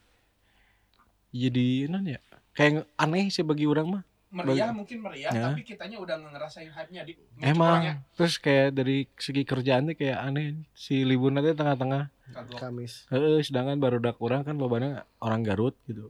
jadi 1.32 1.88
non 1.88 2.04
ya 2.04 2.20
kayak 2.52 2.84
aneh 2.99 3.32
sih 3.32 3.45
bagi 3.47 3.64
orang 3.64 3.88
mah. 3.88 4.04
Meriah 4.32 4.71
mungkin 4.71 5.03
meriah, 5.03 5.27
Ya. 5.29 5.51
tapi 5.51 5.61
kitanya 5.61 5.99
udah 5.99 6.15
ngerasain 6.15 6.71
hype-nya 6.71 7.03
di 7.03 7.19
Emang 7.38 7.84
orangnya. 7.84 7.95
terus 8.15 8.39
kayak 8.39 8.71
dari 8.71 9.03
segi 9.13 9.43
kerjaan 9.43 9.86
tuh 9.86 9.95
kayak 9.95 10.23
aneh 10.23 10.55
si 10.71 11.03
libur 11.03 11.29
nanti 11.29 11.51
tengah-tengah. 11.51 12.07
Kamis 12.55 13.11
Heeh, 13.11 13.43
sedangkan 13.43 13.75
baru 13.75 13.99
dak 13.99 14.15
orang 14.17 14.47
kan 14.47 14.55
lobana 14.55 15.03
orang 15.19 15.43
Garut 15.43 15.75
gitu. 15.84 16.07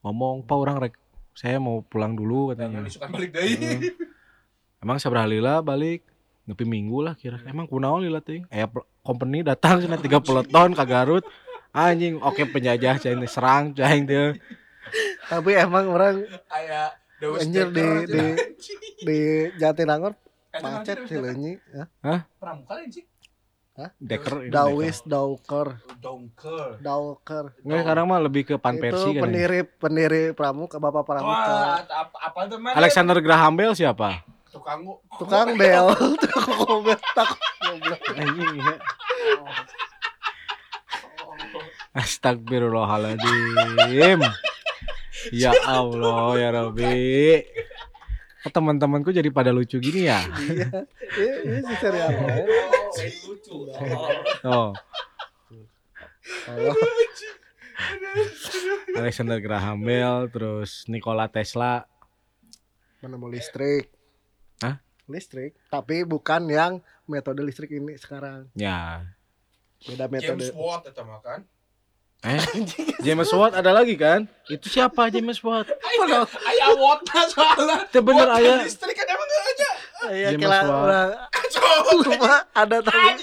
Ngomong, 0.00 0.44
"Pak 0.44 0.52
orang 0.54 0.76
rek 0.78 0.94
saya 1.32 1.56
mau 1.56 1.80
pulang 1.80 2.12
dulu 2.12 2.52
katanya." 2.52 2.84
disukan 2.84 3.08
balik 3.08 3.32
deui. 3.32 3.56
Heeh. 3.56 3.96
Emang 4.78 5.00
sabrah 5.00 5.24
lila 5.24 5.60
balik 5.60 6.04
nepi 6.44 6.64
minggu 6.64 7.00
lah 7.00 7.16
kira. 7.16 7.40
Emang 7.42 7.64
kunaon 7.64 8.04
lila 8.04 8.20
teh? 8.20 8.44
Aya 8.48 8.68
pel- 8.68 8.84
company 9.00 9.40
datang 9.40 9.80
cenah 9.80 9.96
tiga 9.96 10.20
peleton 10.20 10.76
ka 10.76 10.84
Garut. 10.84 11.24
Anjing, 11.70 12.20
oke 12.20 12.44
penjajah 12.44 12.98
cai 12.98 13.16
serang 13.24 13.72
cai 13.72 14.04
teh. 14.04 14.36
tapi 15.24 15.54
emang 15.54 15.88
orang 15.88 16.26
Aya 16.50 16.90
Deus 16.90 16.99
Anjir, 17.20 17.68
di- 17.68 18.06
di- 18.06 18.36
di 19.00 19.18
Jatinangor 19.54 20.14
macet 20.54 21.04
sih 21.04 21.14
leunyi 21.14 21.52
ya. 21.68 21.84
Pramuka 22.34 22.74
sih. 22.86 23.04
Deker 23.96 24.42
ini 24.42 24.52
Dawis 24.52 25.00
Dauker. 25.02 25.80
Dauker 25.96 26.76
deker. 26.76 27.44
Nggak, 27.62 27.78
sekarang 27.80 28.06
mah 28.06 28.20
lebih 28.20 28.42
ke 28.44 28.54
pan 28.56 28.76
Persi 28.76 29.06
itu 29.06 29.14
kan. 29.14 29.22
pendiri 29.24 29.60
pendiri 29.64 30.22
Pramuka 30.32 30.76
Bapak 30.76 31.02
Pramuka 31.02 31.32
Wah, 31.32 31.80
apa 31.80 32.16
apa 32.20 32.38
teman? 32.46 32.72
Alexander 32.74 33.16
Graham 33.18 33.54
Bell 33.54 33.72
siapa? 33.72 34.22
tukang 34.50 34.82
tukang 35.14 35.54
bel 35.60 35.94
tukang 36.20 36.50
ngobet 36.58 36.98
tak 37.14 37.30
goblok 37.62 38.02
Anjing 38.18 38.56
ya. 38.58 38.74
Astagfirullahaladzim. 41.92 44.20
Ya 45.28 45.52
Allah 45.68 46.40
ya 46.40 46.48
Rabbi. 46.48 47.44
Kok 48.40 48.52
teman-temanku 48.56 49.12
jadi 49.12 49.28
pada 49.28 49.52
lucu 49.52 49.76
gini 49.76 50.08
ya? 50.08 50.24
Iya, 50.24 50.68
iya, 51.20 51.34
iya 51.44 51.60
si 51.60 51.74
serial. 51.76 52.10
lucu 53.28 53.68
Oh, 54.48 54.72
Oh, 56.48 56.74
Alexander 58.96 59.40
Graham 59.40 59.82
Bell, 59.82 60.28
terus 60.30 60.84
Nikola 60.86 61.28
Tesla. 61.28 61.84
menemu 63.00 63.32
listrik. 63.32 63.88
Hah? 64.60 64.76
Listrik, 65.08 65.56
tapi 65.72 66.04
bukan 66.04 66.44
yang 66.52 66.72
metode 67.08 67.40
listrik 67.40 67.72
ini 67.72 67.96
sekarang. 67.96 68.52
Ya. 68.52 69.08
Beda 69.80 70.06
James 70.12 70.52
metode. 70.52 70.52
Watt 70.52 70.84
itu 70.84 71.02
mah 71.02 71.20
kan. 71.24 71.40
Eh, 72.20 72.36
James 73.00 73.32
Watt 73.32 73.56
ada 73.56 73.72
lagi 73.72 73.96
kan? 73.96 74.28
Itu 74.44 74.68
siapa 74.68 75.08
James 75.08 75.40
Watt? 75.40 75.64
Ayah, 75.72 76.28
ayah 76.28 76.70
Watt 76.76 77.00
soalnya. 77.32 77.88
Itu 77.88 78.04
bener 78.04 78.28
Watt 78.28 78.44
ayah. 78.44 78.60
listrik 78.60 78.92
kan 78.92 79.08
emang 79.08 79.28
aja. 79.32 79.70
Iya, 80.12 80.28
James 80.36 80.42
kira 80.44 80.58
Watt. 80.60 80.84
orang 80.84 81.10
Coba 82.04 82.34
ada 82.52 82.76
tapi 82.84 83.16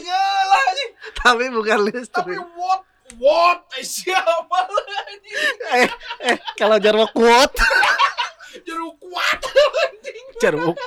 tapi 1.14 1.45
bukan 1.54 1.78
Tapi 1.78 1.93
listrik. 1.93 2.41
Watt 2.58 2.84
Watt 3.22 3.62
eh, 3.78 3.86
siapa 3.86 4.60
lah 4.66 4.86
anjing. 5.06 5.58
Eh, 5.78 5.89
eh 6.34 6.38
kalau 6.58 6.82
jarwo 6.82 7.06
quote 7.14 7.54
Jeruk 8.66 8.98
kuat 8.98 9.41
anjing. 9.45 10.26
Ceruk 10.41 10.78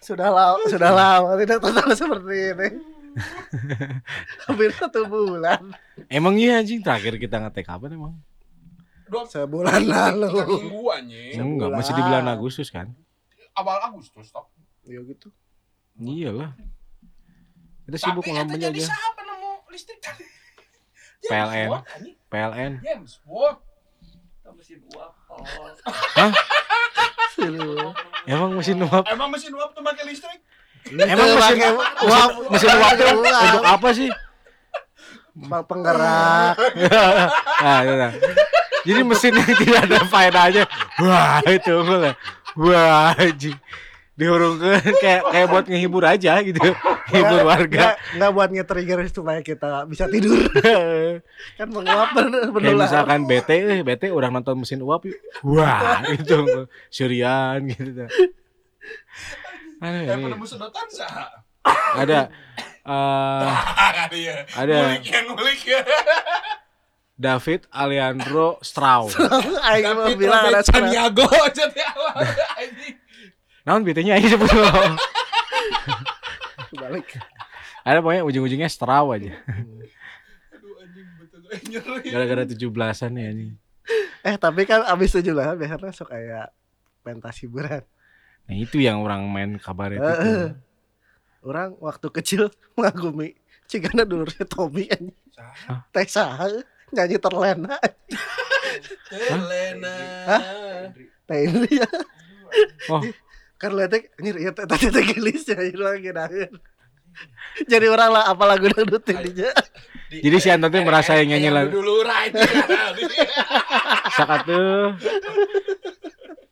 Sudah 0.00 0.28
lama 0.28 0.62
sudah 0.66 0.90
lama 0.90 1.30
tidak 1.36 1.58
tertawa 1.58 1.92
seperti 1.92 2.34
ini. 2.52 2.68
Hampir 4.46 4.70
satu 4.74 5.06
bulan. 5.06 5.70
Emang 6.10 6.34
iya 6.34 6.58
anjing 6.58 6.82
terakhir 6.82 7.14
kita 7.16 7.38
ngetek 7.38 7.64
kapan 7.64 7.94
emang? 7.94 8.14
Sebulan 9.06 9.86
lalu. 9.86 10.34
minggu 10.66 10.82
anjing. 10.90 11.38
Enggak, 11.38 11.70
masih 11.70 11.92
di 11.94 12.02
bulan 12.02 12.26
Agustus 12.26 12.68
kan? 12.68 12.90
Awal 13.54 13.78
Agustus 13.86 14.26
toh. 14.28 14.50
Iya 14.82 15.06
gitu. 15.06 15.30
Iyalah. 15.94 16.50
Kita 17.86 17.96
sibuk 18.00 18.26
Tapi 18.26 18.34
ngelamun 18.34 18.58
aja. 18.58 18.82
siapa 18.82 19.20
nemu 19.22 19.52
listrik 19.70 20.00
kan? 20.06 20.16
PLN. 21.24 21.68
PLN. 22.26 22.72
James 22.82 23.22
Watt. 23.22 23.62
Mesin 24.54 24.78
uap 24.94 25.12
oh 25.34 25.42
Emang 28.24 28.50
mesin 28.56 28.78
uap? 28.80 29.04
Emang 29.10 29.28
mesin 29.28 29.52
uap 29.52 29.74
tuh 29.74 29.82
pakai 29.82 30.06
listrik? 30.06 30.40
Emang 30.94 31.28
mesin 31.34 31.74
uap, 32.06 32.30
mesin 32.48 32.68
uap 32.70 32.92
tuh 32.94 33.06
untuk 33.18 33.64
apa 33.66 33.88
sih? 33.92 34.10
Penggerak. 35.66 36.54
nah, 37.64 37.78
itu 37.82 37.94
nah. 37.98 38.12
Jadi 38.86 39.00
mesin 39.02 39.32
yang 39.34 39.50
tidak 39.58 39.80
ada 39.90 39.98
faedahnya. 40.06 40.64
Wah, 41.02 41.42
itu 41.50 41.74
lah. 41.82 42.14
Wah, 42.54 43.10
anjing. 43.18 43.58
Dihurungkan 44.14 44.78
kayak 45.02 45.22
kayak 45.26 45.46
buat 45.50 45.64
ngehibur 45.66 46.06
aja 46.06 46.38
gitu. 46.46 46.62
Hibur 47.12 47.42
warga. 47.42 47.66
Nggak, 47.66 47.94
nggak 48.16 48.30
buat 48.30 48.50
nge-trigger 48.54 48.98
supaya 49.10 49.40
kita 49.42 49.84
bisa 49.90 50.06
tidur. 50.06 50.38
kan 51.58 51.68
menguap 51.68 52.14
Kayak 52.14 52.54
benular. 52.54 52.86
misalkan 52.86 53.20
bete, 53.26 53.56
eh, 53.58 53.82
bete 53.82 54.14
orang 54.14 54.38
nonton 54.38 54.62
mesin 54.62 54.80
uap 54.86 55.02
yuk. 55.04 55.18
Wah, 55.42 56.06
itu 56.06 56.64
Syrian 56.88 57.66
gitu. 57.66 58.06
Aduh, 59.82 60.00
Yang 60.06 60.16
ini 60.16 60.24
penemu 60.30 60.46
sedotan 60.46 60.86
sah. 60.88 61.42
ada 61.98 62.30
eh, 62.86 63.50
Ada 64.06 64.16
ya. 64.16 64.36
Ada. 64.54 64.74
Ya 65.02 65.20
ya. 65.66 65.80
David 67.14 67.70
Alejandro 67.70 68.58
Strauss. 68.58 69.14
Aing 69.62 69.86
mau 69.94 70.06
Tapi 70.06 70.18
bilang 70.18 70.50
ada. 70.50 70.66
Santiago 70.66 71.26
Naon 73.64 73.80
betenya 73.80 74.20
aja 74.20 74.36
sebut 74.36 74.48
Balik. 76.74 77.16
Ada 77.84 78.00
pokoknya 78.04 78.22
ujung-ujungnya 78.28 78.68
Strauss 78.68 79.16
aja. 79.16 79.32
Aduh 80.52 80.72
anjing 80.84 81.08
betul. 81.16 81.40
Eh, 81.48 81.60
Nyeri. 81.72 82.08
Gara-gara 82.12 82.42
17-an 82.44 83.12
ya 83.16 83.30
nih. 83.32 83.50
Eh 84.24 84.36
tapi 84.36 84.64
kan 84.68 84.84
abis 84.84 85.16
17 85.16 85.32
biasanya 85.32 85.92
sok 85.92 86.12
kayak 86.12 86.52
pentas 87.04 87.36
hiburan. 87.40 87.84
Nah, 88.44 88.56
itu 88.56 88.80
yang 88.80 89.00
orang 89.00 89.24
main 89.28 89.56
kabaret 89.56 89.96
itu. 89.96 90.04
Heeh. 90.04 90.46
Orang 91.44 91.76
waktu 91.80 92.08
kecil 92.12 92.42
mengagumi 92.76 93.36
Cigana 93.64 94.04
dulu 94.04 94.28
Tommy 94.44 94.92
anjing. 94.92 95.16
Sah. 95.32 95.80
Teh 95.88 96.04
saha 96.04 96.46
nyanyi 96.92 97.16
terlena. 97.16 97.80
Hah? 100.28 100.42
Teh 101.24 101.38
ini 101.48 101.80
ya. 101.80 101.88
Oh, 102.92 103.00
Kan 103.56 103.70
letek 103.78 104.10
anjir 104.18 104.36
ya 104.36 104.50
teh 104.52 104.66
teh 104.66 105.04
gelis 105.14 105.44
ya 105.46 105.58
itu 105.62 105.78
lagi 105.80 106.10
nangis. 106.10 106.50
Jadi 107.70 107.86
orang 107.86 108.10
lah 108.10 108.24
apa 108.26 108.42
lagu 108.44 108.66
dangdut. 108.66 109.02
Di- 109.06 110.22
Jadi 110.22 110.36
si 110.42 110.48
Anton 110.50 110.70
tuh 110.70 110.82
eh, 110.82 110.86
merasa 110.86 111.14
yang 111.18 111.30
nyanyi 111.30 111.48
eh, 111.48 111.54
lagu. 111.54 111.70
Dulu 111.70 112.02
right. 112.02 112.34
sakat 114.18 114.40
tuh. 114.46 114.94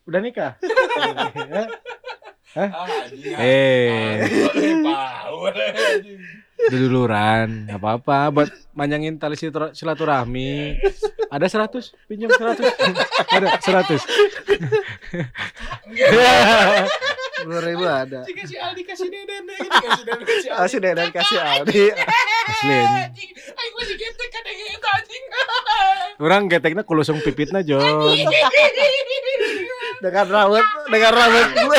Udah 0.07 0.21
nikah? 0.23 0.53
Ah, 2.53 2.85
anjing. 2.85 3.33
Eh, 3.33 4.29
anjing. 4.29 4.85
Duluran. 6.71 7.67
Gak 7.67 7.81
apa-apa 7.81 8.19
buat 8.31 8.49
manjangin 8.73 9.19
tali 9.19 9.35
silatur- 9.35 9.75
silaturahmi. 9.75 10.79
Ada 11.33 11.47
100? 11.49 11.91
Pinjam 12.07 12.31
100. 12.31 12.63
Ada 13.33 13.49
100. 13.59 14.05
Dua 17.43 17.59
ribu 17.59 17.83
ada. 17.83 18.23
Jika 18.23 18.47
si 18.47 18.55
Aldi 18.55 18.83
kasih 18.87 19.11
deden 19.11 19.43
gitu, 19.51 19.67
kasih 19.67 20.05
deden 20.07 20.23
kasih 20.23 20.51
Ah, 20.55 20.67
si 20.71 20.77
Dedan 20.79 21.11
kasih 21.11 21.39
Aldi. 21.43 21.85
Asli 21.91 22.79
getek 23.99 24.29
kan 24.31 24.45
anjing. 24.47 25.23
Orang 26.23 26.43
geteknya 26.47 26.87
kulusung 26.87 27.19
pipitnya 27.19 27.67
John. 27.67 28.15
Dengan 29.99 30.27
rambut, 30.31 30.63
dengan 30.87 31.13
rambut 31.15 31.47
gue. 31.51 31.79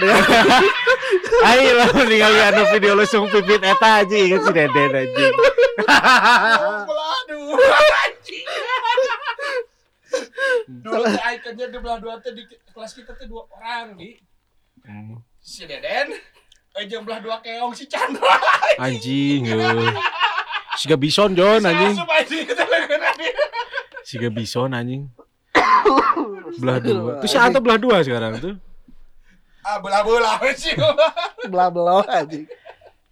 Dengan, 0.00 0.22
Ayo 1.50 1.70
lah 1.76 1.88
ningali 1.94 2.40
anu 2.42 2.62
video 2.72 2.92
lusung 2.96 3.28
pipit 3.28 3.60
eta 3.60 4.00
aja 4.00 4.16
inget 4.16 4.40
si 4.40 4.50
Deden 4.50 4.92
anjing. 4.92 5.34
Aduh, 5.86 7.56
anjing. 8.00 8.46
Dulu 10.68 11.04
teh 11.06 11.22
aing 11.22 11.42
kerja 11.42 11.64
di 11.68 11.78
belah 11.78 11.98
dua 11.98 12.14
teh 12.18 12.32
di 12.32 12.42
kelas 12.46 12.92
kita 12.92 13.12
teh 13.14 13.26
dua 13.26 13.44
orang 13.52 13.94
di 13.94 14.16
Hmm, 14.80 15.20
si 15.36 15.68
Deden, 15.68 16.16
eh 16.72 16.84
jeung 16.88 17.04
belah 17.04 17.20
dua 17.20 17.36
keong 17.44 17.76
si 17.76 17.84
Chandra. 17.84 18.40
Anjing. 18.80 19.44
eh. 19.44 19.92
Siga 20.74 20.96
bison 20.96 21.36
John 21.36 21.60
anjing. 21.60 21.92
Asup 21.92 22.08
anjing 22.08 22.48
kita 22.48 22.64
lengan 22.64 23.12
dia. 23.20 23.32
Siga 24.00 24.28
bison 24.32 24.72
anjing. 24.72 25.12
Belah 26.56 26.80
dua. 26.80 27.20
Terus 27.20 27.28
si 27.28 27.36
Anto 27.36 27.60
belah 27.60 27.76
dua 27.76 28.00
sekarang 28.00 28.40
tuh. 28.40 28.54
Ah, 29.64 29.78
belah-belah 29.78 30.40
sih. 30.56 30.74
belah 31.48 31.68
belah 31.74 32.04
anjing. 32.08 32.48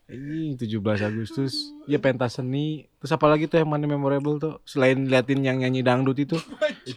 Anjing 0.09 0.57
17 0.57 1.05
Agustus. 1.05 1.53
Ya 1.85 2.01
pentas 2.01 2.41
seni. 2.41 2.89
Terus 2.97 3.13
apa 3.13 3.29
lagi 3.29 3.45
tuh 3.45 3.61
yang 3.61 3.69
mana 3.69 3.85
memorable 3.85 4.41
tuh? 4.41 4.57
Selain 4.65 4.97
liatin 4.97 5.45
yang 5.45 5.61
nyanyi 5.61 5.85
dangdut 5.85 6.17
itu. 6.17 6.41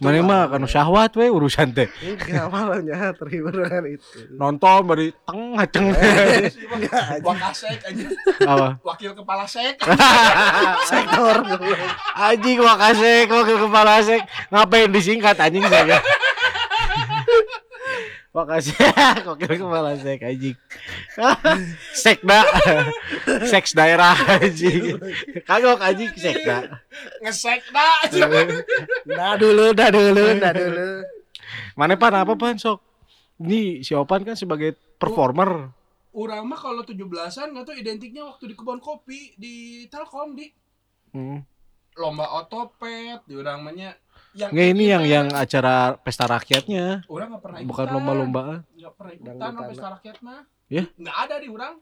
Mana 0.00 0.24
mah 0.24 0.48
kan 0.48 0.64
syahwat 0.64 1.12
we 1.20 1.28
urusan 1.28 1.76
teh. 1.76 1.92
Enggak 2.00 2.48
malahnya 2.48 3.12
terhibur 3.12 3.52
dengan 3.52 3.84
itu. 3.84 4.32
Nonton 4.32 4.88
bari 4.88 5.12
tengah 5.28 5.68
ceng. 5.68 5.92
Wakasek 7.28 7.84
anjing. 7.84 8.16
Apa? 8.48 8.80
Wakil 8.80 9.12
kepala 9.12 9.44
sek. 9.44 9.76
Sektor. 10.88 11.36
Anjing 12.16 12.64
makasih 12.64 13.28
wakil 13.28 13.58
kepala 13.68 14.00
sek 14.00 14.24
ngapain 14.48 14.88
disingkat 14.88 15.36
anjing 15.36 15.68
saya. 15.68 16.00
Makasih 18.32 18.72
wakil 19.28 19.44
kepala 19.60 19.92
sek 20.00 20.24
anjing. 20.24 20.56
Sekda. 22.02 22.40
Seks 23.44 23.72
daerah 23.78 24.16
anjing. 24.40 24.96
Kagok 25.44 25.84
anjing 25.84 26.08
sekda. 26.16 26.80
Ngesek 27.20 27.60
dah 27.68 28.08
anjing. 28.08 28.64
Dah 29.04 29.36
dulu, 29.36 29.76
dah 29.76 29.92
dulu, 29.92 30.24
dah 30.40 30.52
dulu. 30.56 30.88
Mana 31.76 32.00
pan 32.00 32.16
apa 32.16 32.32
pan 32.32 32.56
sok? 32.56 32.80
Ini 33.36 33.84
si 33.84 33.92
Opan 33.92 34.24
kan 34.24 34.32
sebagai 34.32 34.72
performer. 34.96 35.68
Urang 36.12 36.44
mah 36.44 36.60
kalau 36.60 36.84
17-an 36.84 37.52
nggak 37.52 37.64
tuh 37.68 37.76
identiknya 37.76 38.24
waktu 38.24 38.48
di 38.48 38.54
kebun 38.56 38.80
kopi 38.80 39.32
di 39.36 39.86
Telkom 39.88 40.36
di 40.36 40.48
Hmm. 41.12 41.44
lomba 41.92 42.24
otopet 42.40 43.20
di 43.28 43.36
urang 43.36 43.60
mah 43.60 43.76
nya 43.76 43.92
yang 44.32 44.50
Nggak 44.50 44.68
ini 44.70 44.84
yang 44.86 45.04
yang 45.04 45.26
acara 45.30 45.74
pesta 45.96 46.24
rakyatnya, 46.24 47.04
orang 47.06 47.28
nggak 47.30 47.42
pernah 47.42 47.58
bukan 47.62 47.68
ikutan. 47.82 47.94
lomba-lombaan. 47.94 48.58
nggak 48.72 48.92
pernah 48.94 49.12
ikutan 49.12 49.28
Dangdutan. 49.30 49.52
sama 49.54 49.68
pesta 49.68 49.88
rakyat 49.90 50.16
mah 50.20 50.40
Ya? 50.66 50.84
nggak 50.90 51.16
ada 51.18 51.34
di 51.36 51.48
orang 51.48 51.74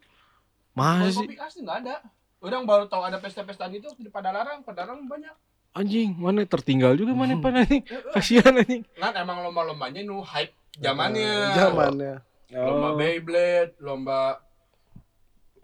Masa 0.71 0.99
Boy 1.01 1.11
sih? 1.13 1.19
kopi 1.25 1.37
asli 1.37 1.61
nggak 1.61 1.79
ada 1.81 1.95
orang 2.41 2.63
baru 2.65 2.85
tahu 2.87 3.03
ada 3.03 3.19
pesta-pesta 3.19 3.65
gitu 3.69 3.87
di 3.97 4.09
Padalarang 4.09 4.61
Padalarang 4.61 5.05
banyak 5.05 5.35
Anjing, 5.71 6.19
mana 6.19 6.43
tertinggal 6.45 6.95
juga 6.95 7.15
mana 7.15 7.31
Hmm. 7.31 7.43
pan 7.45 7.55
anjing. 7.57 7.79
Eh, 7.81 7.95
eh. 7.95 8.11
Kasihan 8.11 8.51
anjing. 8.53 8.83
kan 8.93 9.15
emang 9.15 9.39
lomba-lombanya 9.41 10.03
nu 10.03 10.19
hype 10.21 10.51
zamannya 10.75 11.31
Zamannya. 11.55 12.15
lomba 12.51 12.89
Oh. 12.89 12.97
Beyblade 12.97 13.79
lomba 13.79 14.43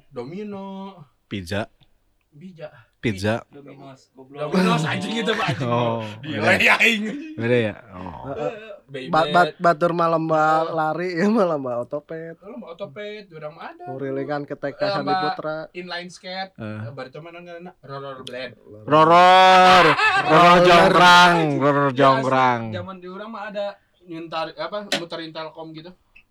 domino 0.09 0.95
Pizza, 1.27 1.67
bija 2.31 2.71
pizza. 3.09 3.35
Dominos, 3.49 4.11
goblok. 4.11 4.51
domino 4.51 4.75
anjing 4.77 5.13
gitu 5.15 5.33
pak 5.33 5.49
Oh, 5.63 6.03
Gila 6.21 6.43
beda. 6.51 6.61
ya 6.61 6.75
aing. 6.79 7.05
Beda 7.35 7.57
ya? 7.63 7.75
Oh. 7.93 8.35
Beyblade 8.87 9.11
Bat, 9.11 9.27
bat, 9.33 9.49
batur 9.59 9.91
mah 9.91 10.07
lomba 10.07 10.43
lari 10.65 11.11
ya 11.13 11.27
mah 11.27 11.43
lomba 11.45 11.81
otopet. 11.81 12.39
lomba 12.39 12.71
otopet 12.71 13.27
orang 13.33 13.53
mah 13.53 13.67
ada 13.69 13.83
Murilingan 13.85 14.43
ke 14.43 14.55
TK 14.55 14.79
Eh, 14.79 14.91
Sandi 14.93 15.11
Mbak. 15.11 15.23
Putra. 15.25 15.57
inline 15.73 16.07
skate 16.07 16.55
Eh. 16.55 16.95
baru 16.95 17.11
teman 17.11 17.35
nggak 17.37 17.83
roller 17.83 18.23
blade 18.23 18.55
Roror, 18.87 19.85
roror 20.23 20.59
jonggrang, 20.63 21.37
roror 21.57 21.91
jonggrang. 21.91 22.61
Ya, 22.69 22.79
zaman 22.79 22.97
di 22.97 23.09
orang 23.09 23.27
mah 23.29 23.43
ada 23.49 23.67
nyuntar 24.01 24.55
apa 24.55 24.87
muterin 24.93 25.31
telkom 25.31 25.71
gitu 25.73 25.91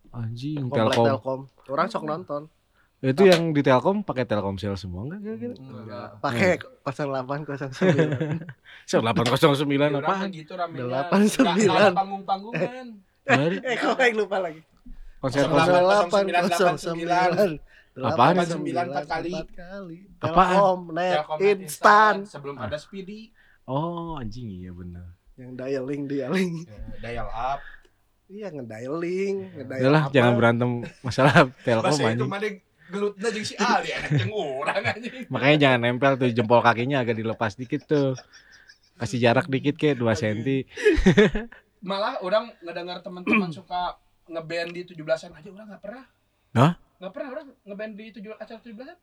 Anjing, 0.09 0.63
Komplek 0.63 0.95
Telkom. 0.95 1.05
Telkom. 1.11 1.39
Orang 1.67 1.88
sok 1.89 2.03
nonton. 2.05 2.47
Itu 3.06 3.22
yang 3.24 3.51
di 3.51 3.62
Telkom 3.62 4.01
pakai 4.01 4.24
Telkomsel 4.24 4.74
semua 4.74 5.06
enggak 5.06 5.22
kira-kira? 5.22 5.53
enggak 5.56 6.08
Pakai 6.18 6.51
0809. 6.82 7.70
809 8.88 9.62
Di 9.68 9.78
orang 9.78 10.01
mah 10.01 10.01
apaan? 10.01 10.30
gitu 10.32 10.53
ramenya 10.53 10.82
Delapan 10.82 11.22
sembilan. 11.28 11.82
ada 11.84 11.93
panggung-panggungan 11.93 12.88
Dari 13.24 13.58
eh 13.60 13.76
kok 13.76 13.97
yang 13.99 14.16
lupa 14.16 14.38
lagi. 14.39 14.62
konser 15.18 15.41
Delapan. 15.43 15.82
konser 16.03 16.66
0809. 16.74 17.62
Apaan? 17.95 18.34
89 18.36 18.60
empat 18.86 19.06
kali. 19.08 19.32
Empat 19.32 19.49
kali. 19.56 19.97
Apaan? 20.20 20.51
Telkom, 20.51 20.80
net, 20.91 21.20
instan. 21.39 22.16
sebelum 22.26 22.56
ada 22.58 22.76
speedy 22.76 23.32
Oh, 23.64 24.14
anjing 24.16 24.45
iya 24.51 24.70
bener. 24.70 25.16
Yang 25.36 25.51
dialing, 25.56 26.01
dialing. 26.06 26.51
dial 26.99 27.26
up 27.28 27.62
Iya 28.26 28.49
ngedialing, 28.49 29.36
ngedial 29.53 29.82
Udahlah, 29.86 30.03
apa. 30.03 30.12
jangan 30.12 30.34
berantem 30.34 30.70
masalah 30.99 31.34
Telkom 31.62 31.86
bahasa 31.88 32.03
itu 32.03 32.26
anjing. 32.26 32.56
Gelutnya 32.95 33.29
jeung 33.35 33.43
si 33.43 33.55
Ali 33.59 33.91
enak 33.91 34.11
jeung 34.15 34.31
urang 34.31 34.79
anjing 34.79 35.27
Makanya 35.27 35.57
jangan 35.59 35.79
nempel 35.83 36.15
tuh 36.15 36.31
jempol 36.31 36.63
kakinya 36.63 37.03
agak 37.03 37.19
dilepas 37.19 37.59
dikit 37.59 37.83
tuh. 37.83 38.15
Kasih 38.95 39.19
jarak 39.19 39.51
dikit 39.51 39.75
kayak 39.75 39.99
2 39.99 40.07
cm. 40.15 40.39
malah 41.85 42.17
orang 42.25 42.49
ngedengar 42.65 43.05
teman-teman 43.05 43.53
suka 43.53 43.93
ngeband 44.25 44.73
di 44.73 44.81
17-an 44.89 45.37
aja 45.37 45.49
orang 45.53 45.67
nggak 45.69 45.83
pernah 45.85 46.05
Hah? 46.57 46.73
nggak 46.97 47.11
pernah 47.13 47.29
orang 47.29 47.47
ngeband 47.61 47.93
di 47.93 48.05
tujuh 48.09 48.33
acara 48.33 48.57
17-an 48.57 48.97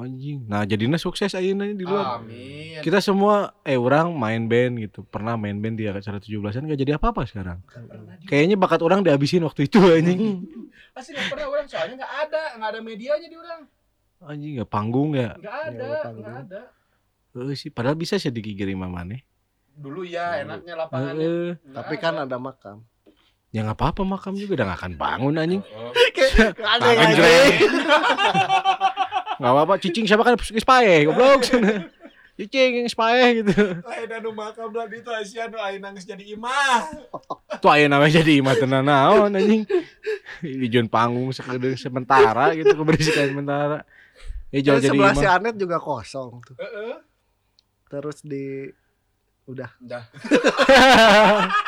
Anjing. 0.00 0.44
Nah, 0.44 0.62
jadinya 0.62 0.94
sukses 0.94 1.30
ayeuna 1.30 1.66
di 1.66 1.80
luar. 1.80 2.18
amin 2.18 2.78
Kita 2.78 2.98
semua 2.98 3.34
eh 3.62 3.74
orang 3.74 4.10
main 4.10 4.44
band 4.44 4.78
gitu. 4.80 5.02
Pernah 5.02 5.34
main 5.34 5.54
band 5.54 5.74
di 5.74 5.84
acara 5.84 6.16
17-an 6.16 6.38
gak 6.64 6.78
jadi 6.78 6.92
apa-apa 6.94 7.24
sekarang. 7.24 7.58
Kayaknya 8.24 8.54
bakat 8.54 8.80
orang 8.80 9.00
dihabisin 9.00 9.42
waktu 9.42 9.64
itu 9.64 9.78
anjing. 9.80 10.46
pasti 10.94 11.10
nggak 11.10 11.28
pernah 11.28 11.46
orang 11.48 11.62
soalnya 11.64 11.94
nggak 11.96 12.14
ada 12.20 12.42
nggak 12.54 12.70
ada 12.70 12.80
medianya 12.80 13.26
di 13.26 13.36
orang 13.36 13.60
Anjing 14.20 14.52
gak 14.56 14.66
panggung 14.68 15.10
ya. 15.12 15.30
nggak 15.32 15.46
ada 15.64 15.70
Nggak 15.70 16.02
panggung. 16.02 16.24
nggak 16.24 16.38
ada 16.44 16.60
Eh 17.40 17.54
sih, 17.54 17.70
padahal 17.70 17.94
bisa 17.94 18.14
sih 18.14 18.28
dikikiri 18.28 18.74
mamane. 18.74 19.22
dulu 19.70 20.02
ya 20.02 20.42
enaknya 20.42 20.74
lapangannya 20.76 21.54
Eh, 21.54 21.70
Tapi 21.70 21.94
ada. 21.94 22.02
kan 22.02 22.14
ada 22.18 22.34
makam. 22.36 22.82
ya 23.48 23.62
nggak 23.62 23.74
apa-apa 23.74 24.02
makam 24.02 24.34
juga 24.34 24.58
udah 24.58 24.66
gak 24.66 24.78
akan 24.80 24.92
bangun 24.96 25.34
anjing. 25.36 25.62
Oh, 25.64 25.94
Ada 25.94 26.82
Tangan 26.82 27.14
jreng. 29.38 29.46
Gak 29.46 29.52
apa-apa, 29.54 29.74
cicing 29.78 30.04
siapa 30.04 30.22
kan 30.22 30.34
geus 30.34 30.66
pae, 30.66 31.06
goblok. 31.06 31.46
Cicing 32.34 32.70
yang 32.78 32.90
pae 32.90 33.42
gitu. 33.42 33.50
lain 33.82 34.10
anu 34.14 34.30
makam 34.30 34.70
lah 34.70 34.86
itu 34.86 35.10
Asia 35.10 35.46
nu 35.46 35.58
aing 35.58 35.82
nangis 35.82 36.06
jadi 36.06 36.22
imah 36.38 36.86
Tuh 37.58 37.66
aya 37.66 37.90
namanya 37.90 38.22
jadi 38.22 38.38
imah 38.38 38.54
tenan 38.54 38.86
naon 38.86 39.34
anjing. 39.34 39.66
Ijon 40.42 40.86
panggung 40.86 41.34
sekedar 41.34 41.74
sementara 41.74 42.54
gitu 42.54 42.70
keberisikan 42.74 43.34
sementara. 43.34 43.82
Eh 44.54 44.62
jual 44.62 44.78
Eh, 44.78 44.86
jadi 44.86 44.94
sebelah 44.94 45.14
si 45.14 45.26
imah. 45.26 45.34
Anet 45.34 45.54
juga 45.58 45.82
kosong 45.82 46.38
tuh. 46.46 46.54
Heeh. 46.62 47.02
Terus 47.90 48.22
di 48.22 48.70
udah 49.48 49.70
udah 49.80 50.04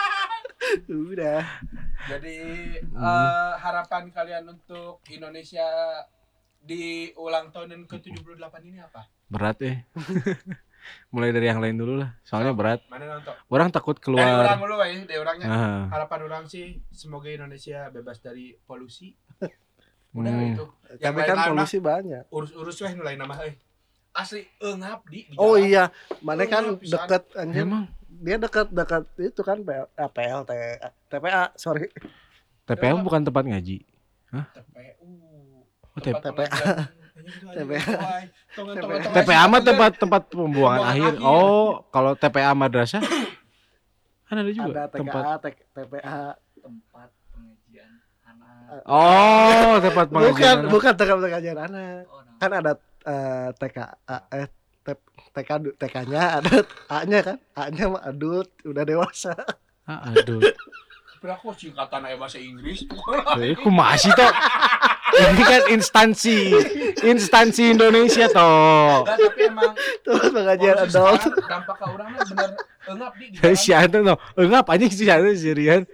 udah 0.87 1.41
Jadi 2.07 2.37
Hmm. 2.85 3.01
eh, 3.01 3.53
harapan 3.59 4.05
kalian 4.11 4.45
untuk 4.47 5.01
Indonesia 5.09 5.65
di 6.71 7.11
ulang 7.19 7.51
tahun 7.51 7.75
yang 7.75 7.83
ke-78 7.91 8.55
ini 8.63 8.79
apa? 8.79 9.03
Berat 9.27 9.59
eh. 9.67 9.83
Mulai 11.13 11.35
dari 11.35 11.51
yang 11.51 11.59
lain 11.59 11.75
dulu 11.75 11.99
lah. 11.99 12.15
Soalnya 12.23 12.55
berat. 12.55 12.87
Mana 12.87 13.19
nonton? 13.19 13.35
Orang 13.51 13.75
takut 13.75 13.99
Dari 13.99 14.23
orang 14.23 14.55
keluar. 14.55 14.57
dulu 14.57 14.75
ya, 14.81 15.03
dari 15.03 15.19
orangnya. 15.19 15.47
Ah, 15.51 15.83
Harapan 15.91 16.21
orang 16.31 16.45
sih 16.47 16.79
semoga 16.95 17.27
Indonesia 17.29 17.91
bebas 17.91 18.23
dari 18.23 18.55
polusi. 18.65 19.13
Udah 20.17 20.31
hmm. 20.31 20.51
itu. 20.55 20.65
Yang 21.03 21.11
tapi 21.11 21.21
kan 21.27 21.37
polusi 21.51 21.79
banyak. 21.83 22.25
urus-urus 22.31 22.79
weh 22.87 22.93
nu 22.95 23.03
lain 23.03 23.19
nama 23.19 23.35
euy. 23.43 23.59
Asli 24.11 24.43
eungap 24.63 25.07
di, 25.11 25.27
di 25.31 25.35
Oh 25.39 25.55
jalan. 25.55 25.67
iya, 25.71 25.85
mana 26.23 26.43
kan 26.47 26.79
deket 26.79 27.23
anjir. 27.35 27.63
Emang 27.67 27.87
Dia 28.11 28.37
dekat 28.43 28.67
dekat 28.75 29.07
itu 29.23 29.41
kan 29.47 29.63
PL, 29.63 29.87
eh, 29.87 30.11
PLT 30.11 30.51
TPA, 31.07 31.55
sorry. 31.55 31.87
TPA 32.67 32.99
bukan 32.99 33.23
tempat 33.23 33.47
ngaji. 33.47 33.87
TPU. 34.31 35.30
Tempat 36.03 36.23
TPA. 36.25 36.67
TPA. 37.53 37.95
TPA 39.13 39.43
mah 39.47 39.61
tempat 39.61 39.93
tempat 39.95 40.23
pembuangan 40.27 40.83
akhir. 40.89 41.13
akhir. 41.13 41.23
Oh, 41.23 41.85
kalau 41.89 42.13
TPA 42.13 42.53
madrasah 42.53 43.03
kan 44.27 44.37
ada 44.37 44.51
juga 44.51 44.71
Ada 44.71 44.85
TKA, 44.89 44.99
tempat. 44.99 45.23
TPA. 45.71 46.21
tempat 46.57 47.09
pengajian 47.31 47.91
anak. 48.23 48.83
Oh, 48.85 49.73
tempat 49.79 50.07
Bukan, 50.07 50.23
pengajian. 50.27 50.57
anak. 50.57 50.71
bukan 50.71 50.93
TK 50.95 51.11
pengajian 51.19 51.59
anak. 51.61 52.03
Oh. 52.07 52.21
Kan 52.37 52.51
ada 52.53 52.73
eh, 53.03 53.49
TKA 53.55 54.17
eh 54.33 54.49
TK 55.31 55.51
du- 55.61 55.77
TK-nya 55.77 56.23
ada 56.37 56.53
A-nya 56.91 57.21
kan. 57.23 57.39
A-nya 57.55 57.85
mah 57.89 58.03
adult, 58.03 58.51
udah 58.63 58.83
dewasa. 58.83 59.37
Ah, 59.85 60.11
aduh. 60.11 60.41
Berapa 61.21 61.53
singkatan 61.53 62.01
aya 62.03 62.17
bahasa 62.17 62.41
Inggris? 62.41 62.89
Eh, 63.37 63.53
kumaha 63.61 63.93
sih 63.95 64.09
toh? 64.11 64.33
Ini 65.11 65.43
kan 65.43 65.63
instansi 65.69 66.37
instansi 67.03 67.77
Indonesia 67.77 68.25
toh. 68.27 69.05
Enggak, 69.05 69.19
tapi 69.21 69.41
emang 69.45 69.73
Terus 70.01 70.33
pengajian 70.33 70.77
adult. 70.81 71.21
dampak 71.45 71.77
ke 71.77 71.85
orangnya 71.85 72.21
bener 72.25 72.51
eungap 72.89 73.13
di, 73.21 73.27
si 73.53 73.71
Anta 73.77 74.01
no. 74.01 74.17
Enggak 74.33 74.65
apa 74.65 74.73
si 74.89 75.05
Anta 75.05 75.31
si 75.37 75.51
Rian. 75.53 75.85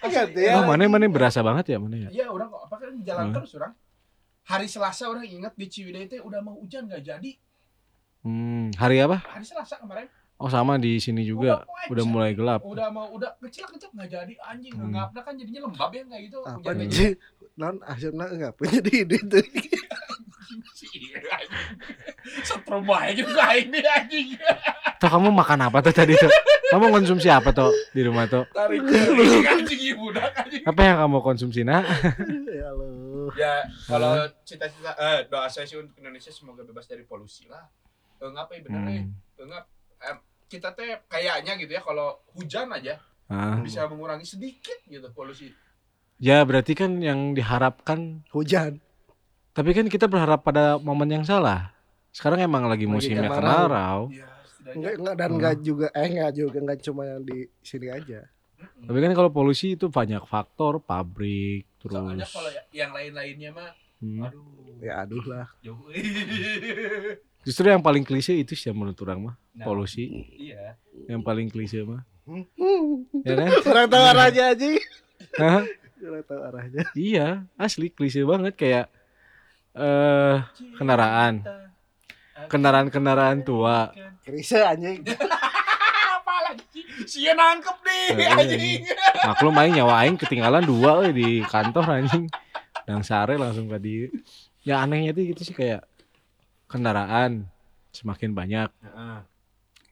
Asli, 0.00 0.12
Ganti 0.12 0.40
ya, 0.44 0.60
Oh, 0.60 0.64
mana 0.64 0.88
mana 0.88 1.08
berasa 1.08 1.40
banget 1.40 1.72
ya 1.72 1.78
mana 1.80 1.96
ya? 1.96 2.08
Iya, 2.08 2.26
orang 2.28 2.48
kok 2.48 2.62
apa 2.68 2.76
kan 2.76 2.92
jalan 3.00 3.24
Hmm. 3.24 3.34
terus 3.36 3.52
orang. 3.56 3.72
Hari 4.48 4.66
Selasa 4.66 5.04
orang 5.06 5.24
ingat 5.24 5.52
di 5.54 5.66
Ciwidey 5.66 6.08
teh 6.08 6.20
udah 6.20 6.40
mau 6.40 6.56
hujan 6.56 6.88
gak 6.88 7.04
jadi. 7.04 7.30
Hmm, 8.20 8.68
hari 8.76 9.00
apa? 9.00 9.20
Hari 9.22 9.44
Selasa 9.44 9.76
kemarin 9.78 10.08
Oh, 10.40 10.48
sama 10.48 10.80
di 10.80 10.96
sini 10.96 11.20
juga 11.22 11.62
udah 11.86 12.04
mulai 12.04 12.32
gelap. 12.32 12.64
udah 12.64 12.88
mau 12.88 13.12
udah 13.12 13.36
kecil 13.44 13.68
kecil 13.68 13.92
nggak 13.92 14.08
jadi 14.08 14.34
anjing 14.42 14.72
Hmm. 14.72 14.88
ngapnya 14.90 15.20
kan 15.20 15.34
jadinya 15.36 15.60
lembab 15.68 15.90
ya 15.92 16.02
kayak 16.02 16.22
gitu 16.26 16.38
Apa 16.40 16.70
nih? 16.72 16.88
aja. 16.88 16.96
Ji? 16.96 17.08
Non 17.54 17.76
akhirnya 17.84 18.26
enggak 18.26 18.52
punya 18.56 18.78
di 18.80 18.92
ide 19.04 19.18
tuh. 19.20 19.44
Anjing. 20.50 21.14
Setrum 22.42 22.82
gitu 23.12 23.30
kayak 23.30 23.68
ini 23.68 23.78
anjing. 23.84 24.28
Toh 24.96 25.08
kamu 25.08 25.28
makan 25.30 25.60
apa 25.62 25.78
tuh 25.80 25.92
tadi 25.92 26.16
tuh? 26.16 26.32
Kamu 26.70 26.90
konsumsi 26.90 27.28
apa 27.28 27.50
tuh 27.50 27.70
di 27.92 28.02
rumah 28.02 28.26
tuh? 28.26 28.42
Tarik 28.50 28.80
anjing 29.54 29.82
ibu 29.92 30.10
dah 30.10 30.26
anjing. 30.36 30.64
Apa 30.64 30.80
yang 30.82 30.96
kamu 30.98 31.18
konsumsi 31.20 31.60
nak? 31.62 31.84
ya 32.46 32.66
Allah. 32.66 33.30
Ya, 33.38 33.54
kalau 33.86 34.12
cita-cita 34.42 34.90
eh 34.96 35.28
doa 35.28 35.46
saya 35.46 35.62
sih 35.62 35.78
untuk 35.78 35.94
Indonesia 35.96 36.32
semoga 36.32 36.64
bebas 36.64 36.88
dari 36.88 37.04
polusi 37.04 37.46
lah. 37.46 37.62
Enggak 38.18 38.50
ya 38.50 38.60
bener 38.64 38.82
eh. 38.86 39.02
Hmm. 39.06 39.14
Enggak 39.38 39.64
em, 40.02 40.16
kita 40.50 40.74
teh 40.74 40.98
kayaknya 41.06 41.54
gitu 41.54 41.70
ya 41.70 41.80
kalau 41.80 42.18
hujan 42.34 42.66
aja 42.68 42.98
Ah. 43.24 43.62
bisa 43.62 43.86
mengurangi 43.86 44.26
sedikit 44.26 44.74
gitu 44.84 45.06
polusi. 45.10 45.54
Ya 46.18 46.42
berarti 46.42 46.74
kan 46.74 46.98
yang 46.98 47.30
diharapkan 47.30 48.26
Hujan. 48.28 48.82
Tapi 49.50 49.70
kan 49.70 49.86
kita 49.86 50.04
berharap 50.04 50.42
pada 50.42 50.76
momen 50.76 51.06
yang 51.08 51.22
salah. 51.22 51.70
Sekarang 52.10 52.38
emang 52.40 52.66
lagi 52.66 52.84
Lagi 52.84 52.92
musimnya 53.06 53.24
kemarau. 53.24 53.38
kemarau. 53.40 54.00
Ya, 54.10 54.26
Enggak, 54.68 54.92
enggak 54.92 55.14
dan 55.16 55.24
Hmm. 55.24 55.36
enggak 55.36 55.54
juga 55.60 55.86
eh 55.90 56.06
enggak 56.06 56.32
juga 56.32 56.56
enggak 56.58 56.78
cuma 56.82 57.02
yang 57.04 57.22
di 57.22 57.38
sini 57.60 57.88
aja. 57.88 58.20
Tapi 58.60 58.98
kan 58.98 59.12
kalau 59.14 59.30
polusi 59.30 59.72
itu 59.72 59.88
banyak 59.88 60.20
faktor, 60.22 60.78
pabrik, 60.78 61.64
Soalnya 61.80 62.20
terus 62.20 62.34
kalau 62.34 62.50
ya- 62.50 62.66
yang 62.76 62.90
lain-lainnya 62.90 63.50
mah 63.50 63.70
hmm. 63.98 64.20
aduh 64.20 64.44
Ya 64.80 64.92
aduh 65.00 65.24
lah. 65.24 65.46
jauh. 65.60 65.80
Justru 67.40 67.66
yang 67.66 67.80
paling 67.80 68.04
klise 68.04 68.36
itu 68.36 68.52
sih 68.52 68.68
menurut 68.70 68.98
orang 69.00 69.20
mah 69.20 69.36
Nah, 69.50 69.66
polusi. 69.66 70.06
Iya. 70.36 70.78
Yang 71.10 71.20
paling 71.20 71.48
klise 71.48 71.82
mah. 71.82 72.00
Ya 73.26 73.34
kan? 73.34 73.48
Kurang 73.66 73.86
tahu 73.88 74.04
arahnya 74.06 74.44
aja. 74.54 74.66
Hah? 75.36 75.62
Kurang 75.98 76.24
tahu 76.24 76.40
arahnya. 76.40 76.82
Iya, 76.94 77.26
asli 77.56 77.90
klise 77.90 78.22
banget 78.22 78.54
kayak 78.54 78.86
eh 79.72 80.36
kendaraan. 80.76 81.44
Kendaraan-kendaraan 82.46 83.44
tua. 83.44 83.92
Krise 84.24 84.64
anjing. 84.64 85.04
Apa 86.16 86.34
lagi? 86.46 86.80
Sia 87.04 87.36
nangkep 87.36 87.76
nih 87.84 88.04
Eh, 88.16 88.28
anjing. 88.30 88.80
Maklum 89.26 89.54
aing 89.56 89.74
nyawa 89.76 89.94
aing 90.04 90.16
ketinggalan 90.16 90.64
dua 90.64 91.04
we 91.04 91.08
di 91.12 91.28
kantor 91.44 92.00
anjing. 92.00 92.30
Dan 92.86 93.04
sare 93.04 93.36
langsung 93.36 93.68
ke 93.68 93.76
dia. 93.76 94.06
Ya 94.62 94.80
anehnya 94.80 95.12
tuh 95.12 95.24
gitu 95.26 95.42
sih 95.42 95.52
kayak 95.52 95.84
kendaraan 96.70 97.50
semakin 97.90 98.30
banyak. 98.30 98.70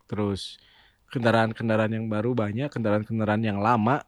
Terus 0.07 0.57
kendaraan-kendaraan 1.11 1.93
yang 1.93 2.07
baru 2.07 2.33
banyak, 2.33 2.71
kendaraan-kendaraan 2.71 3.43
yang 3.43 3.59
lama 3.59 4.01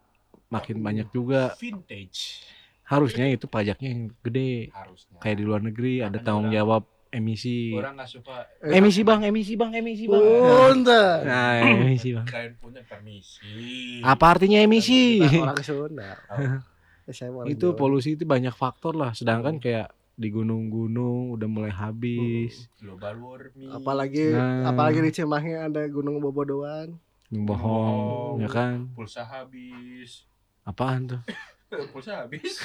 makin 0.46 0.78
banyak 0.78 1.10
juga. 1.10 1.52
Vintage 1.58 2.46
Harusnya 2.86 3.30
itu 3.30 3.46
pajaknya 3.46 3.88
yang 3.94 4.02
gede. 4.18 4.74
harusnya. 4.74 5.14
Kayak 5.22 5.36
di 5.38 5.44
luar 5.46 5.62
negeri 5.62 6.02
ada 6.02 6.18
tanggung 6.18 6.50
jawab 6.50 6.82
emisi. 7.14 7.70
Orang 7.74 7.94
nggak 7.94 8.10
suka 8.10 8.50
Emisi 8.66 9.06
bang, 9.06 9.20
emisi 9.30 9.54
bang, 9.54 9.70
emisi 9.78 10.04
bang. 10.10 10.18
Punten. 10.18 11.18
Nah, 11.22 11.54
emisi 11.62 12.08
bang. 12.10 12.26
Kalian 12.26 12.54
punya 12.58 12.82
permisi. 12.82 14.02
Apa 14.02 14.34
artinya 14.34 14.58
emisi? 14.58 15.22
Orang 15.22 15.62
Sunda. 15.62 16.18
Ya, 17.10 17.26
orang 17.26 17.50
itu 17.50 17.74
polusi 17.74 18.14
itu 18.14 18.22
banyak 18.22 18.54
faktor 18.54 18.94
lah. 18.94 19.10
Sedangkan 19.10 19.58
kayak 19.58 19.90
di 20.20 20.28
gunung-gunung 20.28 21.32
udah 21.32 21.48
mulai 21.48 21.72
habis. 21.72 22.68
Global 22.76 23.16
warming. 23.16 23.72
Apalagi 23.72 24.36
Nah. 24.36 24.68
apalagi 24.68 25.00
di 25.00 25.10
Cimahi 25.10 25.56
ada 25.56 25.80
Gunung 25.88 26.20
Bobodoan. 26.20 26.92
Bohong, 27.32 28.44
ya 28.44 28.48
kan? 28.52 28.92
Pulsa 28.92 29.24
habis. 29.24 30.28
Apaan 30.60 31.08
tuh? 31.08 31.20
Pulsa 31.96 32.20
habis. 32.20 32.60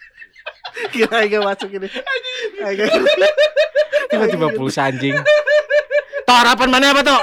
Kira 0.96 1.20
enggak 1.20 1.44
masuk 1.44 1.68
ini. 1.68 1.88
Tiba-tiba 4.08 4.48
pulsa 4.56 4.88
anjing. 4.88 5.12
Toh 6.24 6.36
harapan 6.36 6.68
mana 6.70 6.96
apa 6.96 7.02
tuh? 7.04 7.20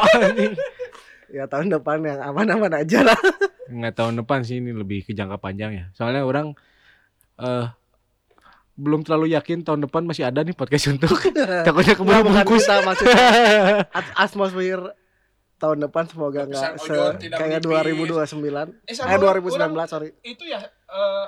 ya 1.33 1.49
tahun 1.49 1.73
depan 1.73 1.97
yang 2.05 2.19
aman-aman 2.21 2.77
aja 2.77 3.01
lah. 3.01 3.17
Nggak 3.65 3.93
tahun 3.97 4.21
depan 4.21 4.45
sih 4.45 4.61
ini 4.61 4.69
lebih 4.69 5.01
ke 5.01 5.17
jangka 5.17 5.41
panjang 5.41 5.71
ya. 5.73 5.85
Soalnya 5.97 6.27
orang 6.27 6.53
eh 7.39 7.65
belum 8.73 9.01
terlalu 9.01 9.31
yakin 9.31 9.61
tahun 9.61 9.85
depan 9.85 10.01
masih 10.01 10.25
ada 10.25 10.39
nih 10.39 10.51
podcast 10.51 10.89
untuk 10.89 11.13
takutnya 11.67 11.93
keburu 11.93 12.21
Bukan 12.23 12.41
bungkus. 12.41 12.63
kita 12.63 12.81
maksudnya 12.81 13.25
at- 13.97 14.13
atmosfer 14.19 14.81
tahun 15.55 15.77
depan 15.79 16.03
semoga 16.05 16.41
nggak 16.43 16.71
se 16.75 16.93
kayak 17.29 17.61
menipis. 17.61 18.33
2029 18.33 18.83
Eh, 18.83 18.93
sama 18.93 19.07
eh 19.07 19.17
orang- 19.17 19.39
2019 19.39 19.87
sorry 19.87 20.09
Itu 20.19 20.43
ya 20.43 20.59
eh, 20.63 21.25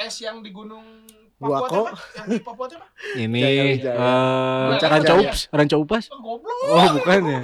es 0.00 0.16
yang 0.18 0.40
di 0.40 0.48
gunung 0.48 1.04
Buako. 1.36 1.86
Papua? 1.86 1.94
Yang 2.16 2.26
di 2.26 2.40
Papua 2.42 2.66
apa? 2.68 2.86
Ini 3.22 3.38
Jaya 3.38 3.62
Wijaya. 3.64 3.94
eh 3.94 4.66
Puncak 4.66 4.88
Ranca 4.90 5.06
Jaya. 5.08 5.20
Ups, 5.22 5.40
Ranca 5.48 5.76
Upas. 5.78 6.04
Oh, 6.08 6.18
goblok. 6.18 6.56
Oh, 6.66 6.86
bukan 6.98 7.20
ya. 7.22 7.40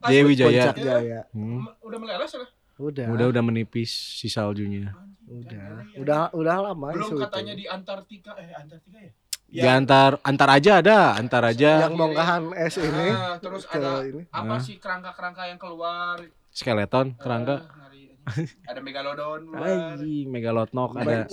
Jaya 0.00 0.22
Wijaya. 0.24 1.20
Hmm. 1.30 1.62
Udah 1.78 1.98
meleles 2.00 2.30
ya? 2.32 2.42
udah 2.78 3.04
Udah 3.08 3.26
udah 3.28 3.42
menipis 3.44 3.90
si 3.90 4.26
saljunya. 4.26 4.90
Udah 5.28 5.68
udah 5.94 6.20
udah 6.32 6.56
lama 6.62 6.88
Belum 6.90 7.04
isu 7.04 7.14
katanya 7.20 7.52
itu. 7.52 7.60
di 7.60 7.66
Antartika 7.66 8.32
eh 8.34 8.48
Antartika 8.50 8.98
ya? 8.98 9.12
Di 9.48 9.64
antar 9.64 10.20
antar 10.22 10.48
aja 10.50 10.72
ada, 10.78 10.98
antar 11.14 11.40
aja 11.46 11.70
yang 11.84 11.94
bongkahan 11.94 12.52
es 12.54 12.76
ini 12.76 13.08
Ah, 13.10 13.36
terus 13.36 13.64
ke 13.64 13.74
ada 13.74 14.02
ini 14.02 14.28
apa 14.28 14.54
Ah. 14.54 14.60
sih 14.60 14.76
kerangka-kerangka 14.76 15.42
yang 15.46 15.56
keluar? 15.56 16.20
skeleton, 16.50 17.14
kerangka. 17.14 17.62
Ah, 17.62 17.86
ngari, 17.86 18.18
anjing. 18.18 18.60
ada 18.66 18.80
megalodon. 18.82 19.40
Anjing, 19.54 20.26
megalotnok 20.26 20.90
ada. 20.96 21.24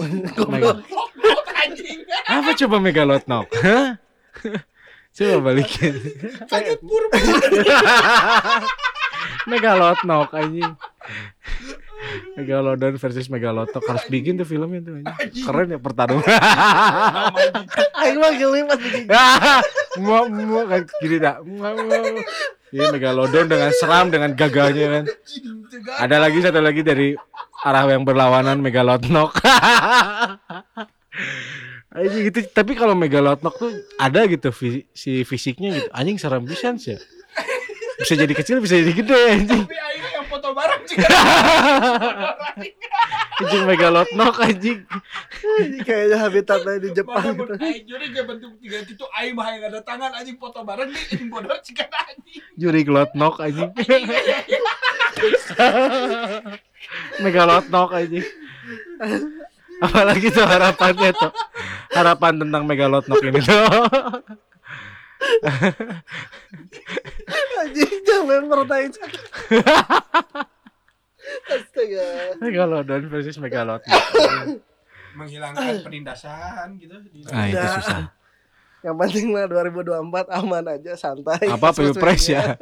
Apa 2.26 2.50
coba 2.56 2.78
megalotnok? 2.78 3.48
Hah? 3.58 3.98
Coba 5.12 5.38
balikin. 5.42 5.96
Kaget 6.46 6.80
purba. 6.80 7.16
megalotnok 9.46 10.30
anjing. 10.32 10.72
Megalodon 12.36 13.00
versus 13.00 13.28
megalotnok 13.32 13.84
harus 13.88 14.06
bikin 14.12 14.36
tuh 14.36 14.48
filmnya 14.48 14.84
tuh. 14.84 15.00
Keren 15.46 15.76
ya 15.76 15.80
pertarungan. 15.80 16.26
aing 18.04 18.20
mah 18.20 18.34
geli 18.36 18.62
pas 18.68 18.80
bikin 18.80 19.08
Mua 20.04 20.28
mua 20.28 20.62
kan 20.68 20.82
gini 21.00 21.18
dah. 21.18 21.40
Mua. 21.42 21.72
Ini 22.76 22.92
megalodon 22.92 23.48
dengan 23.48 23.72
seram 23.72 24.12
dengan 24.12 24.36
gagahnya 24.36 24.88
kan. 24.92 25.04
Ada 26.04 26.20
lagi 26.20 26.44
satu 26.44 26.60
lagi 26.60 26.84
dari 26.84 27.16
arah 27.64 27.88
yang 27.88 28.04
berlawanan 28.04 28.60
megalotnok. 28.60 29.32
Anjing 31.96 32.24
gitu. 32.28 32.44
Tapi 32.52 32.76
kalau 32.76 32.92
megalotnok 32.92 33.56
tuh 33.56 33.72
ada 33.96 34.28
gitu 34.28 34.52
si 34.92 35.24
fisiknya 35.24 35.80
gitu. 35.80 35.90
Anjing 35.96 36.20
serem 36.20 36.44
bisa 36.44 36.76
sih. 36.76 37.00
Bisa 37.96 38.14
jadi 38.20 38.34
kecil, 38.36 38.60
bisa 38.60 38.76
jadi 38.76 38.92
gede 38.92 39.20
anjing. 39.32 39.64
Juga. 40.86 41.08
Anjing 43.36 43.68
megalotnok 43.68 44.36
anjing. 44.48 44.80
Ini 45.60 45.84
kayaknya 45.84 46.18
habitatnya 46.24 46.80
di 46.80 46.90
Jepang 46.96 47.36
gitu 47.36 47.54
jadi 47.60 48.06
dia 48.12 48.24
bentuk 48.24 48.56
tiga 48.64 48.80
itu 48.82 49.06
aing 49.20 49.36
mah 49.36 49.48
yang 49.52 49.68
ada 49.70 49.84
tangan 49.84 50.16
anjing 50.16 50.40
foto 50.40 50.64
bareng 50.64 50.90
nih 50.90 51.04
anjing 51.12 51.28
bodoh 51.28 51.60
cikan 51.60 51.92
anjing. 51.92 52.40
Juri 52.56 52.82
glotnok 52.88 53.44
anjing. 53.44 53.72
megalotnok 57.24 57.92
anjing. 57.92 58.26
Apalagi 59.84 60.32
tuh 60.32 60.48
harapannya 60.48 61.12
tuh. 61.12 61.32
Harapan 61.92 62.40
tentang 62.40 62.64
megalotnok 62.64 63.20
ini 63.20 63.44
tuh. 63.44 63.68
anjing 67.66 67.94
jangan 68.06 68.46
pertanyaan 68.46 69.10
astaga 71.48 72.06
Megalodon 72.38 73.04
versus 73.08 73.36
megalotnok. 73.36 74.02
Menghilangkan 75.14 75.80
penindasan 75.82 76.76
gitu. 76.76 76.96
di- 77.06 77.24
Nah, 77.24 77.48
itu 77.48 77.68
susah. 77.74 78.12
yang 78.82 78.94
penting 78.96 79.34
mah 79.34 79.50
2024 79.50 79.98
aman 80.30 80.62
aja 80.70 80.94
santai 80.94 81.50
Apa 81.50 81.74
pilpres 81.74 82.30
ya? 82.30 82.54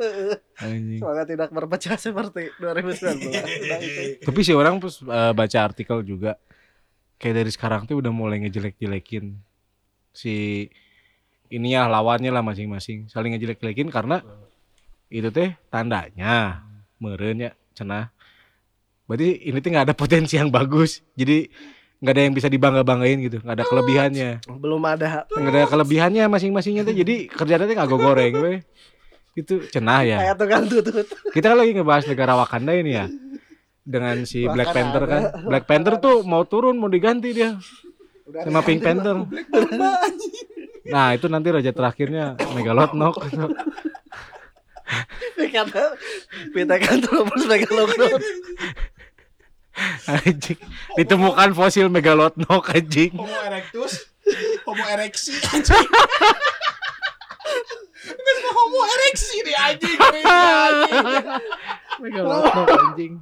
Semoga 0.55 1.27
tidak 1.27 1.49
berpecah 1.49 1.97
seperti 1.97 2.47
2019 2.55 3.27
Udah 3.27 3.79
itu. 3.81 4.23
Tapi 4.23 4.39
sih 4.39 4.53
orang 4.53 4.79
pas 4.79 4.95
eh, 4.95 5.33
baca 5.33 5.59
artikel 5.59 5.99
juga 6.01 6.39
kayak 7.15 7.35
dari 7.37 7.51
sekarang 7.51 7.83
tuh 7.83 7.99
udah 7.99 8.09
mulai 8.09 8.39
ngejelek-jelekin 8.39 9.35
si 10.11 10.67
ini 11.49 11.71
ya 11.71 11.85
lawannya 11.85 12.29
lah 12.29 12.39
masing-masing 12.41 13.07
saling 13.07 13.33
ngejelek-jelekin 13.33 13.87
karena 13.87 14.23
itu 15.07 15.27
teh 15.27 15.59
tandanya 15.67 16.63
meren 16.97 17.37
ya 17.37 17.51
cenah 17.73 18.11
berarti 19.05 19.29
ini 19.49 19.57
tuh 19.59 19.69
nggak 19.73 19.85
ada 19.91 19.95
potensi 19.95 20.35
yang 20.39 20.49
bagus. 20.49 21.03
Jadi 21.15 21.47
nggak 22.03 22.13
ada 22.13 22.21
yang 22.23 22.33
bisa 22.35 22.47
dibangga-banggain 22.51 23.17
gitu. 23.23 23.37
Nggak 23.43 23.55
ada 23.61 23.65
kelebihannya. 23.67 24.29
Belum 24.59 24.83
ada. 24.83 25.27
Nggak 25.31 25.53
ada 25.53 25.63
kelebihannya 25.71 26.23
masing-masingnya 26.27 26.83
tuh. 26.83 26.95
Jadi 26.95 27.27
kerjanya 27.31 27.65
tuh 27.67 27.75
nggak 27.75 27.89
go 27.89 27.97
goreng 27.99 28.33
weh. 28.39 28.59
Itu 29.33 29.65
cenah 29.71 30.01
ya. 30.05 30.17
Kayak 30.21 30.37
tukang 30.37 30.63
tutut. 30.69 31.07
Kita 31.33 31.53
kan 31.53 31.57
lagi 31.57 31.71
ngebahas 31.73 32.05
negara 32.05 32.33
Wakanda 32.37 32.73
ini 32.75 32.91
ya. 32.93 33.05
Dengan 33.83 34.23
si 34.23 34.47
Black 34.47 34.71
Panther 34.71 35.03
kan. 35.09 35.21
Black 35.47 35.65
Panther 35.65 35.99
tuh 35.99 36.23
mau 36.23 36.43
turun 36.47 36.79
mau 36.79 36.87
diganti 36.87 37.35
dia. 37.35 37.57
Udah 38.23 38.47
sama 38.47 38.63
Pink 38.63 38.79
Panther. 38.79 39.27
Nah 40.87 41.15
itu 41.15 41.31
nanti 41.31 41.47
raja 41.47 41.71
terakhirnya 41.71 42.35
Megalotnok 42.55 43.15
kan 46.81 46.97
terus 47.01 47.43
megalodon 47.45 48.21
anjing 50.05 50.59
ditemukan 50.97 51.49
fosil 51.57 51.89
Megalotnok 51.89 52.69
anjing 52.73 53.13
Homo 53.17 53.37
erectus, 53.49 54.05
Homo 54.69 54.83
ereksi 54.93 55.33
anjing. 55.49 55.87
Nggak 58.03 58.33
semua 58.37 58.53
Homo 58.53 58.79
ereksi 58.83 59.35
nih 59.41 59.55
anjing. 59.57 59.97
anjing. 59.97 61.25
Megalotnok 62.03 62.67
anjing 62.69 63.13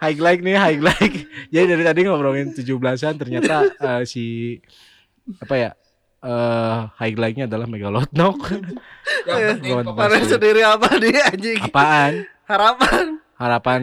highlight 0.00 0.40
nih 0.40 0.56
highlight 0.56 1.14
jadi 1.52 1.64
dari 1.76 1.84
tadi 1.84 2.00
ngobrolin 2.08 2.56
17-an 2.56 3.14
ternyata 3.20 3.68
eh, 3.68 4.02
si 4.08 4.56
apa 5.40 5.54
ya 5.56 5.70
eh 6.24 6.78
highlightnya 6.96 7.44
adalah 7.44 7.64
Megalotnok 7.64 8.38
Yang 9.22 9.60
penting 9.60 10.24
sendiri 10.32 10.60
apa 10.60 10.88
dia 10.96 11.22
anjing 11.26 11.60
apaan 11.62 12.12
harapan 12.44 13.20
harapan 13.34 13.80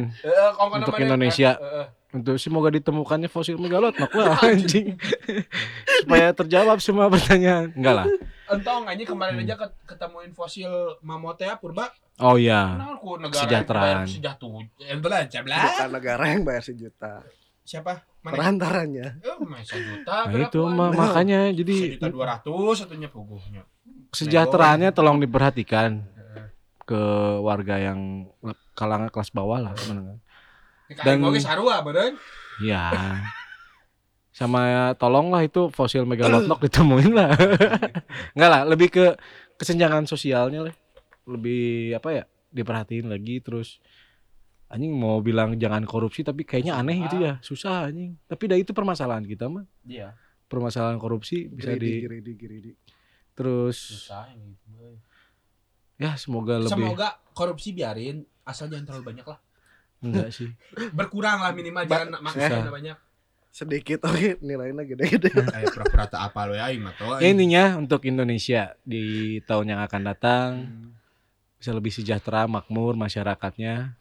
kalau 0.58 0.74
Untuk 0.76 0.92
namanya- 0.92 1.06
Indonesia. 1.06 1.50
eh, 1.54 1.78
eh, 1.78 1.88
untuk 2.12 2.36
semoga 2.36 2.68
ditemukannya 2.70 3.28
fosil 3.28 3.56
megalotnok 3.56 4.10
lah 4.12 4.36
anjing 4.42 4.98
supaya 6.02 6.34
terjawab 6.34 6.78
semua 6.78 7.08
pertanyaan 7.08 7.72
enggak 7.72 7.96
lah 7.96 8.08
entong 8.50 8.84
anjing 8.84 9.08
kemarin 9.08 9.34
Hmm. 9.34 9.44
aja 9.44 9.56
ket- 9.58 9.80
ketemuin 9.88 10.32
fosil 10.32 10.68
mamut 11.00 11.40
ya 11.40 11.56
purba. 11.56 11.88
Oh 12.20 12.36
iya. 12.36 12.76
Kenal 12.76 13.00
ku 13.00 13.16
negara 13.16 13.32
Kesejahteraan. 13.40 14.04
Sejahtera. 14.04 14.60
Belah, 15.00 15.24
cablah. 15.26 15.64
Bukan 15.64 15.90
negara 15.90 16.24
yang 16.28 16.44
bayar 16.44 16.60
sejuta. 16.60 17.24
Siapa? 17.64 18.04
Perantaranya. 18.22 19.18
Eh. 19.18 19.34
Nah, 20.06 20.30
itu 20.30 20.62
mah 20.62 20.94
makanya 20.94 21.50
jadi 21.50 21.98
Sejuta 21.98 22.08
dua 22.10 22.26
ratus 22.38 22.76
satunya 22.80 23.10
puguhnya. 23.10 23.66
kesejahteraannya 24.12 24.92
tolong 24.92 25.18
diperhatikan 25.18 26.04
ke 26.84 27.02
warga 27.40 27.80
yang 27.80 28.28
kalangan 28.76 29.08
kelas 29.08 29.32
bawah 29.32 29.58
lah 29.58 29.74
menengah. 29.88 30.20
Dan 31.02 31.24
Dan- 31.24 31.40
sarua 31.40 31.80
beureun. 31.82 32.20
Iya. 32.60 32.92
Sama 34.32 34.92
tolonglah 34.96 35.44
itu 35.44 35.72
fosil 35.72 36.04
megalodon 36.04 36.60
ditemuin 36.68 37.12
lah. 37.12 37.32
Enggak 38.36 38.50
lah, 38.52 38.62
lebih 38.68 38.88
ke 38.92 39.06
kesenjangan 39.56 40.06
sosialnya 40.06 40.70
lah. 40.70 40.76
Lebih 41.26 41.96
apa 41.96 42.10
ya? 42.12 42.24
Diperhatiin 42.52 43.08
lagi 43.08 43.40
terus 43.40 43.80
anjing 44.72 44.94
mau 44.94 45.20
bilang 45.20 45.54
jangan 45.54 45.84
korupsi 45.84 46.24
tapi 46.24 46.42
kayaknya 46.42 46.74
aneh 46.74 47.04
gitu 47.04 47.20
ya. 47.20 47.38
Susah 47.40 47.86
anjing. 47.86 48.16
Tapi 48.24 48.44
dah 48.46 48.56
itu 48.56 48.72
permasalahan 48.72 49.22
kita 49.22 49.46
mah. 49.46 49.68
Iya. 49.84 50.16
Permasalahan 50.48 50.96
korupsi 50.96 51.46
bisa 51.46 51.72
Giridi, 51.72 51.88
di 51.88 52.02
giridi, 52.02 52.32
giridi. 52.34 52.72
terus 53.32 54.04
Susah 54.04 54.28
ini. 54.30 54.56
ya 55.96 56.16
semoga 56.16 56.58
lebih 56.58 56.72
Semoga 56.72 57.08
korupsi 57.32 57.72
biarin 57.72 58.20
asal 58.42 58.68
jangan 58.68 58.84
terlalu 58.86 59.06
banyak 59.08 59.26
lah. 59.26 59.40
enggak 60.02 60.30
sih. 60.30 60.50
Berkurang 60.98 61.40
lah 61.40 61.52
minimal 61.52 61.86
Ba- 61.86 62.04
jangan 62.04 62.08
susah. 62.10 62.24
maksudnya 62.26 62.74
banyak. 62.74 62.98
Sedikit 63.48 64.00
oke 64.02 64.40
nilainya 64.40 64.82
gede-gede. 64.82 65.30
Kayak 65.54 65.72
pura-pura 65.72 66.06
tak 66.06 66.22
apa 66.26 66.40
lo 66.48 66.54
ya 66.54 66.68
aing 66.68 66.82
mah 66.82 66.96
tuh. 66.96 67.20
Ya, 67.20 67.28
intinya 67.28 67.64
untuk 67.76 68.02
Indonesia 68.04 68.74
di 68.82 69.04
tahun 69.42 69.72
yang 69.72 69.82
akan 69.82 70.02
datang 70.02 70.48
Hmm. 70.64 70.96
bisa 71.56 71.72
lebih 71.72 71.92
sejahtera, 71.92 72.44
makmur 72.46 72.96
masyarakatnya. 72.96 73.94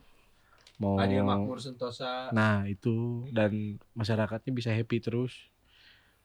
Mau 0.80 0.96
Adil 0.96 1.20
makmur 1.20 1.60
sentosa. 1.60 2.32
Nah, 2.32 2.64
itu 2.64 3.28
dan 3.30 3.76
masyarakatnya 3.92 4.48
bisa 4.50 4.72
happy 4.72 4.96
terus. 4.96 5.52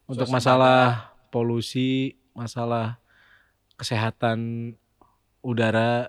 Untuk 0.08 0.32
masalah 0.32 1.12
polusi, 1.28 2.16
masalah 2.32 2.96
kesehatan 3.76 4.72
udara 5.44 6.08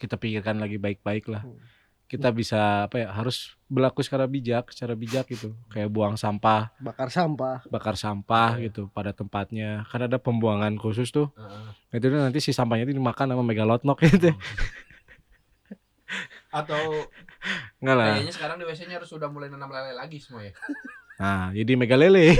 kita 0.00 0.16
pikirkan 0.16 0.56
lagi 0.56 0.80
baik-baik 0.80 1.28
lah. 1.28 1.44
Hmm. 1.44 1.60
Kita 2.06 2.30
bisa 2.30 2.86
apa 2.86 3.02
ya? 3.02 3.08
Harus 3.10 3.58
berlaku 3.66 3.98
secara 4.00 4.24
bijak, 4.30 4.70
secara 4.70 4.94
bijak 4.94 5.26
gitu. 5.26 5.52
Kayak 5.68 5.90
buang 5.90 6.14
sampah, 6.14 6.70
Bakar 6.78 7.10
sampah. 7.10 7.66
bakar 7.66 7.98
sampah 7.98 8.56
Iya. 8.56 8.70
gitu 8.70 8.86
pada 8.94 9.10
tempatnya. 9.10 9.82
Kan 9.90 10.06
ada 10.06 10.16
pembuangan 10.16 10.78
khusus 10.78 11.10
tuh. 11.10 11.34
Heeh. 11.36 11.98
Itu 11.98 12.06
nanti 12.14 12.38
si 12.40 12.54
sampahnya 12.54 12.86
itu 12.86 12.94
dimakan 12.94 13.34
sama 13.34 13.42
megalodon 13.42 13.92
gitu. 14.08 14.30
Atau 16.54 17.10
Enggak 17.78 17.96
lah. 17.96 18.06
kayaknya 18.14 18.34
sekarang 18.34 18.56
di 18.56 18.64
WC-nya 18.64 18.96
harus 18.98 19.10
sudah 19.10 19.28
mulai 19.28 19.46
nanam 19.46 19.68
lele 19.68 19.92
lagi 19.92 20.18
semua 20.18 20.42
ya. 20.42 20.52
Nah, 21.16 21.48
jadi 21.50 21.72
mega 21.74 21.96
lele. 21.96 22.36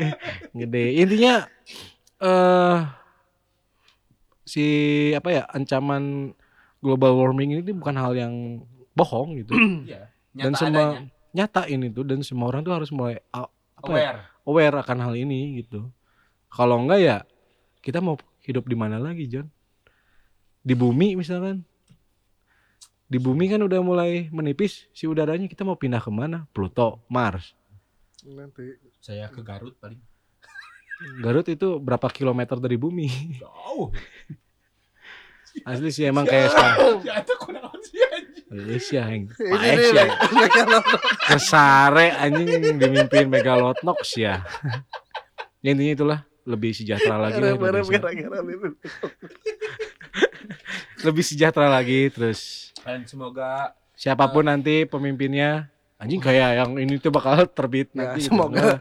Gede. 0.60 0.84
Intinya 0.96 1.44
eh 2.20 2.78
si 4.44 4.64
apa 5.12 5.28
ya 5.30 5.42
ancaman 5.46 6.34
global 6.80 7.14
warming 7.14 7.54
ini 7.56 7.72
bukan 7.72 7.94
hal 7.94 8.12
yang 8.14 8.34
bohong 8.92 9.38
gitu. 9.38 9.54
Iya. 10.30 10.46
dan 10.46 10.54
semua 10.54 10.94
adanya. 10.94 11.10
nyata 11.34 11.66
ini 11.66 11.90
tuh 11.90 12.06
dan 12.06 12.22
semua 12.22 12.46
orang 12.46 12.62
tuh 12.62 12.70
harus 12.70 12.94
mulai 12.94 13.18
a- 13.34 13.50
apa 13.74 13.90
ya, 13.90 14.10
aware. 14.14 14.18
aware 14.46 14.76
akan 14.78 14.98
hal 15.02 15.14
ini 15.14 15.58
gitu. 15.58 15.90
Kalau 16.46 16.78
enggak 16.78 17.00
ya 17.02 17.16
kita 17.82 17.98
mau 17.98 18.14
hidup 18.42 18.66
di 18.66 18.78
mana 18.78 19.02
lagi, 19.02 19.26
John? 19.26 19.50
Di 20.60 20.74
bumi 20.74 21.18
misalkan. 21.18 21.66
Di 23.10 23.18
bumi 23.18 23.50
kan 23.50 23.58
udah 23.66 23.82
mulai 23.82 24.30
menipis 24.30 24.86
si 24.94 25.10
udaranya, 25.10 25.50
kita 25.50 25.66
mau 25.66 25.74
pindah 25.74 25.98
ke 25.98 26.14
mana? 26.14 26.46
Pluto, 26.54 27.02
Mars. 27.10 27.58
Nanti 28.22 28.78
Saya 29.02 29.26
ke 29.26 29.42
Garut 29.42 29.74
paling. 29.82 29.98
Garut 31.26 31.42
itu 31.50 31.82
berapa 31.82 32.06
kilometer 32.06 32.62
dari 32.62 32.78
bumi? 32.78 33.10
Jauh. 33.42 33.90
Asli 35.66 35.90
sih 35.90 36.06
emang 36.06 36.22
kayak 36.22 36.54
sekarang. 36.54 37.02
Ya 38.50 38.78
sih 38.78 38.94
yang 38.94 39.26
paes 39.34 39.90
ya. 39.90 40.06
Kesare 41.26 42.14
anjing 42.14 42.78
dimimpin 42.78 43.26
megalotnox 43.26 44.14
ya. 44.14 44.46
ya 45.58 45.68
intinya 45.74 45.94
itulah 45.98 46.20
lebih 46.46 46.70
sejahtera 46.70 47.18
lagi 47.18 47.42
lah 47.42 47.58
Bareng-bareng 47.58 47.86
Indonesia. 47.90 48.22
gara-gara. 48.30 48.70
Lebih 51.06 51.22
sejahtera 51.22 51.66
lagi 51.66 52.08
terus 52.08 52.70
Dan 52.80 53.04
semoga 53.04 53.74
siapa 53.92 54.26
pun 54.26 54.42
nanti 54.42 54.84
pemimpinnya 54.84 55.68
anjing 55.96 56.18
kayak 56.18 56.50
yang 56.56 56.70
ini 56.76 56.96
tuh 56.96 57.10
bakal 57.10 57.44
terbit 57.46 57.88
Ya, 57.90 58.12
nanti 58.12 58.24
semoga. 58.24 58.80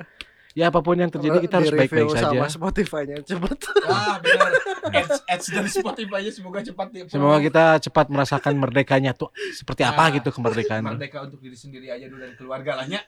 Ya 0.52 0.68
apa 0.68 0.80
pun 0.80 0.96
yang 0.96 1.08
terjadi 1.08 1.40
kita 1.40 1.56
harus 1.58 1.72
baik-baik 1.72 2.10
saja 2.10 2.26
sama 2.32 2.48
Spotify-nya 2.48 3.22
cepet. 3.22 3.58
ah 3.86 4.18
benar 4.24 4.52
ads 4.90 5.18
ads 5.24 5.46
dari 5.48 5.70
Spotify-nya 5.70 6.32
semoga 6.32 6.60
cepat 6.60 6.88
di 6.90 7.00
semoga 7.06 7.38
kita 7.40 7.64
cepat 7.82 8.06
merasakan 8.08 8.54
merdekanya 8.56 9.14
tuh 9.14 9.30
seperti 9.52 9.84
apa 9.84 10.02
Nah, 10.02 10.16
gitu 10.16 10.30
kemerdekaan 10.32 10.82
merdeka 10.82 11.22
untuk 11.22 11.38
diri 11.38 11.54
sendiri 11.54 11.88
aja 11.88 12.06
dulu 12.06 12.20
dan 12.20 12.34
keluarga 12.34 12.72
lahnya. 12.76 13.00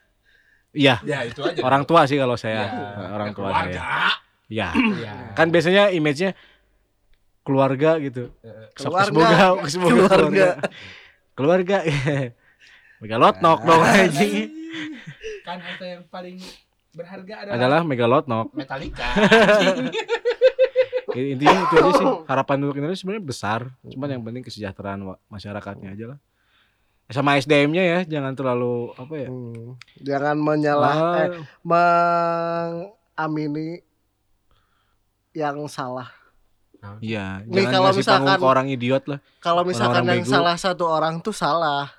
iya 0.72 1.02
Ya 1.02 1.24
itu 1.24 1.42
aja. 1.42 1.60
orang 1.62 1.84
tua 1.84 2.06
sih 2.06 2.16
kalau 2.16 2.36
saya 2.36 2.62
Ya, 2.62 3.10
orang 3.10 3.30
ya, 3.30 3.34
tua 3.34 3.48
keluarga. 3.48 3.80
saya 3.80 4.12
ya 4.48 4.70
Ya. 5.00 5.14
kan 5.34 5.48
biasanya 5.48 5.84
image-nya 5.90 6.32
keluarga 7.52 8.00
gitu. 8.00 8.32
Keluarga. 8.80 9.12
semoga 9.12 9.68
semoga 9.68 9.92
Keluarga. 9.92 10.16
keluarga. 10.16 10.48
Keluarga. 11.36 11.78
Megalotnok 13.04 13.60
dong 13.68 13.84
anjing. 13.84 14.48
Kan 15.44 15.60
harta 15.60 15.84
yang 15.84 16.08
paling 16.08 16.38
berharga 16.92 17.34
adalah, 17.48 17.56
adalah 17.58 17.82
megalotnok 17.88 18.48
Metallica. 18.54 19.04
intinya 21.12 21.60
itu 21.68 21.76
aja 21.76 21.92
sih. 21.98 22.08
Harapan 22.32 22.64
untuk 22.64 22.78
Indonesia 22.80 23.02
sebenarnya 23.04 23.26
besar. 23.26 23.74
Cuman 23.84 24.10
yang 24.16 24.24
penting 24.24 24.44
kesejahteraan 24.48 25.02
masyarakatnya 25.28 25.98
aja 25.98 26.16
lah. 26.16 26.20
Sama 27.12 27.36
SDM-nya 27.36 27.84
ya 27.84 28.00
jangan 28.08 28.32
terlalu 28.38 28.96
apa 28.96 29.14
ya? 29.20 29.28
Hmm. 29.28 29.76
Jangan 30.00 30.38
menyalah 30.40 30.96
eh, 30.96 31.04
ah, 31.04 31.44
mengamini 33.20 33.84
yang 35.36 35.68
salah. 35.68 36.21
Iya 37.00 37.42
Nih, 37.44 37.62
jangan 37.62 37.72
kalau 37.72 37.92
misalkan- 37.94 38.38
ke 38.38 38.48
orang 38.48 38.68
idiot 38.68 39.04
lah 39.06 39.20
Kalau 39.38 39.62
misalkan 39.62 40.02
Orang-orang 40.02 40.16
yang 40.16 40.24
bego. 40.24 40.34
salah 40.34 40.56
satu 40.56 40.84
orang 40.86 41.16
tuh 41.20 41.32
salah, 41.32 41.94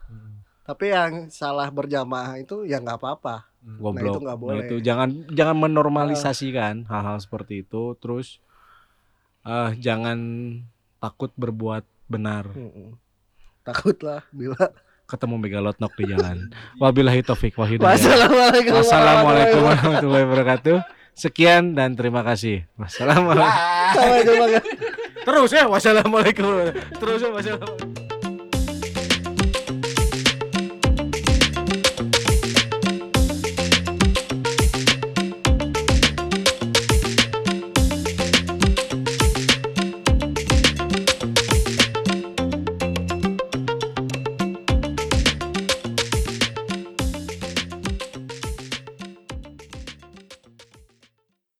tapi 0.62 0.84
yang 0.88 1.12
salah 1.28 1.68
berjamaah 1.68 2.34
itu 2.36 2.62
ya 2.62 2.78
nggak 2.78 2.96
apa-apa. 2.96 3.46
goblok 3.62 4.02
itu 4.08 4.20
nggak 4.20 4.34
Nah, 4.34 4.42
boleh. 4.44 4.64
itu 4.64 4.76
jangan 4.78 5.08
jangan 5.28 5.56
menormalisasikan 5.56 6.82
hal-hal 6.84 7.16
seperti 7.16 7.62
itu 7.62 7.94
terus 7.96 8.42
eh 9.40 9.70
jangan 9.76 10.18
takut 10.98 11.30
berbuat 11.32 11.82
benar 12.06 12.46
Mm-mm. 12.48 12.98
Takutlah 13.60 14.26
bila. 14.30 14.58
ketemu 15.04 15.34
megalotnok 15.36 15.92
di 15.92 16.04
jalan 16.08 16.48
wabillahi 16.82 17.20
taufik 17.20 17.52
wa 17.52 17.62
hidayah 17.64 17.86
Wassalamualaikum. 17.92 18.72
Wassalamualaikum 18.74 19.60
warahmatullahi 19.62 20.24
wabarakatuh. 20.24 20.76
Sekian 21.12 21.76
dan 21.76 21.92
terima 21.92 22.24
kasih. 22.24 22.64
Wassalamualaikum. 22.80 23.52
Terus 25.22 25.50
ya, 25.54 25.64
wassalamualaikum. 25.70 26.72
Terus 26.98 27.20
ya, 27.22 27.30
wassalamualaikum. 27.30 27.81